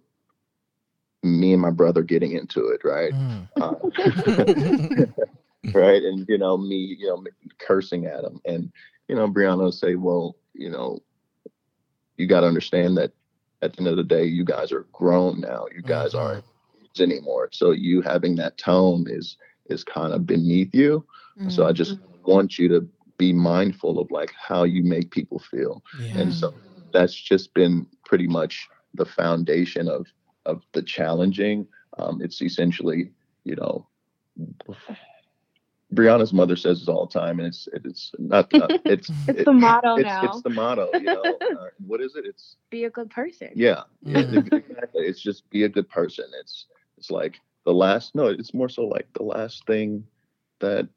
me 1.24 1.54
and 1.54 1.62
my 1.62 1.72
brother 1.72 2.04
getting 2.04 2.34
into 2.34 2.68
it 2.68 2.82
right? 2.84 3.14
Mm. 3.14 3.48
uh, 3.62 3.76
right? 5.80 6.04
And 6.04 6.26
you 6.28 6.38
know 6.38 6.58
me 6.58 6.98
you 7.00 7.08
know 7.08 7.24
cursing 7.60 8.06
at 8.06 8.26
him. 8.26 8.42
And 8.46 8.72
you 9.08 9.16
know 9.16 9.28
brianna 9.28 9.60
will 9.60 9.72
say 9.72 9.96
well 9.96 10.36
you 10.54 10.70
know 10.70 11.00
you 12.18 12.28
got 12.28 12.42
to 12.42 12.48
understand 12.48 12.98
that 12.98 13.14
at 13.62 13.74
the 13.74 13.80
end 13.80 13.88
of 13.88 13.98
the 13.98 14.04
day 14.04 14.26
you 14.26 14.44
guys 14.46 14.72
are 14.72 14.88
grown 14.94 15.40
now. 15.42 15.66
You 15.76 15.82
guys 15.84 16.14
Mhm. 16.14 16.20
aren't 16.22 16.46
kids 16.82 17.02
anymore. 17.02 17.50
So 17.52 17.72
you 17.72 18.02
having 18.02 18.36
that 18.36 18.58
tone 18.58 19.06
is 19.10 19.38
is 19.68 19.84
kind 19.84 20.14
of 20.14 20.26
beneath 20.26 20.74
you. 20.74 21.06
So 21.50 21.66
i 21.66 21.72
just 21.74 22.00
want 22.26 22.58
you 22.58 22.68
to 22.70 22.88
be 23.18 23.34
mindful 23.34 24.00
of 24.00 24.10
like 24.12 24.32
how 24.34 24.64
you 24.64 24.84
make 24.84 25.12
people 25.12 25.40
feel. 25.40 25.84
Yeah. 26.00 26.22
and 26.22 26.34
so 26.34 26.50
that's 26.94 27.14
just 27.14 27.54
been 27.54 27.88
pretty 28.06 28.28
much 28.28 28.68
the 28.94 29.06
foundation 29.06 29.88
of 29.88 30.08
of 30.46 30.64
the 30.74 30.82
challenging. 30.84 31.68
Um, 31.98 32.22
it's 32.22 32.42
essentially 32.42 33.12
you 33.44 33.56
know 33.56 33.88
brianna's 35.94 36.34
mother 36.34 36.56
says 36.56 36.80
this 36.80 36.88
all 36.90 37.06
the 37.06 37.20
time 37.20 37.40
and 37.40 37.48
it's 37.48 37.68
it's 37.74 38.12
not 38.20 38.54
uh, 38.56 38.68
it's 38.86 39.10
it's 39.28 39.40
it- 39.40 39.46
the 39.46 39.54
motto 39.54 39.96
it's, 39.96 40.04
now 40.06 40.24
it's 40.24 40.42
the 40.42 40.50
motto 40.50 40.90
you 40.96 41.06
know 41.06 41.38
uh, 41.60 41.68
what 41.86 42.02
is 42.02 42.16
it 42.16 42.26
it's 42.26 42.56
be 42.70 42.86
a 42.86 42.90
good 42.90 43.10
person 43.10 43.50
yeah, 43.56 43.84
yeah 44.04 44.22
Mhm. 44.24 44.48
exactly. 44.54 45.06
It's 45.06 45.22
just 45.22 45.50
be 45.50 45.64
a 45.64 45.70
good 45.70 45.90
person. 45.90 46.26
It's 46.40 46.66
it's 46.98 47.12
like 47.12 47.40
the 47.66 47.74
last. 47.74 48.16
No, 48.16 48.28
it's 48.28 48.54
more 48.54 48.70
so 48.70 48.84
like 48.88 49.08
the 49.14 49.24
last 49.24 49.66
thing 49.68 50.04
that 50.60 50.88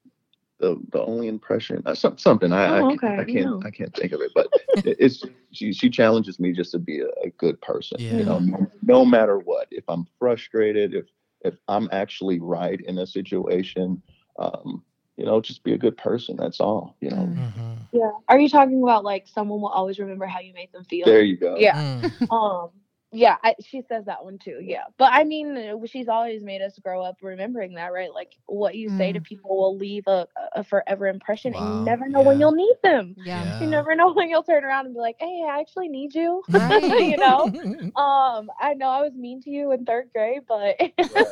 the 0.58 0.80
the 0.92 1.02
only 1.02 1.28
impression. 1.28 1.82
Uh, 1.84 1.94
some, 1.94 2.16
something 2.18 2.52
I 2.52 2.78
I, 2.78 2.80
Oh, 2.80 2.96
can't- 2.96 3.20
I 3.20 3.24
can't 3.24 3.44
no. 3.46 3.60
I 3.64 3.70
can't 3.70 3.94
think 3.94 4.12
of 4.12 4.20
it, 4.22 4.32
but 4.34 4.46
it's 4.84 5.22
she 5.52 5.72
she 5.72 5.90
challenges 5.90 6.38
me 6.40 6.52
just 6.52 6.72
to 6.72 6.78
be 6.78 7.00
a, 7.00 7.08
a 7.24 7.30
good 7.36 7.60
person. 7.60 8.00
Yeah. 8.00 8.18
You 8.18 8.24
know, 8.24 8.38
no, 8.38 8.70
no 8.82 9.04
matter 9.04 9.38
what. 9.38 9.68
If 9.70 9.84
I'm 9.88 10.06
frustrated, 10.18 10.94
if 10.94 11.06
if 11.42 11.54
I'm 11.68 11.88
actually 11.92 12.40
right 12.40 12.80
in 12.80 12.98
a 12.98 13.06
situation, 13.06 14.02
um, 14.38 14.82
you 15.16 15.24
know, 15.24 15.40
just 15.40 15.62
be 15.64 15.72
a 15.72 15.78
good 15.78 15.96
person. 15.96 16.36
That's 16.36 16.60
all. 16.60 16.96
You 17.00 17.10
know. 17.10 17.16
Mm. 17.16 17.36
Mhm. 17.36 17.78
yeah 17.92 18.10
are 18.28 18.38
you 18.38 18.48
talking 18.48 18.82
about 18.82 19.04
like 19.04 19.26
someone 19.28 19.60
will 19.60 19.68
always 19.68 19.98
remember 19.98 20.26
how 20.26 20.40
you 20.40 20.52
made 20.52 20.72
them 20.72 20.84
feel 20.84 21.06
There 21.06 21.22
you 21.22 21.36
go. 21.36 21.56
yeah 21.58 21.76
Mm. 21.76 22.26
um 22.30 22.70
Yeah, 23.12 23.36
I, 23.42 23.54
she 23.60 23.80
says 23.82 24.04
that 24.06 24.24
one 24.24 24.38
too. 24.38 24.58
Yeah, 24.60 24.84
but 24.98 25.10
I 25.12 25.24
mean, 25.24 25.86
she's 25.86 26.08
always 26.08 26.42
made 26.42 26.60
us 26.60 26.78
grow 26.78 27.00
up 27.02 27.16
remembering 27.22 27.74
that, 27.74 27.92
right? 27.92 28.12
Like 28.12 28.32
what 28.46 28.74
you 28.74 28.90
say 28.90 29.12
to 29.12 29.20
Mm. 29.20 29.24
people 29.24 29.56
will 29.56 29.76
leave 29.76 30.04
a, 30.08 30.26
a 30.54 30.62
forever 30.64 31.06
impression, 31.06 31.54
and 31.54 31.66
you 31.70 31.78
never 31.82 32.08
know 32.08 32.20
when 32.22 32.38
you'll 32.40 32.52
need 32.52 32.74
them. 32.82 33.14
Yeah. 33.16 33.44
Yeah. 33.44 33.54
You 33.60 33.68
never 33.68 33.94
know 33.94 34.12
when 34.12 34.28
you'll 34.28 34.42
turn 34.42 34.64
around 34.64 34.86
and 34.86 34.94
be 34.94 35.00
like, 35.00 35.16
"Hey, 35.18 35.46
I 35.48 35.60
actually 35.60 35.88
need 35.88 36.14
you." 36.14 36.42
Right. 36.52 36.82
you 37.12 37.16
know. 37.16 37.48
Um, 37.96 38.50
I 38.60 38.74
know 38.74 38.88
I 38.88 39.00
was 39.02 39.14
mean 39.14 39.40
to 39.42 39.50
you 39.50 39.72
in 39.72 39.84
third 39.86 40.10
grade, 40.12 40.42
but 40.46 40.76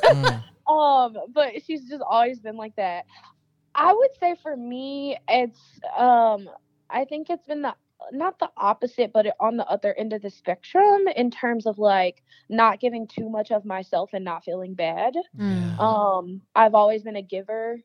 Mm. 0.09 0.43
Um, 0.69 1.17
but 1.33 1.63
she's 1.65 1.89
just 1.89 2.03
always 2.03 2.41
been 2.41 2.57
like 2.57 2.77
that. 2.77 3.05
I 3.75 3.93
would 3.93 4.11
say 4.21 4.37
for 4.43 4.57
me, 4.57 5.19
it's 5.29 5.61
um, 5.97 6.49
I 6.91 7.05
think 7.05 7.29
it's 7.31 7.47
been 7.47 7.63
the 7.63 7.75
not 8.13 8.39
the 8.39 8.51
opposite, 8.57 9.13
but 9.13 9.27
on 9.41 9.57
the 9.57 9.67
other 9.67 9.95
end 9.95 10.13
of 10.13 10.23
the 10.23 10.31
spectrum 10.31 11.09
in 11.17 11.31
terms 11.31 11.67
of 11.67 11.79
like 11.79 12.23
not 12.49 12.81
giving 12.81 13.07
too 13.07 13.29
much 13.29 13.51
of 13.51 13.65
myself 13.65 14.11
and 14.13 14.25
not 14.25 14.45
feeling 14.45 14.75
bad. 14.75 15.15
Mm. 15.39 15.81
Um, 15.81 16.43
I've 16.55 16.75
always 16.75 17.03
been 17.03 17.17
a 17.17 17.23
giver 17.23 17.81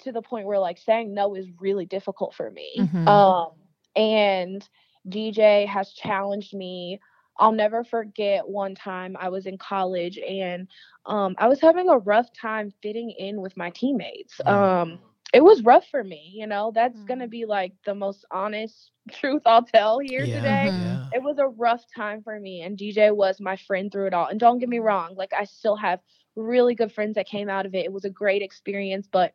to 0.00 0.12
the 0.12 0.22
point 0.22 0.46
where 0.46 0.58
like 0.58 0.78
saying 0.78 1.12
no 1.14 1.34
is 1.34 1.46
really 1.60 1.86
difficult 1.86 2.34
for 2.34 2.50
me. 2.50 2.72
Mhm. 2.78 3.06
Um, 3.08 3.52
and 3.96 4.68
DJ 5.08 5.66
has 5.66 5.92
challenged 5.92 6.54
me. 6.54 7.00
I'll 7.38 7.52
never 7.52 7.84
forget 7.84 8.48
one 8.48 8.74
time 8.74 9.16
I 9.18 9.28
was 9.28 9.46
in 9.46 9.58
college 9.58 10.18
and 10.18 10.68
um, 11.06 11.34
I 11.38 11.48
was 11.48 11.60
having 11.60 11.88
a 11.88 11.98
rough 11.98 12.32
time 12.32 12.72
fitting 12.82 13.10
in 13.10 13.40
with 13.40 13.56
my 13.56 13.70
teammates. 13.70 14.40
Mm. 14.46 14.46
Um, 14.46 15.00
it 15.32 15.42
was 15.42 15.62
rough 15.62 15.86
for 15.88 16.02
me, 16.02 16.32
you 16.34 16.46
know. 16.46 16.72
That's 16.74 17.02
gonna 17.04 17.26
Mm. 17.26 17.28
be 17.28 17.44
like 17.44 17.72
the 17.84 17.94
most 17.94 18.24
honest 18.30 18.92
truth 19.12 19.42
I'll 19.46 19.62
tell 19.64 19.98
here 19.98 20.26
Yeah. 20.26 20.32
today 20.32 20.72
Mhm. 20.72 21.00
Yeah. 21.02 21.10
it 21.12 21.22
was 21.22 21.38
a 21.38 21.46
rough 21.48 21.84
time 21.94 22.22
for 22.22 22.38
me 22.38 22.62
and 22.62 22.76
DJ 22.76 23.10
was 23.10 23.40
my 23.40 23.56
friend 23.56 23.90
through 23.92 24.06
it 24.08 24.14
all. 24.14 24.26
And 24.26 24.40
don't 24.40 24.58
get 24.58 24.68
me 24.68 24.78
wrong, 24.78 25.14
like 25.16 25.32
I 25.38 25.44
still 25.44 25.76
have 25.76 26.00
really 26.36 26.74
good 26.74 26.92
friends 26.92 27.14
that 27.16 27.26
came 27.26 27.48
out 27.48 27.66
of 27.66 27.74
it. 27.74 27.84
It 27.84 27.92
was 27.92 28.04
a 28.04 28.10
great 28.10 28.42
experience, 28.42 29.08
but 29.10 29.34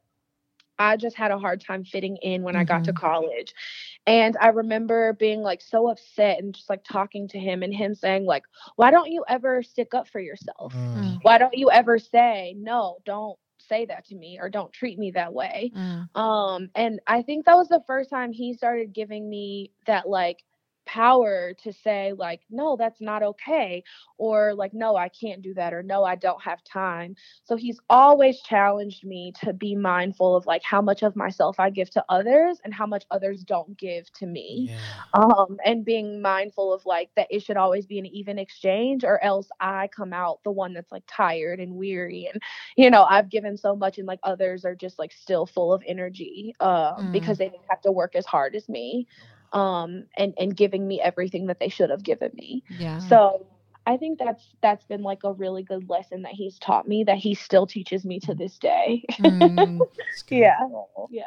I 0.79 0.97
just 0.97 1.15
had 1.15 1.31
a 1.31 1.37
hard 1.39 1.61
time 1.61 1.83
fitting 1.83 2.17
in 2.17 2.43
when 2.43 2.55
I 2.55 2.63
got 2.63 2.85
to 2.85 2.93
Mhm. 2.93 2.93
college. 2.93 3.53
And 4.05 4.35
I 4.41 4.47
remember 4.47 5.13
being 5.13 5.41
like 5.41 5.61
so 5.61 5.89
upset 5.89 6.39
and 6.39 6.53
just 6.53 6.69
like 6.69 6.83
talking 6.83 7.27
to 7.29 7.39
him 7.39 7.63
and 7.63 7.73
him 7.73 7.95
saying 7.95 8.25
like, 8.25 8.43
"Why 8.75 8.91
don't 8.91 9.11
you 9.11 9.23
ever 9.27 9.63
stick 9.63 9.93
up 9.93 10.07
for 10.07 10.19
yourself? 10.19 10.73
Mm. 10.73 11.19
Why 11.21 11.37
don't 11.37 11.57
you 11.57 11.71
ever 11.71 11.97
say, 11.99 12.55
"No, 12.57 12.97
don't 13.05 13.39
say 13.59 13.85
that 13.85 14.05
to 14.07 14.15
me 14.15 14.39
or 14.41 14.49
don't 14.49 14.73
treat 14.73 14.99
me 14.99 15.11
that 15.11 15.33
way?" 15.33 15.71
Mm. 15.75 16.15
Um, 16.15 16.69
and 16.75 16.99
I 17.07 17.21
think 17.21 17.45
that 17.45 17.55
was 17.55 17.69
the 17.69 17.83
first 17.87 18.09
time 18.09 18.33
he 18.33 18.53
started 18.53 18.93
giving 18.93 19.29
me 19.29 19.71
that 19.85 20.07
like 20.09 20.43
power 20.85 21.53
to 21.63 21.71
say 21.73 22.13
like 22.17 22.41
no 22.49 22.75
that's 22.77 23.01
not 23.01 23.23
okay 23.23 23.83
or 24.17 24.53
like 24.53 24.73
no 24.73 24.95
I 24.95 25.09
can't 25.09 25.41
do 25.41 25.53
that 25.55 25.73
or 25.73 25.83
no 25.83 26.03
I 26.03 26.15
don't 26.15 26.41
have 26.43 26.63
time. 26.63 27.15
So 27.43 27.55
he's 27.55 27.79
always 27.89 28.41
challenged 28.41 29.05
me 29.05 29.33
to 29.43 29.53
be 29.53 29.75
mindful 29.75 30.35
of 30.35 30.45
like 30.45 30.63
how 30.63 30.81
much 30.81 31.03
of 31.03 31.15
myself 31.15 31.59
I 31.59 31.69
give 31.69 31.89
to 31.91 32.03
others 32.09 32.59
and 32.63 32.73
how 32.73 32.85
much 32.85 33.05
others 33.11 33.43
don't 33.43 33.77
give 33.77 34.11
to 34.13 34.25
me 34.25 34.69
Yeah. 34.69 35.03
um 35.13 35.57
and 35.65 35.85
being 35.85 36.21
mindful 36.21 36.73
of 36.73 36.85
like 36.85 37.09
that 37.15 37.27
it 37.29 37.41
should 37.41 37.57
always 37.57 37.85
be 37.85 37.99
an 37.99 38.05
even 38.07 38.37
exchange 38.39 39.03
or 39.03 39.23
else 39.23 39.49
i 39.59 39.87
come 39.95 40.13
out 40.13 40.39
the 40.43 40.51
one 40.51 40.73
that's 40.73 40.91
like 40.91 41.03
tired 41.07 41.59
and 41.59 41.73
weary 41.75 42.29
and 42.31 42.41
you 42.75 42.89
know 42.89 43.03
i've 43.03 43.29
given 43.29 43.57
so 43.57 43.75
much 43.75 43.97
and 43.97 44.07
like 44.07 44.19
others 44.23 44.65
are 44.65 44.75
just 44.75 44.99
like 44.99 45.11
still 45.11 45.45
full 45.45 45.73
of 45.73 45.83
energy 45.87 46.53
uh, 46.59 46.93
Mm. 46.99 47.11
because 47.11 47.37
they 47.37 47.45
didn't 47.45 47.65
have 47.69 47.81
to 47.81 47.91
work 47.91 48.15
as 48.15 48.25
hard 48.25 48.55
as 48.55 48.67
me 48.69 49.07
um 49.53 50.05
and 50.17 50.33
and 50.37 50.55
giving 50.55 50.87
me 50.87 50.99
everything 51.01 51.47
that 51.47 51.59
they 51.59 51.69
should 51.69 51.89
have 51.89 52.03
given 52.03 52.31
me 52.35 52.63
Yeah. 52.79 52.99
so 52.99 53.47
i 53.85 53.97
think 53.97 54.19
that's 54.19 54.43
that's 54.61 54.85
been 54.85 55.01
like 55.03 55.19
a 55.23 55.33
really 55.33 55.63
good 55.63 55.89
lesson 55.89 56.23
that 56.23 56.33
he's 56.33 56.57
taught 56.59 56.87
me 56.87 57.03
that 57.03 57.17
he 57.17 57.33
still 57.35 57.67
teaches 57.67 58.03
me 58.05 58.19
to 58.19 58.33
this 58.33 58.57
day 58.57 59.03
Mm. 59.19 59.87
Yeah 60.29 60.57
yeah 61.11 61.21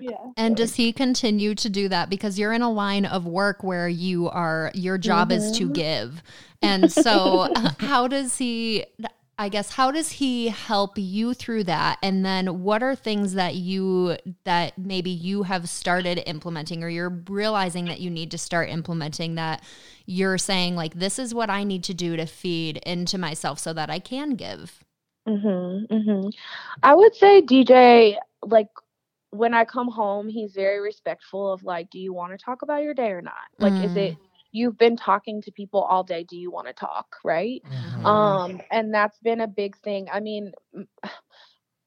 yeah 0.00 0.16
And 0.36 0.56
does 0.56 0.74
he 0.76 0.92
continue 0.92 1.54
to 1.54 1.68
do 1.70 1.88
that 1.88 2.10
because 2.10 2.38
you're 2.38 2.52
in 2.52 2.62
a 2.62 2.70
line 2.70 3.04
of 3.04 3.26
work 3.26 3.62
where 3.62 3.88
you 3.88 4.28
are 4.28 4.70
your 4.74 4.98
job 4.98 5.30
is 5.32 5.50
to 5.52 5.68
Mhm. 5.68 5.74
give. 5.74 6.22
And 6.62 6.90
so 6.92 7.48
how 7.80 8.08
does 8.08 8.38
he 8.38 8.84
I 9.38 9.48
guess 9.48 9.72
how 9.72 9.90
does 9.90 10.12
he 10.12 10.48
help 10.48 10.92
you 10.96 11.34
through 11.34 11.64
that? 11.64 11.98
And 12.02 12.24
then 12.24 12.62
what 12.62 12.82
are 12.82 12.94
things 12.94 13.32
that 13.34 13.54
you 13.54 14.16
that 14.44 14.76
maybe 14.78 15.10
you 15.10 15.44
have 15.44 15.68
started 15.68 16.22
implementing 16.28 16.84
or 16.84 16.88
you're 16.88 17.22
realizing 17.28 17.86
that 17.86 18.00
you 18.00 18.10
need 18.10 18.30
to 18.32 18.38
start 18.38 18.68
implementing 18.68 19.34
that 19.36 19.62
you're 20.06 20.38
saying 20.38 20.76
like 20.76 20.94
this 20.94 21.18
is 21.18 21.34
what 21.34 21.50
I 21.50 21.64
need 21.64 21.82
to 21.84 21.94
do 21.94 22.16
to 22.16 22.26
feed 22.26 22.76
into 22.78 23.18
myself 23.18 23.58
so 23.58 23.72
that 23.72 23.90
I 23.90 23.98
can 23.98 24.30
give. 24.30 24.84
Mhm. 25.26 25.86
Mhm. 25.88 26.32
I 26.82 26.94
would 26.94 27.14
say 27.14 27.40
DJ 27.42 28.18
like 28.44 28.68
when 29.30 29.54
I 29.54 29.64
come 29.64 29.88
home, 29.88 30.28
he's 30.28 30.52
very 30.52 30.80
respectful 30.80 31.52
of 31.52 31.64
like, 31.64 31.90
do 31.90 31.98
you 31.98 32.12
want 32.12 32.32
to 32.32 32.38
talk 32.38 32.62
about 32.62 32.82
your 32.82 32.94
day 32.94 33.10
or 33.10 33.22
not? 33.22 33.48
Like, 33.58 33.80
is 33.80 33.96
it 33.96 34.16
you've 34.52 34.78
been 34.78 34.96
talking 34.96 35.42
to 35.42 35.52
people 35.52 35.82
all 35.82 36.04
day? 36.04 36.24
Do 36.24 36.36
you 36.36 36.50
want 36.50 36.68
to 36.68 36.72
talk? 36.74 37.16
Right. 37.24 37.62
Mhm. 37.64 38.04
Um, 38.04 38.60
and 38.70 38.94
that's 38.94 39.18
been 39.20 39.40
a 39.40 39.48
big 39.48 39.76
thing. 39.78 40.08
I 40.12 40.20
mean, 40.20 40.52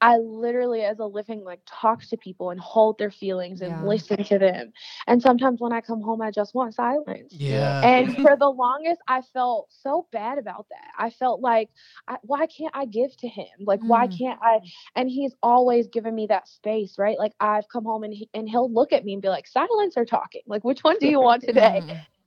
I 0.01 0.17
literally, 0.17 0.83
as 0.83 0.99
a 0.99 1.05
living, 1.05 1.43
like 1.43 1.61
talk 1.65 2.03
to 2.09 2.17
people 2.17 2.51
and 2.51 2.59
hold 2.59 2.97
their 2.99 3.11
feelings 3.11 3.61
and 3.61 3.81
Yeah. 3.81 3.81
listen 3.81 4.23
to 4.25 4.37
them. 4.37 4.71
And 5.07 5.21
sometimes 5.21 5.61
when 5.61 5.73
I 5.73 5.81
come 5.81 6.01
home, 6.01 6.21
I 6.21 6.31
just 6.31 6.53
want 6.53 6.75
silence. 6.75 7.33
Yeah. 7.39 7.81
And 7.81 8.13
for 8.21 8.35
the 8.37 8.49
longest, 8.49 9.01
I 9.07 9.21
felt 9.21 9.67
so 9.71 10.07
bad 10.11 10.37
about 10.37 10.67
that. 10.69 10.89
I 10.97 11.09
felt 11.09 11.41
like, 11.41 11.69
I, 12.07 12.17
why 12.23 12.45
can't 12.47 12.75
I 12.75 12.85
give 12.85 13.15
to 13.17 13.27
him? 13.27 13.47
Like, 13.65 13.81
why 13.87 14.07
Mm. 14.07 14.17
can't 14.17 14.39
I? 14.41 14.59
And 14.95 15.09
he's 15.09 15.35
always 15.41 15.87
given 15.87 16.13
me 16.13 16.27
that 16.27 16.47
space, 16.47 16.95
right? 16.99 17.17
Like, 17.17 17.33
I've 17.39 17.67
come 17.69 17.85
home 17.85 18.03
and 18.03 18.13
he, 18.13 18.29
and 18.33 18.49
he'll 18.49 18.71
look 18.71 18.91
at 18.93 19.05
me 19.05 19.13
and 19.13 19.21
be 19.21 19.29
like, 19.29 19.47
silence 19.47 19.95
or 19.97 20.05
talking? 20.05 20.41
Like, 20.47 20.63
which 20.63 20.83
one 20.83 20.97
do 20.99 21.07
you 21.07 21.19
want 21.21 21.43
today? 21.43 21.83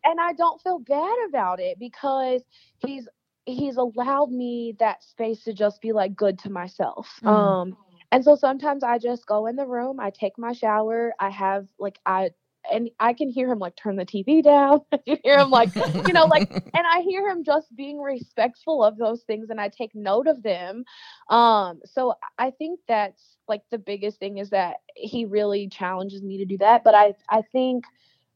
And 0.09 0.19
I 0.19 0.33
don't 0.33 0.61
feel 0.63 0.79
bad 0.79 1.17
about 1.29 1.61
it 1.61 1.79
because 1.79 2.43
he's 2.79 3.07
he's 3.45 3.77
allowed 3.77 4.31
me 4.31 4.75
that 4.79 5.03
space 5.03 5.45
to 5.45 5.53
just 5.53 5.83
be 5.83 5.93
like 5.93 6.17
good 6.17 6.39
to 6.41 6.51
myself. 6.51 7.21
Mhm. 7.23 7.29
Um 7.29 7.77
and 8.11 8.25
so 8.25 8.35
sometimes 8.35 8.83
I 8.83 8.97
just 8.99 9.27
go 9.27 9.47
in 9.47 9.57
the 9.57 9.67
room, 9.67 10.01
I 10.01 10.09
take 10.11 10.39
my 10.39 10.53
shower, 10.53 11.13
I 11.21 11.29
have 11.29 11.67
like 11.79 11.99
I 12.07 12.31
and 12.73 12.91
I 12.99 13.13
can 13.13 13.29
hear 13.29 13.53
him 13.53 13.59
like 13.59 13.77
turn 13.77 13.97
the 13.97 14.07
TV 14.07 14.43
down. 14.43 14.81
you 15.07 15.19
hear 15.23 15.39
him 15.39 15.51
like 15.51 15.75
you 16.07 16.15
know 16.15 16.25
like 16.25 16.49
and 16.75 16.87
I 16.91 17.01
hear 17.03 17.29
him 17.29 17.45
just 17.45 17.75
being 17.77 18.01
respectful 18.01 18.83
of 18.83 18.97
those 18.97 19.25
things 19.25 19.51
and 19.51 19.61
I 19.61 19.69
take 19.69 19.95
note 19.95 20.27
of 20.27 20.43
them. 20.43 20.85
Um 21.29 21.81
so 21.85 22.15
I 22.39 22.51
think 22.53 22.81
that's 22.89 23.37
like 23.47 23.63
the 23.71 23.79
biggest 23.79 24.19
thing 24.21 24.39
is 24.39 24.49
that 24.51 24.77
he 24.97 25.27
really 25.27 25.69
challenges 25.69 26.23
me 26.23 26.39
to 26.39 26.47
do 26.47 26.57
that, 26.59 26.83
but 26.83 26.95
I 26.95 27.13
I 27.29 27.43
think 27.53 27.85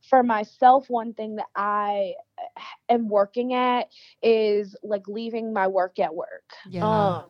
for 0.02 0.22
myself 0.22 0.88
one 0.88 1.14
thing 1.14 1.36
that 1.36 1.46
I 1.56 2.14
uh, 2.38 2.60
am 2.88 3.08
working 3.08 3.54
at 3.54 3.88
is 4.22 4.76
like 4.82 5.08
leaving 5.08 5.52
my 5.52 5.68
work 5.68 5.98
at 5.98 6.14
work. 6.14 6.44
Yeah. 6.64 6.82
Um, 6.82 7.24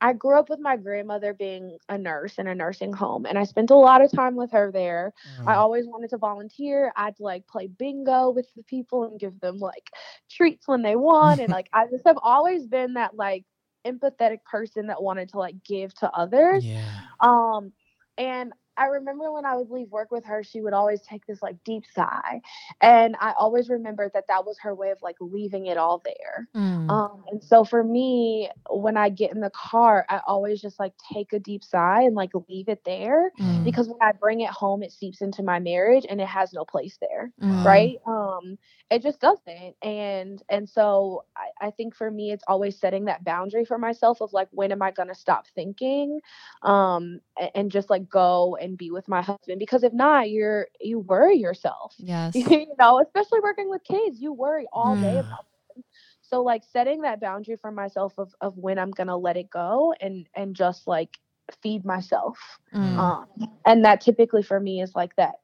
I 0.00 0.12
grew 0.12 0.38
up 0.38 0.48
with 0.50 0.60
my 0.60 0.76
grandmother 0.76 1.32
being 1.32 1.78
a 1.88 1.96
nurse 1.98 2.38
in 2.38 2.46
a 2.46 2.54
nursing 2.54 2.92
home, 2.92 3.24
and 3.26 3.38
I 3.38 3.44
spent 3.44 3.70
a 3.70 3.74
lot 3.76 4.02
of 4.02 4.10
time 4.12 4.36
with 4.36 4.50
her 4.52 4.70
there. 4.70 5.12
I 5.46 5.54
Mm. 5.54 5.56
always 5.56 5.86
wanted 5.86 6.10
to 6.10 6.18
volunteer. 6.18 6.92
I'd 6.96 7.18
like 7.20 7.46
play 7.46 7.66
bingo 7.68 8.30
with 8.30 8.48
the 8.56 8.62
people 8.64 9.04
and 9.04 9.18
give 9.18 9.38
them 9.40 9.58
like 9.58 9.90
treats 10.30 10.68
when 10.68 10.82
they 10.82 10.96
won. 10.96 11.40
And 11.40 11.50
like, 11.50 11.68
I 11.72 11.86
just 11.86 12.06
have 12.06 12.18
always 12.22 12.66
been 12.66 12.94
that 12.94 13.14
like 13.16 13.44
empathetic 13.86 14.44
person 14.44 14.86
that 14.88 15.02
wanted 15.02 15.30
to 15.30 15.38
like 15.38 15.62
give 15.64 15.94
to 15.96 16.10
others. 16.12 16.64
Yeah. 16.64 17.00
Um, 17.20 17.72
and 18.18 18.52
I 18.76 18.86
remember 18.86 19.32
when 19.32 19.44
I 19.44 19.56
would 19.56 19.70
leave 19.70 19.90
work 19.90 20.10
with 20.10 20.24
her, 20.24 20.42
she 20.42 20.60
would 20.60 20.72
always 20.72 21.00
take 21.02 21.26
this 21.26 21.42
like 21.42 21.56
deep 21.64 21.84
sigh. 21.94 22.40
And 22.80 23.16
I 23.20 23.32
always 23.38 23.68
remembered 23.68 24.12
that 24.14 24.28
that 24.28 24.44
was 24.44 24.58
her 24.60 24.74
way 24.74 24.90
of 24.90 25.02
like 25.02 25.16
leaving 25.20 25.66
it 25.66 25.76
all 25.76 26.02
there. 26.04 26.48
Mm. 26.54 26.90
Um, 26.90 27.24
and 27.30 27.42
so 27.42 27.64
for 27.64 27.82
me, 27.82 28.50
when 28.70 28.96
I 28.96 29.08
get 29.08 29.32
in 29.32 29.40
the 29.40 29.50
car, 29.50 30.04
I 30.08 30.20
always 30.26 30.60
just 30.60 30.78
like 30.78 30.92
take 31.12 31.32
a 31.32 31.38
deep 31.38 31.64
sigh 31.64 32.02
and 32.02 32.14
like 32.14 32.32
leave 32.48 32.68
it 32.68 32.82
there 32.84 33.30
Mm. 33.40 33.64
because 33.64 33.88
when 33.88 33.98
I 34.00 34.12
bring 34.12 34.40
it 34.40 34.50
home, 34.50 34.82
it 34.82 34.92
seeps 34.92 35.20
into 35.20 35.42
my 35.42 35.58
marriage 35.58 36.06
and 36.08 36.20
it 36.20 36.28
has 36.28 36.52
no 36.52 36.64
place 36.64 36.98
there. 37.00 37.32
Mm. 37.42 37.64
Right. 37.64 37.96
Um, 38.06 38.58
it 38.90 39.02
just 39.02 39.20
doesn't. 39.20 39.76
And 39.82 40.42
and 40.48 40.68
so 40.68 41.24
I, 41.60 41.70
think 41.70 41.94
for 41.94 42.10
me 42.10 42.30
it's 42.32 42.44
always 42.46 42.78
setting 42.78 43.04
that 43.06 43.24
boundary 43.24 43.64
for 43.64 43.78
myself 43.78 44.20
of 44.20 44.32
like 44.32 44.48
when 44.50 44.72
am 44.72 44.82
I 44.82 44.90
gonna 44.90 45.14
stop 45.14 45.46
thinking? 45.54 46.20
Um 46.62 47.20
and, 47.54 47.70
just 47.70 47.90
like 47.90 48.08
go 48.08 48.56
and 48.60 48.76
be 48.76 48.90
with 48.90 49.08
my 49.08 49.22
husband 49.22 49.58
because 49.58 49.82
if 49.84 49.92
not, 49.92 50.30
you're 50.30 50.68
you 50.80 51.00
worry 51.00 51.36
yourself 51.36 51.96
Yes. 51.98 52.34
you 52.34 52.66
know, 52.78 53.00
especially 53.00 53.40
working 53.40 53.68
with 53.70 53.82
kids, 53.84 54.20
you 54.20 54.32
worry 54.32 54.66
all 54.72 54.96
day 54.96 55.16
Mm. 55.16 55.20
about 55.20 55.44
them. 55.74 55.84
So 56.22 56.42
like 56.42 56.62
setting 56.64 57.02
that 57.02 57.20
boundary 57.20 57.56
for 57.56 57.70
myself 57.70 58.14
of, 58.18 58.34
of 58.40 58.56
when 58.58 58.78
I'm 58.78 58.90
gonna 58.90 59.16
let 59.16 59.36
it 59.36 59.50
go 59.50 59.94
and 60.00 60.28
and 60.34 60.54
just 60.54 60.86
like 60.86 61.18
feed 61.62 61.84
myself. 61.84 62.38
Mm. 62.74 62.98
Um, 62.98 63.26
and 63.66 63.84
that 63.84 64.00
typically 64.00 64.42
for 64.42 64.60
me 64.60 64.82
is 64.82 64.94
like 64.94 65.14
that, 65.16 65.36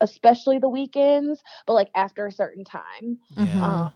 especially 0.00 0.58
the 0.58 0.68
weekends, 0.68 1.42
but 1.66 1.74
like 1.74 1.90
after 1.94 2.26
a 2.26 2.32
certain 2.32 2.64
time. 2.64 3.18
Mhm. 3.36 3.62
Um, 3.62 3.92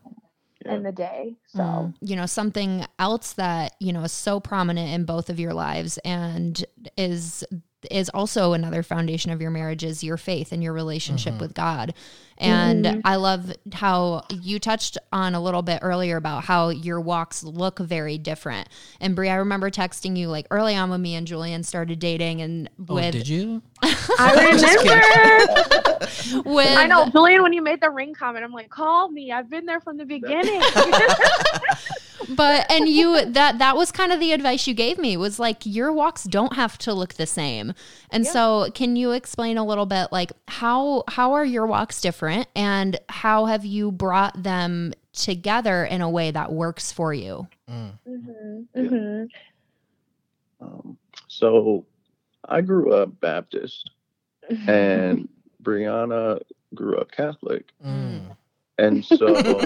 Yeah. 0.67 0.75
in 0.77 0.83
the 0.83 0.93
day. 0.93 1.35
So 1.47 1.59
Mm. 1.61 1.95
you 2.01 2.17
know 2.17 2.27
something 2.27 2.85
else 2.99 3.33
that 3.35 3.75
you 3.81 3.93
know 3.93 4.03
is 4.03 4.13
so 4.13 4.41
prominent 4.41 4.91
in 4.91 5.05
both 5.05 5.31
of 5.31 5.39
your 5.41 5.55
lives 5.55 5.99
and 6.05 6.65
is 6.97 7.45
is 7.91 8.09
also 8.11 8.53
another 8.53 8.83
foundation 8.83 9.31
of 9.31 9.41
your 9.41 9.51
marriage 9.51 9.85
is 9.85 10.03
your 10.05 10.17
faith 10.17 10.53
and 10.53 10.63
your 10.63 10.73
relationship 10.73 11.35
Mhm. 11.35 11.41
with 11.41 11.55
God. 11.55 11.95
And 12.39 12.85
Mhm. 12.85 13.01
I 13.05 13.17
love 13.17 13.51
how 13.73 14.25
you 14.31 14.59
touched 14.59 14.99
on 15.11 15.35
a 15.35 15.41
little 15.41 15.63
bit 15.63 15.79
earlier 15.81 16.19
about 16.19 16.45
how 16.45 16.69
your 16.69 17.01
walks 17.01 17.43
look 17.43 17.79
very 17.79 18.19
different. 18.19 18.69
And 19.01 19.17
Bree, 19.17 19.31
I 19.31 19.37
remember 19.37 19.71
texting 19.71 20.19
you 20.19 20.29
like 20.29 20.47
early 20.51 20.77
on 20.77 20.91
when 20.91 21.01
me 21.01 21.15
and 21.15 21.27
Julian 21.27 21.63
started 21.63 21.99
dating 21.99 22.43
and 22.43 22.69
Oh, 22.89 22.95
with 22.97 23.13
did 23.13 23.27
you? 23.29 23.63
I 23.83 24.35
remember. 26.43 26.45
with 26.51 26.77
I 26.77 26.87
know, 26.87 27.09
Julian, 27.09 27.43
when 27.43 27.55
you 27.55 27.63
made 27.63 27.81
the 27.81 27.89
ring 27.91 28.13
comment, 28.13 28.45
I'm 28.45 28.53
like, 28.53 28.69
call 28.69 29.09
me. 29.11 29.33
I've 29.33 29.49
been 29.49 29.65
there 29.65 29.81
from 29.81 29.97
the 29.97 30.05
beginning. 30.05 30.61
But 32.31 32.71
and 32.71 32.89
you 32.89 33.25
that 33.27 33.59
that 33.59 33.77
was 33.77 33.93
kind 33.93 34.13
of 34.13 34.21
the 34.21 34.33
advice 34.33 34.67
you 34.67 34.75
gave 34.75 34.99
me 34.99 35.17
was 35.17 35.39
like 35.39 35.65
your 35.65 35.93
walks 35.93 36.25
don't 36.25 36.55
have 36.55 36.77
to 36.79 36.93
look 36.95 37.15
the 37.15 37.27
same 37.27 37.73
and 38.11 38.25
Yeah. 38.25 38.31
so 38.33 38.71
can 38.75 38.97
you 38.97 39.13
explain 39.13 39.59
a 39.59 39.65
little 39.65 39.87
bit 39.87 40.09
like 40.13 40.33
how 40.49 41.05
how 41.09 41.33
are 41.35 41.45
your 41.45 41.67
walks 41.67 42.01
different 42.01 42.49
and 42.57 42.99
how 43.09 43.45
have 43.47 43.65
you 43.65 43.93
brought 43.93 44.43
them 44.43 44.93
together 45.13 45.85
in 45.85 46.01
a 46.03 46.11
way 46.11 46.31
that 46.31 46.53
works 46.53 46.91
for 46.93 47.13
you 47.15 47.47
Mm. 47.71 47.93
hmm 48.07 48.63
Yeah. 48.75 48.83
hmm 48.89 49.25
Um, 50.61 50.97
so 51.29 51.85
I 52.49 52.61
grew 52.61 52.93
up 52.95 53.21
Baptist, 53.21 53.91
and 54.69 55.29
Brianna 55.63 56.41
grew 56.75 56.97
up 56.99 57.11
Catholic, 57.11 57.67
Mm. 57.85 58.37
And 58.79 59.05
so. 59.05 59.35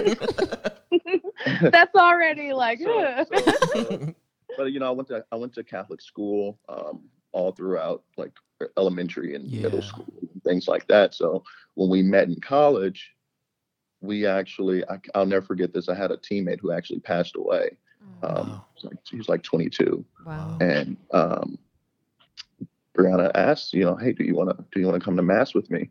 That's 1.61 1.95
already 1.95 2.53
like, 2.53 2.79
So- 2.79 3.25
so, 3.73 4.13
but 4.57 4.71
you 4.71 4.79
know, 4.79 4.87
I 4.87 4.91
went 4.91 5.07
to 5.09 5.23
I 5.31 5.35
went 5.35 5.53
to 5.53 5.63
Catholic 5.63 6.01
school 6.01 6.59
um, 6.69 7.03
all 7.31 7.51
throughout 7.51 8.03
like 8.17 8.33
elementary 8.77 9.35
and 9.35 9.49
middle 9.51 9.81
school 9.81 10.13
and 10.33 10.43
things 10.43 10.67
like 10.67 10.87
that. 10.87 11.13
So 11.13 11.43
when 11.75 11.89
we 11.89 12.01
met 12.01 12.27
in 12.27 12.39
college, 12.41 13.11
we 14.01 14.25
actually 14.25 14.83
I, 14.87 14.99
will 15.15 15.25
never 15.25 15.45
forget 15.45 15.73
this. 15.73 15.87
I 15.89 15.95
had 15.95 16.11
a 16.11 16.17
teammate 16.17 16.59
who 16.59 16.71
actually 16.71 16.99
passed 16.99 17.35
away. 17.35 17.77
Um, 18.23 18.49
Wow. 18.49 18.65
he 18.75 18.75
was 18.75 18.83
like, 18.83 18.97
he 19.09 19.17
was 19.17 19.29
like 19.29 19.43
22, 19.43 20.03
wow 20.25 20.57
and 20.59 20.97
um, 21.11 21.57
Brianna 22.97 23.31
asked, 23.35 23.73
you 23.73 23.83
know, 23.85 23.95
hey, 23.95 24.11
do 24.11 24.23
you 24.23 24.35
want 24.35 24.49
to 24.49 24.65
do 24.71 24.79
you 24.79 24.87
want 24.87 24.99
to 24.99 25.03
come 25.05 25.15
to 25.15 25.23
mass 25.23 25.53
with 25.53 25.69
me? 25.71 25.89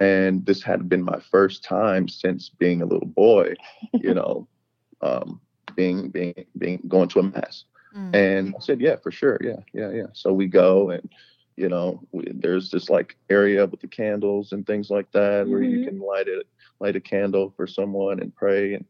And 0.00 0.44
this 0.46 0.62
had 0.62 0.88
been 0.88 1.02
my 1.02 1.20
first 1.20 1.64
time 1.64 2.08
since 2.08 2.48
being 2.48 2.82
a 2.82 2.86
little 2.86 3.06
boy, 3.08 3.54
you 4.00 4.14
know, 4.14 4.48
um, 5.02 5.40
being 5.74 6.10
being 6.10 6.44
being 6.58 6.80
going 6.88 7.08
to 7.08 7.20
a 7.20 7.22
mass. 7.22 7.64
Mm. 7.96 8.14
And 8.14 8.54
I 8.56 8.60
said, 8.60 8.80
yeah, 8.80 8.96
for 8.96 9.10
sure, 9.10 9.38
yeah, 9.42 9.60
yeah, 9.72 9.90
yeah. 9.90 10.06
So 10.12 10.32
we 10.32 10.46
go, 10.46 10.90
and 10.90 11.08
you 11.56 11.68
know, 11.68 12.00
we, 12.12 12.24
there's 12.34 12.70
this 12.70 12.88
like 12.90 13.16
area 13.30 13.66
with 13.66 13.80
the 13.80 13.88
candles 13.88 14.52
and 14.52 14.66
things 14.66 14.90
like 14.90 15.10
that 15.12 15.48
where 15.48 15.62
you 15.62 15.78
Mhm. 15.78 15.84
can 15.88 15.98
light 16.00 16.28
it, 16.28 16.46
light 16.80 16.96
a 16.96 17.00
candle 17.00 17.52
for 17.56 17.66
someone 17.66 18.20
and 18.20 18.34
pray. 18.34 18.74
And 18.74 18.84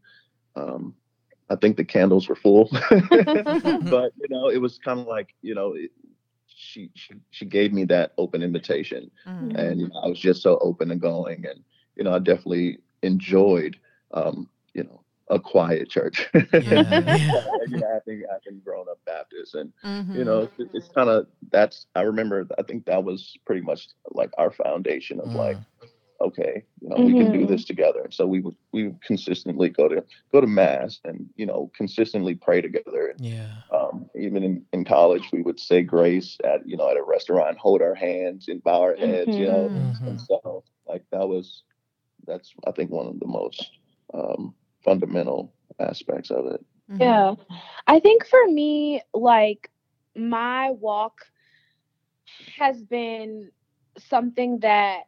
um, 0.56 0.94
I 1.50 1.56
think 1.56 1.76
the 1.76 1.84
candles 1.84 2.28
were 2.28 2.34
full, 2.36 2.68
but 3.10 4.12
you 4.16 4.28
know, 4.28 4.48
it 4.48 4.60
was 4.60 4.78
kind 4.78 5.00
of 5.00 5.06
like 5.06 5.34
you 5.42 5.54
know, 5.54 5.74
it, 5.74 5.90
she 6.56 6.90
she 6.94 7.14
she 7.30 7.46
gave 7.46 7.72
me 7.72 7.84
that 7.86 8.12
open 8.18 8.42
invitation, 8.42 9.10
Mm. 9.26 9.56
and 9.58 9.80
you 9.80 9.88
know, 9.88 10.00
I 10.04 10.08
was 10.08 10.20
just 10.20 10.42
so 10.42 10.58
open 10.60 10.90
and 10.92 11.00
going, 11.00 11.44
and 11.46 11.64
you 11.96 12.04
know, 12.04 12.14
I 12.14 12.18
definitely 12.20 12.78
enjoyed, 13.02 13.76
um, 14.12 14.48
you 14.74 14.84
know, 14.84 15.04
a 15.30 15.38
quiet 15.40 15.90
church. 15.90 16.28
Yeah, 16.58 16.70
yeah. 16.98 17.18
you 17.68 17.78
know, 17.78 17.88
having 17.92 18.24
having 18.30 18.60
grown 18.64 18.88
up 18.90 19.00
Baptist, 19.06 19.54
and 19.54 19.72
Mhm. 19.84 20.14
you 20.16 20.24
know, 20.24 20.40
it's, 20.58 20.70
it's 20.74 20.88
kind 20.88 21.10
of 21.10 21.26
that's. 21.50 21.86
I 21.94 22.02
remember. 22.02 22.46
I 22.58 22.62
think 22.62 22.86
that 22.86 23.04
was 23.04 23.36
pretty 23.46 23.62
much 23.62 23.88
like 24.12 24.30
our 24.38 24.50
foundation 24.50 25.20
of 25.20 25.34
like, 25.34 25.58
Mm. 25.58 25.64
Okay, 26.20 26.64
you 26.80 26.88
know, 26.88 26.96
we 26.98 27.14
can 27.14 27.30
do 27.30 27.44
Mhm. 27.44 27.48
this 27.48 27.64
together. 27.64 28.06
So 28.10 28.26
we 28.26 28.40
would 28.40 28.56
we 28.72 28.84
would 28.84 29.02
consistently 29.02 29.68
go 29.68 29.88
to 29.88 30.04
go 30.32 30.40
to 30.40 30.46
mass 30.46 31.00
and 31.04 31.28
you 31.36 31.46
know 31.46 31.70
consistently 31.76 32.34
pray 32.34 32.60
together. 32.60 33.08
And, 33.08 33.24
yeah. 33.24 33.48
um, 33.72 34.08
even 34.14 34.42
in, 34.42 34.64
in 34.72 34.84
college, 34.84 35.28
we 35.32 35.42
would 35.42 35.58
say 35.60 35.82
grace 35.82 36.38
at 36.44 36.66
you 36.68 36.76
know 36.76 36.90
at 36.90 36.96
a 36.96 37.02
restaurant, 37.02 37.58
hold 37.58 37.82
our 37.82 37.94
hands 37.94 38.48
and 38.48 38.62
bow 38.62 38.80
our 38.82 38.96
heads. 38.96 39.36
You 39.36 39.46
know, 39.46 39.70
Mhm. 39.74 40.06
and 40.06 40.20
so 40.20 40.64
like 40.88 41.04
that 41.10 41.28
was 41.28 41.62
that's 42.26 42.52
I 42.66 42.72
think 42.72 42.90
one 42.90 43.06
of 43.06 43.18
the 43.20 43.26
most 43.26 43.70
um, 44.14 44.54
fundamental 44.84 45.52
aspects 45.78 46.30
of 46.30 46.46
it. 46.46 46.64
Mhm. 46.90 47.00
Yeah. 47.00 47.34
I 47.86 48.00
think 48.00 48.26
for 48.26 48.46
me, 48.48 49.02
like 49.14 49.70
my 50.14 50.70
walk 50.70 51.18
has 52.56 52.82
been 52.82 53.50
something 53.98 54.58
that 54.60 55.04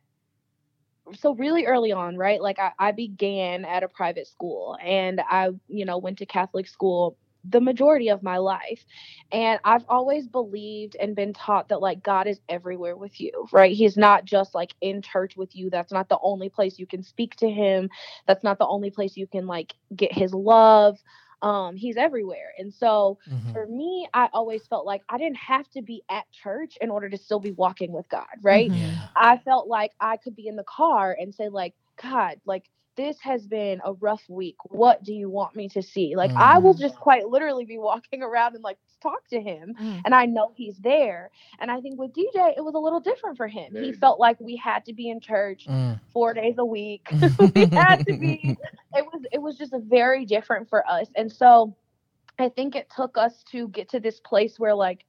so 1.15 1.35
really 1.35 1.67
early 1.67 1.93
on, 1.93 2.17
right? 2.17 2.41
Like 2.41 2.59
I, 2.59 2.73
I 2.79 2.93
began 2.93 3.65
at 3.65 3.83
a 3.83 3.89
private 3.89 4.27
school 4.27 4.77
and 4.83 5.21
I, 5.29 5.51
you 5.69 5.85
know, 5.85 5.99
went 5.99 6.19
to 6.19 6.27
Catholic 6.27 6.67
school 6.67 7.17
the 7.45 7.61
majority 7.61 8.09
of 8.09 8.23
my 8.23 8.39
life. 8.39 8.85
And 9.33 9.61
I've 9.65 9.85
always 9.89 10.27
believed 10.27 10.97
and 11.01 11.15
been 11.17 11.33
taught 11.33 11.69
that 11.69 11.81
like 11.81 12.03
God 12.03 12.27
is 12.27 12.41
everywhere 12.49 12.97
with 12.97 13.21
you, 13.21 13.47
right? 13.53 13.73
He's 13.75 13.97
not 13.97 14.25
just 14.25 14.55
like 14.55 14.75
in 14.81 15.03
church 15.03 15.37
with 15.37 15.55
you. 15.55 15.71
That's 15.71 15.93
not 15.93 16.09
the 16.09 16.19
only 16.23 16.49
place 16.49 16.79
you 16.79 16.87
can 16.87 17.03
speak 17.03 17.37
to 17.37 17.49
him. 17.51 17.91
That's 18.27 18.45
not 18.45 18.59
the 18.59 18.67
only 18.67 18.91
place 18.91 19.17
you 19.17 19.27
can 19.27 19.47
like 19.47 19.75
get 19.95 20.13
his 20.13 20.35
love. 20.35 20.99
Um, 21.43 21.77
he's 21.77 21.97
everywhere. 21.97 22.53
And 22.59 22.73
so 22.73 23.19
Mhm. 23.27 23.53
for 23.53 23.67
me, 23.67 24.09
I 24.15 24.29
always 24.33 24.67
felt 24.67 24.87
like 24.87 25.03
I 25.09 25.19
didn't 25.19 25.39
have 25.39 25.69
to 25.71 25.83
be 25.83 26.03
at 26.11 26.25
church 26.33 26.77
in 26.81 26.91
order 26.91 27.09
to 27.11 27.17
still 27.19 27.41
be 27.41 27.53
walking 27.53 27.93
with 27.93 28.09
God, 28.09 28.27
right? 28.43 28.71
Mhm. 28.71 29.03
I 29.17 29.39
felt 29.39 29.69
like 29.69 29.93
I 30.01 30.17
could 30.19 30.37
be 30.37 30.49
in 30.49 30.57
the 30.57 30.65
car 30.65 31.17
and 31.19 31.35
say, 31.35 31.49
like, 31.49 31.75
God, 32.03 32.37
like 32.47 32.65
this 32.99 33.17
has 33.21 33.47
been 33.47 33.81
a 33.85 33.93
rough 33.95 34.25
week. 34.29 34.57
What 34.65 35.03
do 35.05 35.15
you 35.15 35.31
want 35.31 35.57
me 35.57 35.69
to 35.71 35.81
see? 35.83 36.17
Like 36.17 36.33
I 36.37 36.59
will 36.59 36.75
Mhm. 36.75 36.81
just 36.81 36.97
quite 36.97 37.29
literally 37.29 37.65
be 37.65 37.79
walking 37.79 38.23
around 38.29 38.57
and 38.57 38.65
like 38.65 38.77
talk 39.01 39.27
to 39.29 39.41
him 39.41 39.75
Mm. 39.81 40.03
and 40.05 40.15
I 40.15 40.27
know 40.27 40.53
he's 40.57 40.77
there. 40.79 41.31
And 41.61 41.71
I 41.71 41.81
think 41.81 41.99
with 41.99 42.13
DJ, 42.13 42.55
it 42.57 42.65
was 42.65 42.75
a 42.75 42.79
little 42.79 43.01
different 43.01 43.37
for 43.37 43.47
him. 43.47 43.73
He 43.75 43.93
felt 43.93 44.19
like 44.21 44.39
we 44.41 44.57
had 44.57 44.85
to 44.87 44.93
be 44.93 45.09
in 45.09 45.21
church 45.21 45.67
Mm. 45.69 46.01
four 46.13 46.35
days 46.35 46.57
a 46.59 46.65
week. 46.65 47.09
we 47.55 47.67
had 47.73 48.05
to 48.07 48.15
be. 48.19 48.59
It 48.97 49.05
was 49.13 49.23
it 49.33 49.41
was 49.41 49.57
just 49.57 49.73
very 49.77 50.27
different 50.27 50.69
for 50.69 50.87
us. 50.91 51.09
And 51.15 51.31
so 51.33 51.77
I 52.39 52.49
think 52.49 52.75
it 52.77 52.89
took 52.95 53.17
us 53.17 53.45
to 53.53 53.69
get 53.69 53.89
to 53.91 54.01
this 54.01 54.21
place 54.21 54.59
where 54.59 54.75
like, 54.75 55.05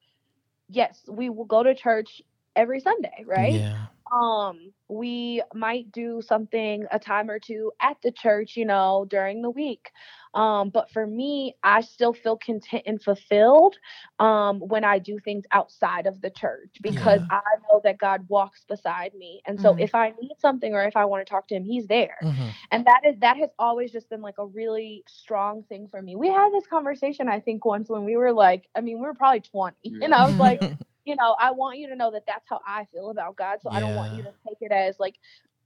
yes, 0.69 1.03
we 1.09 1.29
will 1.29 1.45
go 1.45 1.63
to 1.63 1.73
church 1.75 2.21
every 2.55 2.79
Sunday, 2.79 3.23
right? 3.25 3.53
Yeah. 3.55 3.85
Um 4.11 4.71
we 4.89 5.41
might 5.53 5.91
do 5.91 6.21
something 6.21 6.85
a 6.91 6.99
time 6.99 7.29
or 7.29 7.39
two 7.39 7.71
at 7.81 7.97
the 8.03 8.11
church 8.11 8.55
you 8.55 8.65
know 8.65 9.05
during 9.09 9.41
the 9.41 9.49
week 9.49 9.91
um 10.33 10.69
but 10.69 10.89
for 10.91 11.05
me 11.05 11.55
i 11.63 11.81
still 11.81 12.13
feel 12.13 12.37
content 12.37 12.83
and 12.85 13.01
fulfilled 13.01 13.75
um 14.19 14.59
when 14.59 14.83
i 14.83 14.97
do 14.99 15.19
things 15.19 15.45
outside 15.51 16.05
of 16.07 16.21
the 16.21 16.29
church 16.29 16.75
because 16.81 17.21
Yeah. 17.21 17.29
i 17.29 17.39
know 17.69 17.81
that 17.83 17.97
god 17.97 18.25
walks 18.29 18.63
beside 18.67 19.13
me 19.13 19.41
and 19.45 19.59
so 19.59 19.75
Mhm. 19.75 19.79
if 19.79 19.93
i 19.95 20.09
need 20.21 20.35
something 20.39 20.73
or 20.73 20.83
if 20.83 20.95
i 20.95 21.05
want 21.05 21.25
to 21.25 21.29
talk 21.29 21.47
to 21.47 21.55
him 21.55 21.63
he's 21.63 21.87
there 21.87 22.25
Mhm. 22.25 22.55
and 22.71 22.85
that 22.85 23.01
is 23.05 23.15
that 23.19 23.37
has 23.37 23.49
always 23.59 23.91
just 23.91 24.09
been 24.09 24.21
like 24.21 24.37
a 24.39 24.45
really 24.45 25.03
strong 25.07 25.63
thing 25.63 25.87
for 25.89 26.01
me 26.01 26.15
we 26.15 26.27
had 26.29 26.49
this 26.51 26.67
conversation 26.67 27.27
i 27.27 27.39
think 27.39 27.65
once 27.65 27.89
when 27.89 28.05
we 28.05 28.15
were 28.15 28.31
like 28.33 28.67
i 28.75 28.81
mean 28.81 28.97
we 28.99 29.05
were 29.05 29.13
probably 29.13 29.41
20 29.41 29.97
and 30.01 30.13
i 30.13 30.25
was 30.25 30.37
like 30.37 30.63
you 31.09 31.15
know, 31.15 31.35
I 31.39 31.51
want 31.51 31.79
you 31.79 31.89
to 31.89 31.95
know 31.95 32.11
that 32.11 32.23
that's 32.27 32.45
how 32.47 32.61
I 32.65 32.85
feel 32.93 33.09
about 33.09 33.35
God. 33.35 33.59
So 33.61 33.69
I 33.71 33.79
don't 33.79 33.95
want 33.95 34.13
you 34.13 34.23
to 34.23 34.31
take 34.47 34.57
it 34.61 34.71
as 34.71 34.99
like 34.99 35.15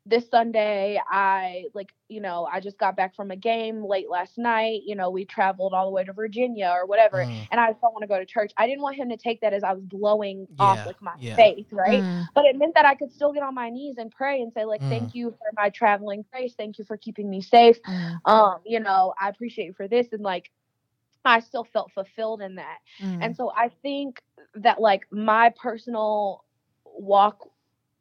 this 0.05 0.29
Sunday, 0.29 0.99
I 1.09 1.65
like, 1.73 1.93
you 2.09 2.19
know, 2.19 2.45
I 2.51 2.59
just 2.59 2.77
got 2.77 2.97
back 2.97 3.15
from 3.15 3.31
a 3.31 3.37
game 3.37 3.85
late 3.85 4.09
last 4.09 4.37
night. 4.37 4.81
You 4.85 4.95
know, 4.95 5.09
we 5.09 5.23
traveled 5.23 5.73
all 5.73 5.85
the 5.85 5.91
way 5.91 6.03
to 6.03 6.11
Virginia 6.11 6.69
or 6.73 6.85
whatever, 6.85 7.23
Mm. 7.25 7.47
and 7.51 7.59
I 7.59 7.69
just 7.69 7.79
don't 7.79 7.93
want 7.93 8.03
to 8.03 8.07
go 8.07 8.19
to 8.19 8.25
church. 8.25 8.51
I 8.57 8.67
didn't 8.67 8.81
want 8.81 8.97
him 8.97 9.09
to 9.09 9.17
take 9.17 9.39
that 9.41 9.53
as 9.53 9.63
I 9.63 9.71
was 9.73 9.83
blowing 9.85 10.45
off 10.59 10.79
Yeah, 10.79 10.85
like 10.87 11.01
my 11.01 11.13
yeah. 11.19 11.35
faith, 11.37 11.67
right? 11.71 12.03
Mm. 12.03 12.27
But 12.35 12.45
it 12.45 12.57
meant 12.57 12.75
that 12.75 12.85
I 12.85 12.95
could 12.95 13.13
still 13.13 13.31
get 13.31 13.43
on 13.43 13.55
my 13.55 13.69
knees 13.69 13.95
and 13.97 14.11
pray 14.11 14.41
and 14.41 14.51
say, 14.51 14.65
like, 14.65 14.81
Mm. 14.81 14.89
thank 14.89 15.15
you 15.15 15.31
for 15.31 15.47
my 15.55 15.69
traveling 15.69 16.25
grace. 16.33 16.53
Thank 16.55 16.79
you 16.79 16.83
for 16.83 16.97
keeping 16.97 17.29
me 17.29 17.39
safe. 17.41 17.81
Mm. 17.83 18.19
Um, 18.25 18.59
you 18.65 18.81
know, 18.81 19.13
I 19.17 19.29
appreciate 19.29 19.67
you 19.67 19.73
for 19.73 19.87
this. 19.87 20.07
And 20.11 20.21
like, 20.21 20.51
I 21.25 21.39
still 21.39 21.63
felt 21.63 21.91
fulfilled 21.91 22.41
in 22.41 22.55
that. 22.55 22.77
Mm. 23.01 23.19
And 23.21 23.35
so 23.35 23.51
I 23.55 23.69
think 23.81 24.21
that 24.55 24.79
like 24.81 25.03
my 25.11 25.51
personal 25.61 26.43
walk 26.85 27.49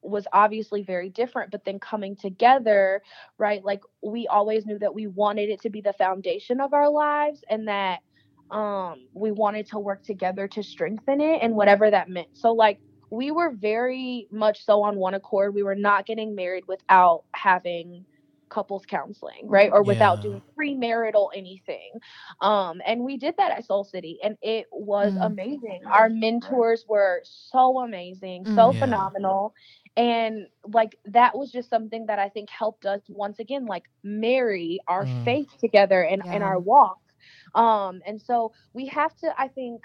was 0.02 0.26
obviously 0.32 0.82
very 0.82 1.08
different, 1.08 1.50
but 1.50 1.64
then 1.64 1.78
coming 1.78 2.16
together, 2.16 3.02
right? 3.38 3.64
Like 3.64 3.82
we 4.02 4.26
always 4.26 4.66
knew 4.66 4.78
that 4.80 4.94
we 4.94 5.06
wanted 5.06 5.48
it 5.48 5.60
to 5.62 5.70
be 5.70 5.80
the 5.80 5.92
foundation 5.92 6.60
of 6.60 6.74
our 6.74 6.90
lives 6.90 7.44
and 7.48 7.68
that 7.68 8.00
um 8.50 9.06
we 9.14 9.30
wanted 9.30 9.66
to 9.66 9.78
work 9.78 10.02
together 10.02 10.46
to 10.46 10.62
strengthen 10.62 11.20
it 11.20 11.40
and 11.42 11.54
whatever 11.54 11.90
that 11.90 12.08
meant. 12.08 12.28
So 12.32 12.52
like 12.52 12.80
we 13.10 13.30
were 13.30 13.50
very 13.50 14.26
much 14.30 14.64
so 14.64 14.82
on 14.82 14.96
one 14.96 15.14
accord. 15.14 15.54
We 15.54 15.62
were 15.62 15.74
not 15.74 16.06
getting 16.06 16.34
married 16.34 16.64
without 16.66 17.24
having 17.34 18.04
couples 18.52 18.84
counseling, 18.86 19.48
right? 19.48 19.70
Or 19.72 19.82
without 19.82 20.20
Yeah. 20.20 20.22
doing 20.22 20.42
premarital 20.58 21.30
anything. 21.34 21.92
Um, 22.40 22.82
and 22.86 23.02
we 23.02 23.16
did 23.16 23.36
that 23.38 23.52
at 23.52 23.64
Soul 23.64 23.84
City 23.84 24.18
and 24.22 24.36
it 24.42 24.66
was 24.72 25.14
Mm. 25.14 25.22
amazing. 25.22 25.80
Our 25.92 26.08
mentors 26.10 26.84
were 26.88 27.22
so 27.24 27.80
amazing, 27.80 28.46
so 28.46 28.72
Mm. 28.72 28.78
Yeah. 28.78 28.78
phenomenal. 28.78 29.54
And 29.96 30.46
like 30.66 30.96
that 31.06 31.36
was 31.36 31.50
just 31.52 31.70
something 31.70 32.06
that 32.06 32.18
I 32.18 32.28
think 32.28 32.50
helped 32.50 32.86
us 32.86 33.02
once 33.08 33.38
again 33.40 33.66
like 33.66 33.84
marry 34.04 34.80
our 34.88 35.06
Mm. 35.06 35.24
faith 35.24 35.48
together 35.58 36.02
and, 36.02 36.22
and 36.30 36.42
our 36.44 36.60
walk. 36.60 36.98
Um, 37.54 38.02
and 38.06 38.20
so 38.20 38.52
we 38.74 38.86
have 38.88 39.14
to, 39.18 39.34
I 39.38 39.48
think, 39.48 39.82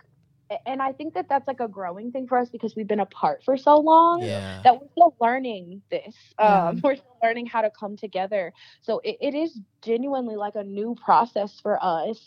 and 0.66 0.82
I 0.82 0.94
think 0.94 1.14
that 1.16 1.28
that's 1.30 1.48
like 1.48 1.60
a 1.60 1.68
growing 1.68 2.12
thing 2.12 2.28
for 2.28 2.38
us 2.38 2.50
because 2.50 2.76
we've 2.76 2.88
been 2.88 3.00
apart 3.00 3.42
for 3.44 3.58
so 3.58 3.78
long 3.80 4.22
Yeah. 4.22 4.62
that 4.64 4.80
we're 4.80 4.88
still 4.92 5.16
learning 5.20 5.82
this. 5.92 6.16
Yeah. 6.40 6.70
Um, 6.70 6.80
we're 6.84 6.96
still 6.96 7.18
learning 7.22 7.48
how 7.48 7.62
to 7.62 7.72
come 7.78 7.98
together. 7.98 8.54
So 8.82 9.00
it, 9.04 9.18
it 9.22 9.36
is 9.36 9.60
genuinely 9.84 10.36
like 10.36 10.56
a 10.56 10.64
new 10.64 10.96
process 11.04 11.60
for 11.62 11.78
us. 11.84 12.20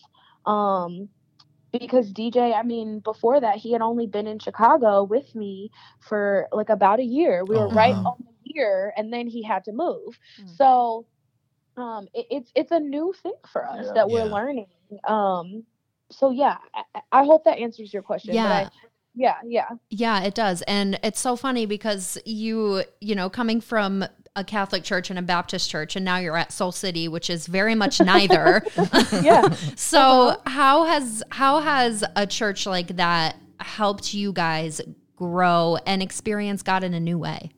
Um, 0.47 1.09
because 1.73 2.13
DJ, 2.13 2.55
I 2.55 2.63
mean, 2.63 2.99
before 3.01 3.41
that, 3.41 3.57
he 3.57 3.73
had 3.73 3.81
only 3.81 4.07
been 4.07 4.27
in 4.27 4.39
Chicago 4.41 5.05
with 5.05 5.35
me 5.35 5.71
for 6.01 6.49
like 6.53 6.69
about 6.69 6.99
a 6.99 7.05
year. 7.05 7.45
We 7.45 7.57
were 7.57 7.69
right 7.69 7.95
wow. 7.95 8.17
on 8.19 8.25
the 8.25 8.53
year, 8.55 8.93
and 8.97 9.13
then 9.13 9.29
he 9.29 9.43
had 9.43 9.65
to 9.65 9.73
move. 9.73 10.19
Mm. 10.43 10.57
So 10.57 11.07
um, 11.77 12.09
it, 12.13 12.27
it's 12.31 12.53
it's 12.57 12.73
a 12.73 12.81
new 12.81 13.15
thing 13.23 13.35
for 13.53 13.67
us 13.67 13.87
Yeah. 13.87 13.93
that 13.95 14.11
we're 14.11 14.25
Yeah. 14.25 14.33
learning. 14.35 14.67
Um, 15.07 15.65
so 16.11 16.31
yeah, 16.31 16.57
I, 16.75 17.01
I 17.13 17.25
hope 17.25 17.45
that 17.45 17.59
answers 17.59 17.93
your 17.93 18.03
question. 18.03 18.35
Yeah. 18.35 18.47
I, 18.47 18.71
yeah, 19.15 19.37
yeah. 19.45 19.69
Yeah, 19.91 20.23
it 20.23 20.35
does. 20.35 20.63
And 20.63 20.99
it's 21.03 21.21
so 21.21 21.37
funny 21.37 21.67
because 21.67 22.17
you, 22.25 22.85
you 23.01 23.15
know, 23.15 23.29
coming 23.29 23.61
from 23.61 24.05
a 24.37 24.45
Catholic 24.45 24.85
church 24.85 25.11
and 25.11 25.19
a 25.19 25.23
Baptist 25.23 25.69
church, 25.69 25.97
and 25.97 26.05
now 26.05 26.19
you're 26.19 26.37
at 26.37 26.53
Soul 26.53 26.73
City, 26.73 27.09
which 27.09 27.29
is 27.29 27.47
very 27.47 27.75
much 27.75 28.01
neither. 28.01 28.63
Yeah. 29.23 29.51
so 29.77 30.01
uh-huh. 30.01 30.39
how 30.47 30.85
has 30.85 31.23
how 31.31 31.61
has 31.61 32.05
a 32.17 32.27
church 32.27 32.67
like 32.67 32.97
that 32.97 33.37
helped 33.59 34.15
you 34.15 34.33
guys 34.33 34.81
grow 35.17 35.77
and 35.87 36.03
experience 36.03 36.63
God 36.63 36.85
in 36.85 36.95
a 36.95 37.01
new 37.01 37.19
way? 37.19 37.51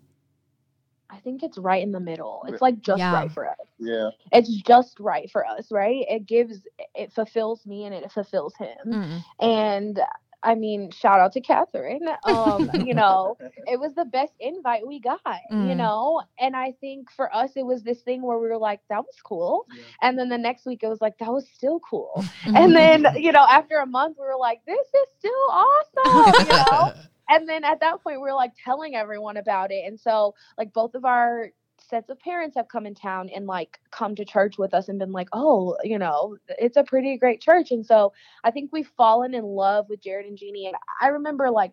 I 1.13 1.19
think 1.21 1.43
it's 1.43 1.59
right 1.59 1.83
in 1.83 1.93
the 1.93 2.01
middle. 2.01 2.45
It's 2.49 2.63
like 2.63 2.81
just 2.81 2.99
Yeah. 3.01 3.13
right 3.13 3.31
for 3.31 3.49
us. 3.49 3.57
Yeah. 3.79 4.11
It's 4.33 4.49
just 4.63 4.99
right 4.99 5.31
for 5.31 5.47
us, 5.47 5.71
right? 5.71 6.05
It 6.09 6.27
gives, 6.27 6.63
it 6.95 7.13
fulfills 7.13 7.67
me 7.67 7.85
and 7.85 7.95
it 7.95 8.11
fulfills 8.11 8.55
him. 8.57 8.79
Mm. 8.87 9.25
And 9.41 10.01
I 10.45 10.57
mean, 10.57 10.91
shout 10.91 11.21
out 11.21 11.33
to 11.35 11.41
Catherine. 11.41 12.09
Um, 12.25 12.71
you 12.85 12.95
know, 12.95 13.37
it 13.67 13.79
was 13.79 13.95
the 13.95 14.05
best 14.07 14.33
invite 14.41 14.87
we 14.87 14.99
got, 15.01 15.21
you 15.51 15.57
Mm. 15.57 15.77
know? 15.77 16.23
And 16.41 16.57
I 16.57 16.73
think 16.81 17.11
for 17.13 17.33
us, 17.35 17.53
it 17.57 17.65
was 17.65 17.83
this 17.83 18.01
thing 18.03 18.23
where 18.23 18.39
we 18.39 18.49
were 18.49 18.59
like, 18.59 18.81
that 18.89 19.05
was 19.05 19.17
cool. 19.23 19.67
Yeah. 19.73 19.83
And 20.03 20.19
then 20.19 20.29
the 20.31 20.39
next 20.39 20.65
week, 20.67 20.83
it 20.83 20.89
was 20.89 21.01
like, 21.01 21.19
that 21.19 21.31
was 21.33 21.47
still 21.55 21.79
cool. 21.89 22.25
And 22.47 22.75
then, 22.75 23.07
you 23.17 23.31
know, 23.33 23.47
after 23.49 23.77
a 23.79 23.87
month, 23.87 24.17
we 24.19 24.25
were 24.27 24.37
like, 24.39 24.63
this 24.67 24.89
is 25.03 25.09
still 25.19 25.47
awesome, 25.51 26.35
you 26.41 26.47
know? 26.57 26.93
And 27.33 27.49
then 27.49 27.65
at 27.65 27.81
that 27.81 28.03
point 28.03 28.21
we 28.21 28.29
are 28.29 28.35
like 28.35 28.53
telling 28.63 28.95
everyone 28.95 29.39
about 29.39 29.71
it 29.73 29.85
and 29.87 29.99
so 29.99 30.35
like 30.59 30.73
both 30.73 30.95
of 30.95 31.05
our 31.07 31.49
sets 31.79 32.11
of 32.11 32.19
parents 32.21 32.57
have 32.57 32.69
come 32.69 32.87
in 32.87 32.95
town 32.95 33.29
and 33.35 33.47
like 33.47 33.79
come 33.91 34.15
to 34.15 34.25
church 34.25 34.59
with 34.59 34.75
us 34.75 34.89
and 34.89 34.99
been 34.99 35.13
like 35.13 35.29
oh 35.33 35.77
you 35.83 35.99
know 35.99 36.37
it's 36.49 36.77
a 36.77 36.85
pretty 36.85 37.17
great 37.17 37.41
church 37.41 37.71
and 37.71 37.85
so 37.85 38.13
i 38.45 38.51
think 38.51 38.71
we've 38.73 38.91
fallen 38.97 39.35
in 39.35 39.45
love 39.45 39.87
with 39.89 40.03
jarrett 40.03 40.27
and 40.27 40.39
jeannie 40.39 40.67
and 40.67 40.77
i 41.01 41.09
remember 41.09 41.51
like 41.51 41.73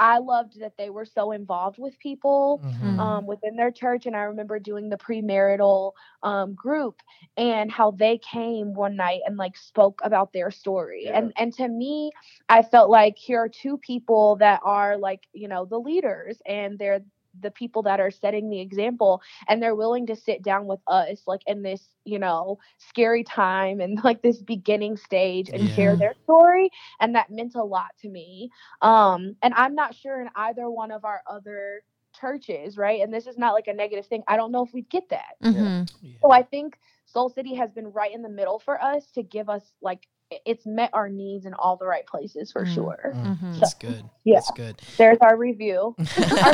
i 0.00 0.18
loved 0.18 0.60
that 0.60 0.76
they 0.78 0.90
were 0.90 1.06
so 1.06 1.32
involved 1.32 1.78
with 1.78 1.98
people 2.00 2.62
Mhm. 2.62 2.98
um, 2.98 3.26
within 3.26 3.56
their 3.56 3.70
church. 3.72 4.06
And 4.06 4.16
I 4.16 4.22
remember 4.22 4.58
doing 4.60 4.90
the 4.90 4.98
premarital 4.98 5.92
um, 6.22 6.54
group 6.54 7.00
and 7.36 7.70
how 7.70 7.92
they 7.92 8.18
came 8.18 8.74
one 8.74 8.96
night 8.96 9.20
and 9.26 9.36
like 9.38 9.56
spoke 9.56 10.00
about 10.04 10.32
their 10.32 10.50
story. 10.50 11.06
Yeah. 11.06 11.14
And 11.14 11.32
and 11.38 11.52
to 11.54 11.68
me, 11.68 12.12
I 12.48 12.62
felt 12.62 12.90
like 12.90 13.16
here 13.18 13.40
are 13.40 13.48
two 13.48 13.78
people 13.78 14.36
that 14.36 14.60
are 14.64 14.98
like 14.98 15.22
you 15.32 15.48
know 15.48 15.66
the 15.66 15.78
leaders 15.78 16.42
and 16.46 16.78
they're 16.78 17.00
the 17.40 17.50
people 17.50 17.82
that 17.82 18.00
are 18.00 18.10
setting 18.10 18.48
the 18.50 18.60
example 18.60 19.20
and 19.48 19.62
they're 19.62 19.74
willing 19.74 20.06
to 20.06 20.16
sit 20.16 20.42
down 20.42 20.66
with 20.66 20.80
us 20.86 21.22
like 21.26 21.42
in 21.46 21.62
this 21.62 21.88
you 22.04 22.18
know 22.18 22.58
scary 22.78 23.22
time 23.24 23.80
and 23.80 23.98
like 24.04 24.22
this 24.22 24.42
beginning 24.42 24.96
stage 24.96 25.50
and 25.52 25.68
share 25.68 25.96
their 25.96 26.14
story 26.24 26.70
and 27.00 27.14
that 27.14 27.30
meant 27.30 27.54
a 27.54 27.62
lot 27.62 27.88
to 28.00 28.08
me. 28.08 28.50
Um 28.82 29.36
and 29.42 29.54
i'm 29.54 29.74
not 29.74 29.94
sure 29.94 30.20
in 30.20 30.28
either 30.36 30.70
one 30.70 30.90
of 30.90 31.04
our 31.04 31.22
other 31.28 31.82
churches 32.18 32.76
right? 32.76 33.00
And 33.00 33.12
this 33.12 33.26
is 33.26 33.38
not 33.38 33.54
like 33.54 33.68
a 33.68 33.72
negative 33.72 34.06
thing. 34.06 34.22
I 34.26 34.36
don't 34.36 34.50
know 34.52 34.64
if 34.64 34.72
we'd 34.72 34.90
get 34.90 35.08
that. 35.10 35.34
Mm-hmm. 35.42 35.82
Yeah. 36.02 36.10
so 36.22 36.30
i 36.32 36.42
think 36.42 36.78
soul 37.06 37.28
city 37.28 37.54
has 37.54 37.70
been 37.72 37.86
right 37.92 38.14
in 38.14 38.22
the 38.22 38.28
middle 38.28 38.58
for 38.58 38.80
us 38.82 39.10
to 39.12 39.22
give 39.22 39.48
us 39.48 39.72
like 39.80 40.00
i- 40.00 40.19
it's 40.46 40.64
met 40.66 40.90
our 40.92 41.08
needs 41.08 41.44
in 41.46 41.54
all 41.54 41.76
the 41.76 41.86
right 41.86 42.06
places 42.06 42.52
for 42.52 42.64
Mm. 42.64 42.74
sure 42.74 43.12
Mm, 43.16 43.38
Mhm. 43.40 43.58
That's 43.60 43.74
good. 43.74 44.04
Yeah. 44.24 44.34
That's 44.36 44.50
good. 44.52 44.80
there's 44.98 45.18
our 45.20 45.36
review 45.36 45.94
our 45.98 46.04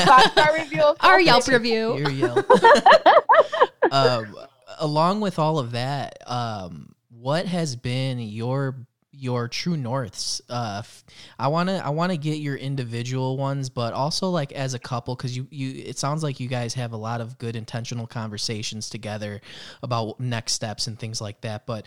five 0.00 0.30
star 0.32 0.54
review 0.54 0.82
of 0.82 0.96
Our 1.00 1.20
Yelp 1.20 1.46
review. 1.48 1.96
Your 1.98 2.10
Yelp. 2.10 2.46
um, 3.90 4.36
along 4.78 5.20
with 5.20 5.38
all 5.38 5.58
of 5.58 5.72
that, 5.72 6.18
um, 6.26 6.94
what 7.10 7.46
has 7.46 7.76
been 7.76 8.18
your 8.18 8.76
your 9.18 9.48
true 9.48 9.76
norths? 9.78 10.42
Uh, 10.48 10.76
f- 10.80 11.04
I 11.38 11.48
wanna 11.48 11.80
I 11.84 11.88
wanna 11.90 12.16
get 12.18 12.36
your 12.38 12.56
individual 12.56 13.36
ones, 13.38 13.70
but 13.70 13.94
also 13.94 14.28
like 14.30 14.52
as 14.52 14.74
a 14.74 14.78
couple, 14.78 15.14
because 15.16 15.36
you 15.36 15.46
you 15.50 15.82
it 15.86 15.98
sounds 15.98 16.22
like 16.22 16.38
you 16.38 16.48
guys 16.48 16.74
have 16.74 16.92
a 16.92 16.96
lot 16.98 17.20
of 17.20 17.38
good 17.38 17.56
intentional 17.56 18.06
conversations 18.06 18.90
together 18.90 19.40
about 19.82 20.20
next 20.20 20.52
steps 20.52 20.86
and 20.86 20.98
things 20.98 21.20
like 21.20 21.40
that. 21.42 21.66
But 21.66 21.86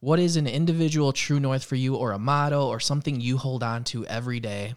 what 0.00 0.18
is 0.18 0.36
an 0.36 0.46
individual 0.46 1.12
true 1.12 1.40
north 1.40 1.64
for 1.64 1.76
you, 1.76 1.96
or 1.96 2.12
a 2.12 2.18
motto, 2.18 2.68
or 2.68 2.80
something 2.80 3.20
you 3.20 3.36
hold 3.36 3.62
on 3.62 3.84
to 3.84 4.06
every 4.06 4.40
day? 4.40 4.74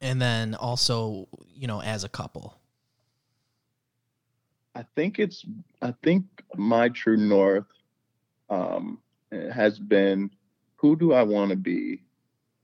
And 0.00 0.22
then 0.22 0.54
also, 0.54 1.26
you 1.54 1.66
know, 1.66 1.82
as 1.82 2.04
a 2.04 2.08
couple. 2.08 2.54
I 4.74 4.84
think 4.94 5.18
it's 5.18 5.44
I 5.82 5.92
think 6.04 6.24
my 6.54 6.88
true 6.88 7.16
north 7.16 7.66
um, 8.48 9.00
has 9.32 9.78
been 9.78 10.30
who 10.76 10.94
do 10.94 11.12
I 11.12 11.22
want 11.22 11.50
to 11.50 11.56
be 11.56 12.02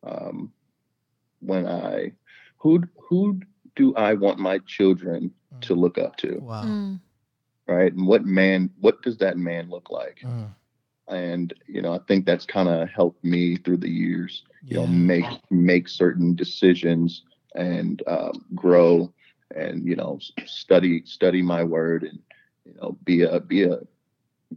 um, 0.04 0.52
when 1.40 1.66
I 1.66 2.12
who 2.58 2.84
who 2.96 3.40
do 3.74 3.94
I 3.96 4.14
want 4.14 4.38
my 4.38 4.58
children 4.58 5.32
to 5.62 5.74
look 5.74 5.98
up 5.98 6.16
to 6.18 6.38
Wow. 6.40 6.62
Mm. 6.62 7.00
right 7.66 7.92
and 7.92 8.06
what 8.06 8.24
man 8.24 8.70
what 8.80 9.02
does 9.02 9.16
that 9.18 9.36
man 9.36 9.68
look 9.68 9.90
like 9.90 10.20
Mm. 10.22 10.54
And 11.09 11.52
you 11.66 11.82
know 11.82 11.92
I 11.92 11.98
think 12.09 12.26
that's 12.26 12.46
kind 12.46 12.68
of 12.68 12.88
helped 12.88 13.24
me 13.24 13.57
through 13.57 13.78
the 13.78 13.90
years 13.90 14.44
you 14.68 14.76
know 14.76 14.86
make 14.86 15.26
make 15.50 15.88
certain 15.88 16.34
decisions 16.34 17.22
and 17.55 18.02
um, 18.07 18.44
grow 18.55 19.12
and 19.55 19.84
you 19.86 19.96
know 19.96 20.18
study 20.46 21.02
study 21.05 21.42
my 21.42 21.62
word 21.62 22.05
and 22.05 22.18
you 22.64 22.74
know 22.80 22.96
be 23.05 23.22
a 23.22 23.40
be 23.40 23.62
a 23.64 23.78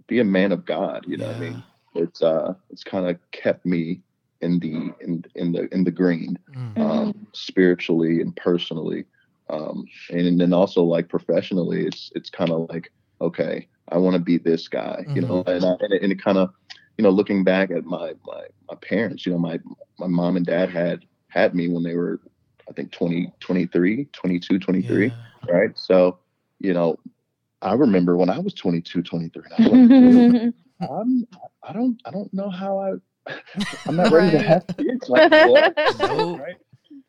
be 0.07 0.19
a 0.19 0.23
man 0.23 0.51
of 0.51 0.65
god 0.65 1.03
you 1.07 1.17
know 1.17 1.25
what 1.27 1.35
i 1.35 1.39
mean? 1.39 1.63
It's 1.95 2.21
uh 2.21 2.53
it's 2.69 2.83
kind 2.83 3.09
of 3.09 3.17
kept 3.31 3.65
me 3.65 4.01
in 4.41 4.59
the 4.59 4.93
in 5.01 5.23
in 5.35 5.51
the 5.51 5.67
in 5.73 5.83
the 5.83 5.91
green 5.91 6.37
Mm. 6.55 6.79
um 6.79 7.27
spiritually 7.33 8.21
and 8.21 8.35
personally 8.35 9.05
um 9.49 9.85
and 10.11 10.39
then 10.39 10.53
also 10.53 10.83
like 10.83 11.09
professionally 11.09 11.85
it's 11.85 12.11
it's 12.15 12.29
kind 12.29 12.51
of 12.51 12.67
like 12.69 12.91
okay 13.21 13.67
i 13.91 13.97
want 13.97 14.13
to 14.15 14.19
be 14.19 14.37
this 14.37 14.67
guy 14.67 15.03
you 15.15 15.21
know? 15.21 15.43
Mm-hmm. 15.43 15.49
And, 15.49 15.65
I, 15.65 15.71
and 15.81 15.93
it, 15.93 16.01
and 16.03 16.11
it 16.11 16.21
kind 16.23 16.37
of 16.37 16.51
you 16.97 17.03
know 17.03 17.09
looking 17.09 17.43
back 17.43 17.71
at 17.71 17.85
my 17.85 18.13
my 18.25 18.43
my 18.69 18.75
parents 18.81 19.25
you 19.25 19.31
know 19.31 19.39
my 19.39 19.59
my 19.99 20.07
mom 20.07 20.35
and 20.37 20.45
dad 20.45 20.69
had 20.69 21.05
had 21.29 21.53
me 21.55 21.67
when 21.67 21.83
they 21.83 21.95
were 21.95 22.19
i 22.69 22.73
think 22.73 22.91
20 22.91 23.31
23 23.39 24.05
22 24.05 24.59
23 24.59 25.05
Yeah. 25.05 25.11
right? 25.53 25.77
So 25.77 26.19
you 26.59 26.73
know 26.73 26.97
i 27.61 27.73
remember 27.73 28.17
when 28.17 28.29
i 28.29 28.39
was 28.39 28.53
22 28.53 29.01
23 29.03 29.43
and 29.57 29.65
I 29.65 29.69
was 29.69 30.53
like, 30.79 30.89
I'm, 30.89 31.27
i 31.63 31.73
don't 31.73 31.99
i 32.05 32.11
don't 32.11 32.33
know 32.33 32.49
how 32.49 32.79
i 32.79 32.91
i'm 33.87 33.95
not 33.95 34.11
ready 34.11 34.31
to 34.31 34.39
have 34.43 34.65
kids 34.77 35.09
like 35.09 35.31
what 35.31 35.73
Nope. 35.99 36.39
right 36.39 36.55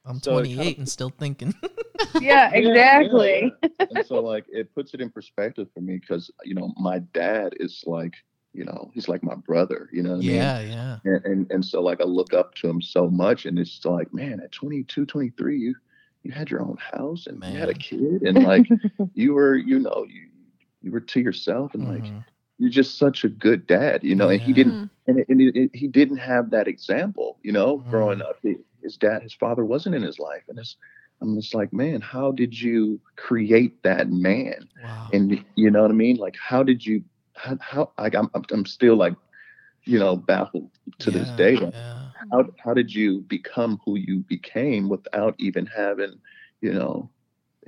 I'm 0.08 0.20
So 0.20 0.32
28 0.32 0.56
kinda- 0.64 0.78
and 0.80 0.88
still 0.88 1.10
thinking. 1.10 1.54
yeah 2.20 2.50
exactly 2.52 3.52
and 3.90 4.04
so 4.06 4.20
like 4.20 4.44
it 4.48 4.72
puts 4.74 4.94
it 4.94 5.00
in 5.00 5.10
perspective 5.10 5.68
for 5.74 5.80
me 5.80 5.98
because 5.98 6.30
you 6.44 6.54
know 6.54 6.72
my 6.78 6.98
dad 7.12 7.54
is 7.60 7.82
like 7.86 8.14
you 8.54 8.64
know 8.64 8.90
he's 8.94 9.08
like 9.08 9.22
my 9.22 9.34
brother 9.34 9.88
you 9.92 10.02
know 10.02 10.10
what 10.10 10.16
I 10.16 10.20
mean? 10.20 10.34
yeah, 10.34 10.60
yeah. 10.60 10.96
and, 11.04 11.24
and 11.24 11.50
and 11.50 11.64
so 11.64 11.80
like 11.82 12.00
I 12.00 12.04
look 12.04 12.32
up 12.32 12.54
to 12.56 12.68
him 12.68 12.80
so 12.80 13.08
much, 13.08 13.46
and 13.46 13.58
it's 13.58 13.84
like, 13.84 14.12
man, 14.14 14.40
at 14.40 14.50
22, 14.52 15.04
23, 15.06 15.58
you 15.58 15.74
you 16.24 16.32
had 16.32 16.50
your 16.50 16.62
own 16.62 16.76
house 16.78 17.26
and 17.26 17.42
you 17.44 17.58
had 17.58 17.68
a 17.68 17.74
kid, 17.74 18.22
and 18.22 18.42
like 18.42 18.66
you 19.14 19.34
were, 19.34 19.54
you 19.54 19.78
know, 19.78 20.04
you 20.08 20.28
you 20.82 20.90
were 20.92 21.00
to 21.00 21.20
yourself, 21.20 21.74
and 21.74 21.86
like 21.86 22.04
Mhm. 22.04 22.24
you're 22.58 22.70
just 22.70 22.96
such 22.98 23.24
a 23.24 23.28
good 23.28 23.66
dad, 23.66 24.02
you 24.02 24.14
know. 24.14 24.28
And 24.28 24.40
he 24.40 24.52
didn't, 24.52 24.74
Mm. 24.74 24.90
and, 25.06 25.18
it, 25.20 25.28
and 25.28 25.40
it, 25.40 25.56
it- 25.56 25.74
he 25.76 25.86
didn't 25.88 26.16
have 26.18 26.50
that 26.50 26.66
example, 26.68 27.38
you 27.42 27.52
know, 27.52 27.78
growing 27.90 28.18
Mm. 28.20 28.28
up. 28.28 28.36
He, 28.42 28.56
his 28.82 28.96
dad, 28.96 29.22
his 29.22 29.34
father 29.34 29.64
wasn't 29.64 29.94
in 29.94 30.02
his 30.02 30.18
life, 30.18 30.42
and 30.48 30.58
it's 30.58 30.76
I'm 31.20 31.34
just 31.34 31.54
like, 31.54 31.72
man, 31.72 32.00
how 32.00 32.30
did 32.30 32.58
you 32.58 33.00
create 33.16 33.82
that 33.82 34.10
man? 34.10 34.68
Wow. 34.82 35.08
and 35.12 35.44
you 35.56 35.70
know 35.70 35.82
what 35.82 35.90
i 35.90 35.94
mean 35.94 36.16
like 36.16 36.36
how 36.36 36.62
did 36.62 36.86
you 36.86 37.02
how, 37.38 37.58
how 37.60 37.92
like 37.98 38.14
I'm 38.14 38.30
I'm 38.50 38.66
still 38.66 38.96
like 38.96 39.14
you 39.84 39.98
know 39.98 40.16
baffled 40.16 40.70
to 40.98 41.10
this 41.10 41.28
day. 41.30 41.56
Like, 41.56 41.74
yeah. 41.74 42.04
How 42.32 42.44
how 42.62 42.74
did 42.74 42.92
you 42.92 43.20
become 43.22 43.80
who 43.84 43.96
you 43.96 44.18
became 44.28 44.88
without 44.88 45.34
even 45.38 45.66
having 45.66 46.18
you 46.60 46.72
know 46.72 47.10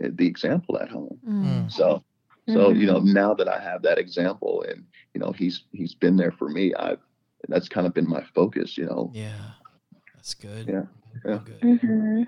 eh, 0.02 0.08
the 0.12 0.26
example 0.26 0.78
at 0.78 0.88
home? 0.88 1.18
Mm. 1.26 1.72
So 1.72 2.02
so 2.48 2.70
you 2.70 2.86
know 2.86 2.98
now 2.98 3.32
that 3.34 3.48
I 3.48 3.60
have 3.60 3.82
that 3.82 3.98
example 3.98 4.64
and 4.68 4.84
you 5.14 5.20
know 5.20 5.32
he's 5.32 5.64
he's 5.72 5.94
been 5.94 6.16
there 6.16 6.32
for 6.32 6.48
me. 6.48 6.74
I've 6.74 6.98
that's 7.48 7.68
kind 7.68 7.86
of 7.86 7.94
been 7.94 8.08
my 8.08 8.22
focus. 8.34 8.76
You 8.76 8.86
know. 8.86 9.10
Yeah. 9.14 9.52
That's 10.14 10.34
good. 10.34 10.68
Yeah, 10.68 10.82
yeah. 11.24 11.38
Good. 11.44 11.78
hmm 11.80 12.22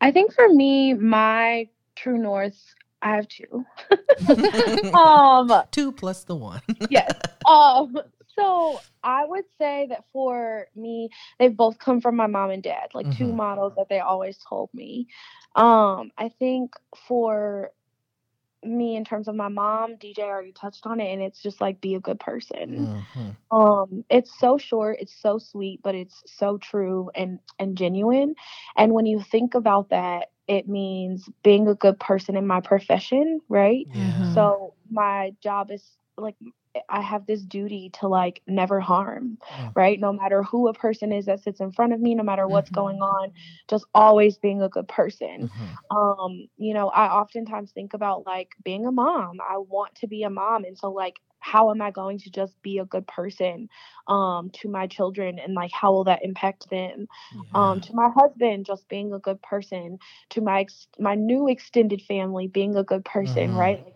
I 0.00 0.10
think 0.10 0.32
for 0.34 0.48
me, 0.48 0.92
my 0.94 1.68
true 1.96 2.18
north, 2.18 2.58
I 3.00 3.16
have 3.16 3.28
two. 3.28 3.64
um, 4.94 5.62
Two 5.70 5.92
plus 5.92 6.24
the 6.24 6.36
one. 6.36 6.60
yes. 6.90 7.14
Um, 7.46 7.96
so 8.36 8.80
I 9.02 9.26
would 9.26 9.44
say 9.58 9.86
that 9.90 10.04
for 10.12 10.66
me, 10.74 11.10
they've 11.38 11.54
both 11.54 11.78
come 11.78 12.00
from 12.00 12.16
my 12.16 12.26
mom 12.26 12.50
and 12.50 12.62
dad, 12.62 12.88
like 12.94 13.10
two 13.10 13.26
Mhm. 13.28 13.36
models 13.36 13.74
that 13.76 13.88
they 13.90 14.00
always 14.00 14.38
told 14.48 14.70
me. 14.72 15.08
Um, 15.56 16.10
I 16.16 16.30
think 16.38 16.72
for 17.06 17.70
me, 18.64 18.96
in 18.96 19.04
terms 19.04 19.28
of 19.28 19.34
my 19.34 19.48
mom, 19.48 19.96
DJ 19.96 20.22
already 20.24 20.52
touched 20.52 20.86
on 20.86 21.00
it, 21.00 21.12
and 21.12 21.22
it's 21.22 21.42
just 21.42 21.60
like 21.60 21.80
be 21.80 21.94
a 21.94 22.00
good 22.00 22.20
person. 22.20 22.90
Mhm. 22.90 23.36
um 23.50 24.04
it's 24.10 24.38
so 24.38 24.56
short 24.56 24.96
it's 25.00 25.14
so 25.14 25.38
sweet 25.38 25.80
but 25.82 25.94
it's 25.94 26.22
so 26.26 26.56
true 26.58 27.10
and 27.14 27.38
and 27.58 27.76
genuine 27.76 28.34
and 28.76 28.92
when 28.92 29.06
you 29.06 29.20
think 29.20 29.54
about 29.54 29.90
that 29.90 30.30
it 30.48 30.68
means 30.68 31.28
being 31.42 31.68
a 31.68 31.74
good 31.74 31.98
person 31.98 32.36
in 32.36 32.46
my 32.46 32.60
profession 32.60 33.40
right 33.48 33.86
Yeah. 33.94 34.22
so 34.22 34.74
my 34.90 35.32
job 35.42 35.70
is 35.70 35.96
like 36.16 36.36
i 36.88 37.00
have 37.00 37.26
this 37.26 37.42
duty 37.42 37.90
to 37.92 38.08
like 38.08 38.42
never 38.46 38.80
harm 38.80 39.38
Mm. 39.50 39.72
right 39.74 40.00
no 40.00 40.12
matter 40.12 40.42
who 40.42 40.68
a 40.68 40.72
person 40.74 41.12
is 41.12 41.26
that 41.26 41.40
sits 41.40 41.60
in 41.60 41.70
front 41.72 41.92
of 41.92 42.00
me 42.00 42.14
no 42.14 42.22
matter 42.22 42.46
what's 42.48 42.70
Mhm. 42.70 42.74
going 42.74 42.98
on 42.98 43.32
just 43.68 43.86
always 43.94 44.38
being 44.38 44.62
a 44.62 44.68
good 44.68 44.88
person 44.88 45.48
Mhm. 45.48 45.78
um 45.90 46.48
you 46.56 46.74
know 46.74 46.88
i 46.90 47.06
oftentimes 47.06 47.72
think 47.72 47.94
about 47.94 48.26
like 48.26 48.50
being 48.64 48.86
a 48.86 48.92
mom 48.92 49.38
i 49.48 49.56
want 49.58 49.94
to 49.94 50.06
be 50.06 50.22
a 50.22 50.30
mom 50.30 50.64
and 50.64 50.76
so 50.78 50.90
like 50.90 51.20
how 51.40 51.70
am 51.70 51.80
i 51.82 51.90
going 51.90 52.18
to 52.18 52.30
just 52.30 52.60
be 52.62 52.78
a 52.78 52.84
good 52.84 53.06
person 53.06 53.68
um 54.08 54.50
to 54.52 54.68
my 54.68 54.86
children 54.86 55.38
and 55.38 55.54
like 55.54 55.70
how 55.72 55.92
will 55.92 56.04
that 56.04 56.24
impact 56.24 56.68
them 56.70 57.06
um 57.54 57.80
to 57.80 57.92
my 57.94 58.08
husband 58.14 58.64
just 58.66 58.88
being 58.88 59.12
a 59.12 59.18
good 59.18 59.40
person 59.42 59.98
to 60.30 60.40
my 60.40 60.60
ex- 60.60 60.88
my 60.98 61.14
new 61.14 61.48
extended 61.48 62.00
family 62.02 62.46
being 62.48 62.76
a 62.76 62.84
good 62.84 63.04
person 63.04 63.52
Mhm. 63.52 63.54
right 63.54 63.80
Like, 63.84 63.94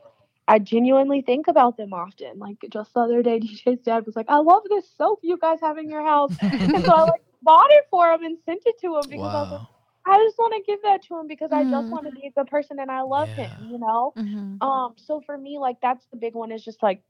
I 0.48 0.58
genuinely 0.60 1.22
think 1.22 1.48
about 1.48 1.76
them 1.78 1.94
often. 1.94 2.38
Like 2.38 2.58
just 2.72 2.94
the 2.94 3.00
other 3.00 3.22
day, 3.22 3.40
DJ's 3.40 3.82
dad 3.82 4.06
was 4.06 4.16
like, 4.16 4.30
"I 4.30 4.38
love 4.38 4.62
this 4.70 4.90
soap 4.96 5.20
you 5.22 5.38
guys 5.38 5.60
have 5.60 5.78
in 5.78 5.90
your 5.90 6.04
house," 6.04 6.34
and 6.72 6.84
so 6.84 6.92
I 6.94 7.02
like 7.02 7.22
bought 7.42 7.70
it 7.72 7.84
for 7.90 8.12
him 8.12 8.24
and 8.24 8.38
sent 8.44 8.62
it 8.66 8.78
to 8.80 8.96
him 8.98 9.08
because 9.10 9.34
I 9.34 9.40
was 9.40 9.50
like. 9.52 9.62
I 10.06 10.18
just 10.24 10.38
want 10.38 10.54
to 10.54 10.62
give 10.72 10.82
that 10.82 11.02
to 11.04 11.18
him 11.18 11.28
because 11.28 11.52
I 11.52 11.64
just 11.64 11.90
Mhm. 11.90 11.92
want 11.92 12.06
to 12.06 12.12
be 12.12 12.26
a 12.26 12.32
good 12.32 12.48
person 12.48 12.78
and 12.80 12.90
I 12.90 13.02
love 13.02 13.28
Yeah. 13.28 13.36
him, 13.36 13.50
you 13.58 13.78
know? 13.78 14.14
Mhm. 14.16 14.62
Um, 14.62 14.94
so 14.96 15.20
for 15.20 15.36
me, 15.36 15.58
like 15.58 15.76
that's 15.82 16.06
the 16.10 16.16
big 16.16 16.34
one 16.34 16.50
is 16.52 16.64
just 16.64 16.82
like 16.82 17.02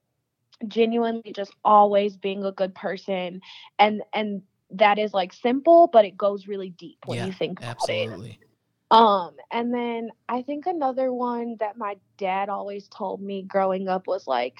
genuinely 0.68 1.32
just 1.32 1.54
always 1.64 2.16
being 2.16 2.44
a 2.44 2.52
good 2.52 2.74
person 2.74 3.40
and 3.78 4.02
and 4.14 4.42
that 4.70 4.98
is 4.98 5.14
like 5.14 5.32
simple, 5.32 5.88
but 5.92 6.04
it 6.04 6.16
goes 6.16 6.46
really 6.46 6.70
deep 6.70 6.98
when 7.06 7.20
Yeah, 7.20 7.26
you 7.26 7.32
think 7.32 7.60
about 7.60 7.90
it. 7.90 8.10
Um, 8.90 9.36
and 9.50 9.72
then 9.72 10.10
I 10.28 10.42
think 10.42 10.66
another 10.66 11.12
one 11.12 11.56
that 11.60 11.76
my 11.76 11.96
dad 12.18 12.48
always 12.48 12.88
told 12.88 13.20
me 13.20 13.42
growing 13.42 13.88
up 13.88 14.06
was 14.06 14.26
like 14.26 14.56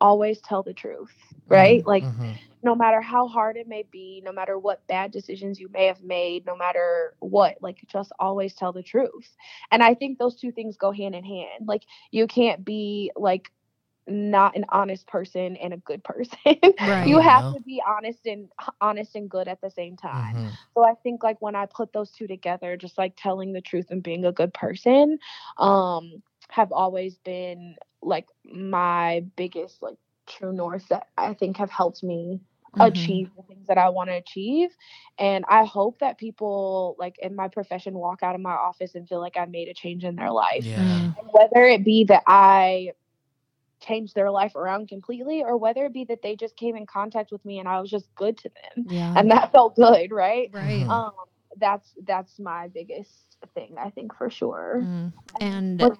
always 0.00 0.40
tell 0.40 0.62
the 0.62 0.74
truth, 0.74 1.14
right? 1.48 1.82
Like 1.86 2.06
Mhm. 2.06 2.38
no 2.62 2.74
matter 2.74 3.00
how 3.00 3.28
hard 3.28 3.56
it 3.56 3.68
may 3.68 3.84
be, 3.90 4.22
no 4.24 4.32
matter 4.32 4.58
what 4.58 4.86
bad 4.88 5.12
decisions 5.12 5.60
you 5.60 5.68
may 5.70 5.86
have 5.86 6.02
made, 6.02 6.44
no 6.46 6.56
matter 6.56 7.14
what, 7.20 7.56
like 7.62 7.78
just 7.86 8.12
always 8.18 8.54
tell 8.54 8.72
the 8.72 8.82
truth. 8.82 9.36
And 9.70 9.82
I 9.82 9.94
think 9.94 10.18
those 10.18 10.36
two 10.36 10.52
things 10.52 10.76
go 10.76 10.90
hand 10.92 11.14
in 11.14 11.24
hand. 11.24 11.66
Like 11.66 11.84
you 12.10 12.26
can't 12.26 12.64
be 12.64 13.12
like 13.16 13.50
not 14.06 14.56
an 14.56 14.64
honest 14.70 15.06
person 15.06 15.56
and 15.56 15.72
a 15.72 15.76
good 15.78 16.02
person. 16.04 16.38
Right. 16.78 17.04
you 17.04 17.20
have 17.20 17.44
Yeah. 17.44 17.52
to 17.54 17.60
be 17.60 17.82
honest 17.86 18.26
and 18.26 18.48
honest 18.80 19.14
and 19.14 19.28
good 19.30 19.48
at 19.48 19.60
the 19.60 19.70
same 19.70 19.96
time. 19.96 20.34
Mhm. 20.34 20.58
So 20.74 20.84
I 20.84 20.94
think 21.02 21.22
like 21.22 21.40
when 21.40 21.54
I 21.54 21.66
put 21.66 21.92
those 21.92 22.10
two 22.10 22.26
together, 22.26 22.76
just 22.76 22.98
like 22.98 23.14
telling 23.16 23.52
the 23.52 23.60
truth 23.60 23.86
and 23.90 24.02
being 24.02 24.24
a 24.24 24.32
good 24.32 24.52
person, 24.54 25.18
um, 25.58 26.22
have 26.50 26.72
always 26.72 27.18
been 27.18 27.76
like 28.02 28.26
my 28.44 29.24
biggest 29.36 29.82
like 29.82 29.96
true 30.26 30.52
north 30.52 30.88
that 30.88 31.08
I 31.16 31.34
think 31.34 31.56
have 31.58 31.70
helped 31.70 32.02
me 32.02 32.40
Mhm. 32.76 32.80
achieve 32.80 33.30
the 33.36 33.42
things 33.42 33.66
that 33.68 33.78
I 33.78 33.88
want 33.90 34.08
to 34.10 34.14
achieve. 34.16 34.70
And 35.18 35.44
I 35.48 35.64
hope 35.64 35.98
that 36.00 36.18
people 36.18 36.96
like 36.98 37.18
in 37.18 37.34
my 37.34 37.48
profession 37.48 37.94
walk 37.94 38.22
out 38.22 38.34
of 38.34 38.40
my 38.40 38.52
office 38.52 38.94
and 38.94 39.08
feel 39.08 39.20
like 39.20 39.36
I 39.36 39.44
made 39.46 39.68
a 39.68 39.74
change 39.74 40.04
in 40.04 40.16
their 40.16 40.30
life. 40.30 40.66
Yeah. 40.66 41.12
Whether 41.32 41.64
it 41.66 41.84
be 41.84 42.04
that 42.04 42.22
I 42.26 42.92
changed 43.80 44.14
their 44.14 44.30
life 44.30 44.54
around 44.56 44.88
completely 44.88 45.42
or 45.42 45.56
whether 45.56 45.86
it 45.86 45.92
be 45.92 46.04
that 46.04 46.22
they 46.22 46.36
just 46.36 46.56
came 46.56 46.76
in 46.76 46.86
contact 46.86 47.32
with 47.32 47.44
me 47.44 47.58
and 47.58 47.68
I 47.68 47.80
was 47.80 47.90
just 47.90 48.14
good 48.14 48.36
to 48.38 48.50
them 48.50 48.86
Yeah. 48.88 49.14
and 49.16 49.30
that 49.30 49.52
felt 49.52 49.74
good, 49.76 50.10
right? 50.12 50.50
right. 50.52 50.86
Mhm. 50.86 50.90
Um 50.90 51.12
that's 51.56 51.94
that's 52.04 52.38
my 52.38 52.68
biggest 52.68 53.36
thing 53.54 53.76
I 53.78 53.90
think 53.90 54.14
for 54.14 54.30
sure. 54.30 54.82
Mm. 54.84 55.12
And 55.40 55.80
What- 55.80 55.98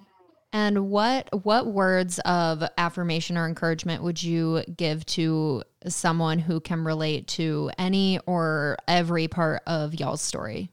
and 0.53 0.89
what 0.89 1.45
what 1.45 1.67
words 1.67 2.19
of 2.19 2.63
affirmation 2.77 3.37
or 3.37 3.47
encouragement 3.47 4.03
would 4.03 4.21
you 4.21 4.63
give 4.75 5.05
to 5.07 5.63
someone 5.87 6.39
who 6.39 6.59
can 6.59 6.83
relate 6.83 7.27
to 7.27 7.71
any 7.77 8.19
or 8.25 8.77
every 8.87 9.27
part 9.29 9.61
of 9.65 9.93
y'all's 9.99 10.21
story? 10.21 10.69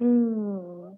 Mm, 0.00 0.96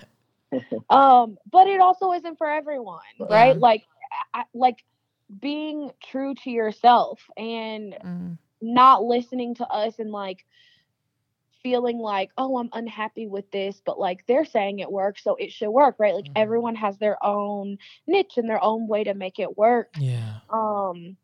um 0.90 1.36
but 1.50 1.66
it 1.66 1.80
also 1.80 2.12
isn't 2.12 2.38
for 2.38 2.46
everyone 2.48 3.00
right 3.28 3.56
Yeah. 3.56 3.60
like 3.60 3.84
I, 4.34 4.44
like 4.54 4.78
being 5.40 5.90
true 6.02 6.34
to 6.44 6.50
yourself 6.50 7.20
and 7.36 7.96
Mm. 8.04 8.38
not 8.60 9.02
listening 9.04 9.54
to 9.56 9.66
us 9.68 9.98
and 9.98 10.10
like 10.10 10.44
feeling 11.62 11.98
like 11.98 12.30
oh 12.38 12.58
i'm 12.58 12.68
unhappy 12.72 13.26
with 13.26 13.50
this 13.50 13.80
but 13.84 13.98
like 13.98 14.24
they're 14.26 14.44
saying 14.44 14.78
it 14.78 14.90
works 14.90 15.22
so 15.22 15.34
it 15.36 15.50
should 15.50 15.70
work 15.70 15.96
right 15.98 16.14
like 16.14 16.28
Mhm. 16.28 16.36
everyone 16.36 16.74
has 16.74 16.98
their 16.98 17.22
own 17.24 17.76
niche 18.06 18.36
and 18.36 18.48
their 18.48 18.62
own 18.62 18.86
way 18.88 19.04
to 19.04 19.14
make 19.14 19.38
it 19.38 19.56
work 19.56 19.98
yeah. 19.98 20.40
um 20.52 21.16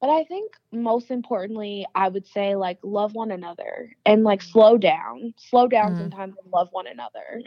but 0.00 0.10
i 0.10 0.24
think 0.24 0.52
most 0.72 1.10
importantly 1.10 1.86
i 1.94 2.08
would 2.08 2.26
say 2.26 2.54
like 2.54 2.78
love 2.82 3.14
one 3.14 3.30
another 3.30 3.90
and 4.06 4.22
like 4.24 4.42
slow 4.42 4.76
down 4.76 5.32
slow 5.38 5.66
down 5.68 5.94
Mm. 5.94 5.96
sometimes 5.96 6.34
and 6.42 6.52
love 6.52 6.68
one 6.72 6.86
another 6.86 7.42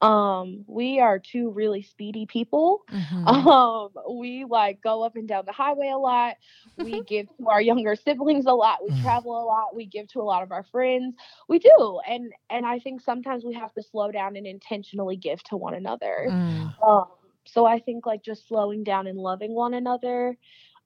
um 0.00 0.64
we 0.66 1.00
are 1.00 1.18
two 1.18 1.50
really 1.50 1.82
speedy 1.82 2.26
people 2.26 2.82
Mhm. 2.92 3.26
um 3.26 3.88
we 4.18 4.44
like 4.44 4.80
go 4.82 5.02
up 5.02 5.16
and 5.16 5.28
down 5.28 5.44
the 5.46 5.52
highway 5.52 5.88
a 5.88 5.96
lot 5.98 6.34
we 6.76 7.00
give 7.02 7.26
to 7.38 7.48
our 7.48 7.60
younger 7.60 7.94
siblings 7.94 8.46
a 8.46 8.52
lot 8.52 8.84
we 8.84 8.92
Mm. 8.92 9.00
travel 9.00 9.32
a 9.42 9.44
lot 9.44 9.74
we 9.74 9.86
give 9.86 10.06
to 10.08 10.20
a 10.20 10.22
lot 10.22 10.42
of 10.42 10.52
our 10.52 10.64
friends 10.64 11.14
we 11.48 11.58
do 11.58 12.00
and 12.08 12.32
and 12.50 12.66
i 12.66 12.78
think 12.78 13.00
sometimes 13.00 13.44
we 13.44 13.54
have 13.54 13.72
to 13.72 13.82
slow 13.82 14.10
down 14.10 14.36
and 14.36 14.46
intentionally 14.46 15.16
give 15.16 15.42
to 15.44 15.56
one 15.56 15.74
another 15.74 16.30
Mm. 16.30 16.74
um, 16.86 17.04
so 17.46 17.64
I 17.66 17.78
think 17.78 18.06
like 18.06 18.22
just 18.22 18.48
slowing 18.48 18.84
down 18.84 19.06
and 19.06 19.18
loving 19.18 19.54
one 19.54 19.74
another 19.74 20.36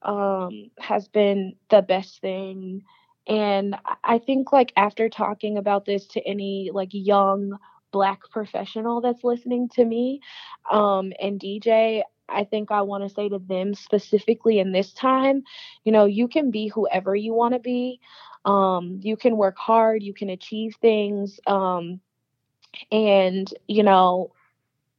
um, 0.03 0.71
has 0.79 1.09
been 1.09 1.55
the 1.71 1.83
best 1.83 2.21
thing. 2.21 2.83
And 3.27 3.75
I- 3.85 3.97
I 4.05 4.19
think 4.19 4.53
like 4.53 4.73
after 4.77 5.09
talking 5.09 5.57
about 5.59 5.85
this 5.85 6.07
to 6.09 6.27
any 6.27 6.71
like 6.73 6.91
young 6.93 7.59
black 7.93 8.21
professional 8.31 9.01
that's 9.01 9.25
listening 9.25 9.69
to 9.71 9.85
me 9.85 10.21
um, 10.71 11.13
and 11.21 11.39
DJ, 11.41 12.03
I 12.29 12.45
think 12.45 12.71
I 12.71 12.83
want 12.83 13.05
to 13.05 13.09
say 13.09 13.29
to 13.29 13.39
them 13.39 13.75
specifically 13.75 14.59
in 14.59 14.73
this 14.73 14.93
time, 14.93 15.43
you 15.85 15.93
know, 15.93 16.05
you 16.05 16.29
can 16.29 16.51
be 16.51 16.69
whoever 16.69 17.15
you 17.15 17.35
want 17.35 17.55
to 17.55 17.61
be. 17.61 18.01
Um, 18.45 19.01
you 19.03 19.17
can 19.17 19.37
work 19.37 19.57
hard, 19.59 20.03
you 20.03 20.15
can 20.15 20.29
achieve 20.31 20.77
things. 20.81 21.41
Um, 21.47 22.01
and, 22.91 23.53
you 23.67 23.83
know, 23.83 24.33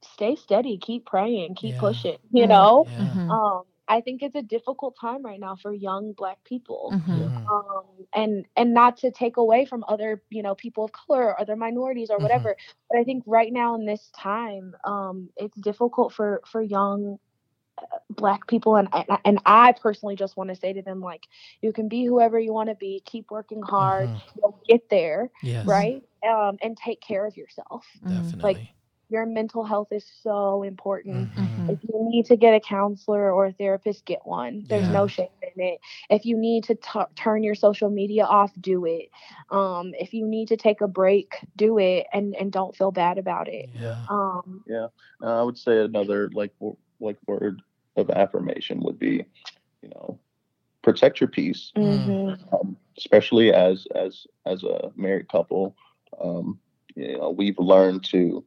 stay 0.01 0.35
steady, 0.35 0.77
keep 0.77 1.05
praying, 1.05 1.55
keep 1.55 1.77
Yeah. 1.77 1.79
pushing, 1.79 2.17
you 2.31 2.47
know? 2.47 2.87
Yeah. 2.87 3.05
Mhm. 3.05 3.39
Um, 3.41 3.63
I 3.89 4.01
think 4.01 4.23
it's 4.23 4.35
a 4.35 4.43
difficult 4.43 4.95
time 5.01 5.23
right 5.25 5.39
now 5.39 5.55
for 5.55 5.73
young 5.73 6.13
black 6.13 6.43
people. 6.45 6.97
Mhm. 6.97 7.31
Mhm. 7.31 7.51
Um, 7.53 8.05
and 8.13 8.45
and 8.57 8.73
not 8.73 8.97
to 8.97 9.11
take 9.11 9.37
away 9.37 9.65
from 9.65 9.83
other, 9.87 10.23
you 10.29 10.43
know, 10.43 10.55
people 10.55 10.85
of 10.85 10.91
color 10.93 11.25
or 11.25 11.39
other 11.41 11.55
minorities 11.57 12.09
or 12.11 12.19
Mhm. 12.19 12.19
whatever. 12.19 12.55
But 12.89 12.99
I 12.99 13.03
think 13.03 13.23
right 13.27 13.51
now 13.53 13.75
in 13.75 13.85
this 13.85 14.11
time, 14.17 14.73
um, 14.85 15.29
it's 15.37 15.57
difficult 15.59 16.13
for 16.13 16.41
for 16.45 16.61
young 16.61 17.17
black 18.09 18.47
people 18.47 18.75
and 18.75 18.87
and 19.25 19.39
I 19.45 19.73
personally 19.81 20.15
just 20.15 20.37
want 20.37 20.49
to 20.49 20.55
say 20.55 20.73
to 20.73 20.81
them 20.81 21.01
like 21.01 21.23
you 21.61 21.71
can 21.73 21.87
be 21.89 22.05
whoever 22.05 22.39
you 22.39 22.53
want 22.53 22.69
to 22.69 22.75
be 22.75 23.01
keep 23.05 23.31
working 23.31 23.61
hard 23.61 24.11
Mhm. 24.11 24.23
you'll 24.35 24.59
get 24.67 24.81
there 24.89 25.29
Yes. 25.41 25.85
right 25.85 26.01
um 26.27 26.57
and 26.61 26.77
take 26.77 27.01
care 27.01 27.25
of 27.25 27.37
yourself 27.37 27.85
Definitely. 28.07 28.75
Your 29.09 29.25
mental 29.25 29.63
health 29.63 29.89
is 29.91 30.05
so 30.23 30.63
important 30.63 31.29
Mhm. 31.37 31.67
if 31.67 31.79
you 31.83 32.09
need 32.11 32.25
to 32.25 32.37
get 32.37 32.53
a 32.53 32.59
counselor 32.59 33.31
or 33.31 33.47
a 33.47 33.51
therapist 33.53 34.05
get 34.05 34.19
one 34.25 34.65
there's 34.69 34.89
Yeah. 34.89 34.89
no 34.89 35.07
shame 35.07 35.27
in 35.55 35.63
it 35.63 35.79
if 36.09 36.25
you 36.25 36.37
need 36.37 36.63
to 36.63 36.75
t- 36.75 36.99
turn 37.15 37.43
your 37.43 37.55
social 37.55 37.89
media 37.89 38.23
off 38.23 38.51
do 38.59 38.85
it 38.85 39.09
um 39.51 39.93
if 39.99 40.13
you 40.13 40.25
need 40.27 40.47
to 40.47 40.57
take 40.57 40.81
a 40.81 40.87
break 40.87 41.35
do 41.55 41.77
it 41.79 42.05
and 42.13 42.35
and 42.35 42.51
don't 42.51 42.75
feel 42.75 42.91
bad 42.91 43.17
about 43.17 43.47
it 43.47 43.69
Yeah. 43.73 43.95
um 44.09 44.63
Uh, 45.23 45.39
I 45.39 45.43
would 45.43 45.57
say 45.57 45.83
another 45.83 46.29
like 46.33 46.51
wo- 46.59 46.77
like 46.99 47.17
word 47.27 47.61
of 47.95 48.09
affirmation 48.09 48.81
would 48.83 48.99
be, 48.99 49.25
you 49.81 49.89
know, 49.89 50.19
protect 50.81 51.19
your 51.19 51.27
peace, 51.29 51.73
Mm. 51.77 52.05
mhm. 52.05 52.37
um, 52.53 52.77
especially 52.97 53.53
as 53.53 53.87
as 53.95 54.25
as 54.45 54.63
a 54.63 54.91
married 54.95 55.29
couple. 55.29 55.75
Um, 56.21 56.59
you 56.95 57.17
know, 57.17 57.29
we've 57.31 57.59
learned 57.59 58.03
to 58.05 58.43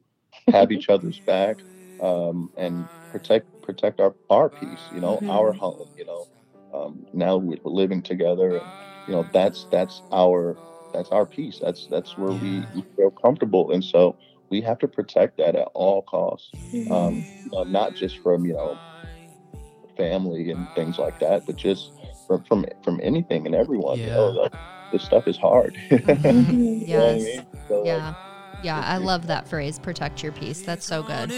have 0.47 0.71
each 0.71 0.89
other's 0.89 1.19
back 1.25 1.59
um, 2.01 2.49
and 2.57 2.89
protect 3.09 3.47
protect 3.61 3.99
our 3.99 4.15
our 4.29 4.49
peace. 4.49 4.87
You 4.91 5.01
know, 5.01 5.21
Mhm. 5.21 5.27
our 5.29 5.53
home. 5.53 5.89
You 5.95 6.05
know, 6.05 6.27
um, 6.73 7.05
now 7.13 7.37
we're 7.37 7.57
living 7.63 8.01
together, 8.01 8.57
and 8.57 8.73
you 9.07 9.13
know 9.13 9.29
that's 9.33 9.67
that's 9.71 10.01
our 10.11 10.59
that's 10.93 11.09
our 11.11 11.25
peace. 11.25 11.59
That's 11.61 11.87
that's 11.89 12.17
where 12.17 12.33
we, 12.33 12.67
we 12.73 12.83
feel 12.95 13.11
comfortable, 13.11 13.71
and 13.71 13.83
so 13.83 14.17
we 14.49 14.61
have 14.61 14.79
to 14.79 14.87
protect 14.87 15.37
that 15.37 15.55
at 15.55 15.69
all 15.73 16.01
costs. 16.03 16.53
Um, 16.89 17.25
you 17.43 17.51
know, 17.53 17.63
not 17.63 17.95
just 17.95 18.19
from 18.19 18.45
you 18.45 18.53
know 18.53 18.81
family 19.97 20.49
and 20.51 20.73
things 20.75 20.97
like 20.97 21.17
that, 21.19 21.45
but 21.45 21.55
just 21.55 21.91
from 22.27 22.43
from 22.43 22.65
from 22.83 22.99
anything 23.03 23.45
and 23.45 23.55
everyone. 23.55 24.01
You 24.03 24.11
know, 24.11 24.27
like, 24.27 24.51
this 24.91 25.03
stuff 25.03 25.23
is 25.27 25.37
hard. 25.37 25.77
You 25.91 26.99
know 26.99 27.09
I 27.11 27.15
Mm-hmm. 27.15 27.23
Yes. 27.23 27.23
mean? 27.23 27.47
So, 27.67 27.85
like, 27.93 28.03
Yeah. 28.63 28.79
I 28.79 28.97
love 28.97 29.27
that 29.27 29.47
phrase, 29.47 29.77
protect 29.77 30.23
your 30.23 30.31
peace. 30.31 30.61
That's 30.61 30.85
so 30.85 31.03
good. 31.03 31.29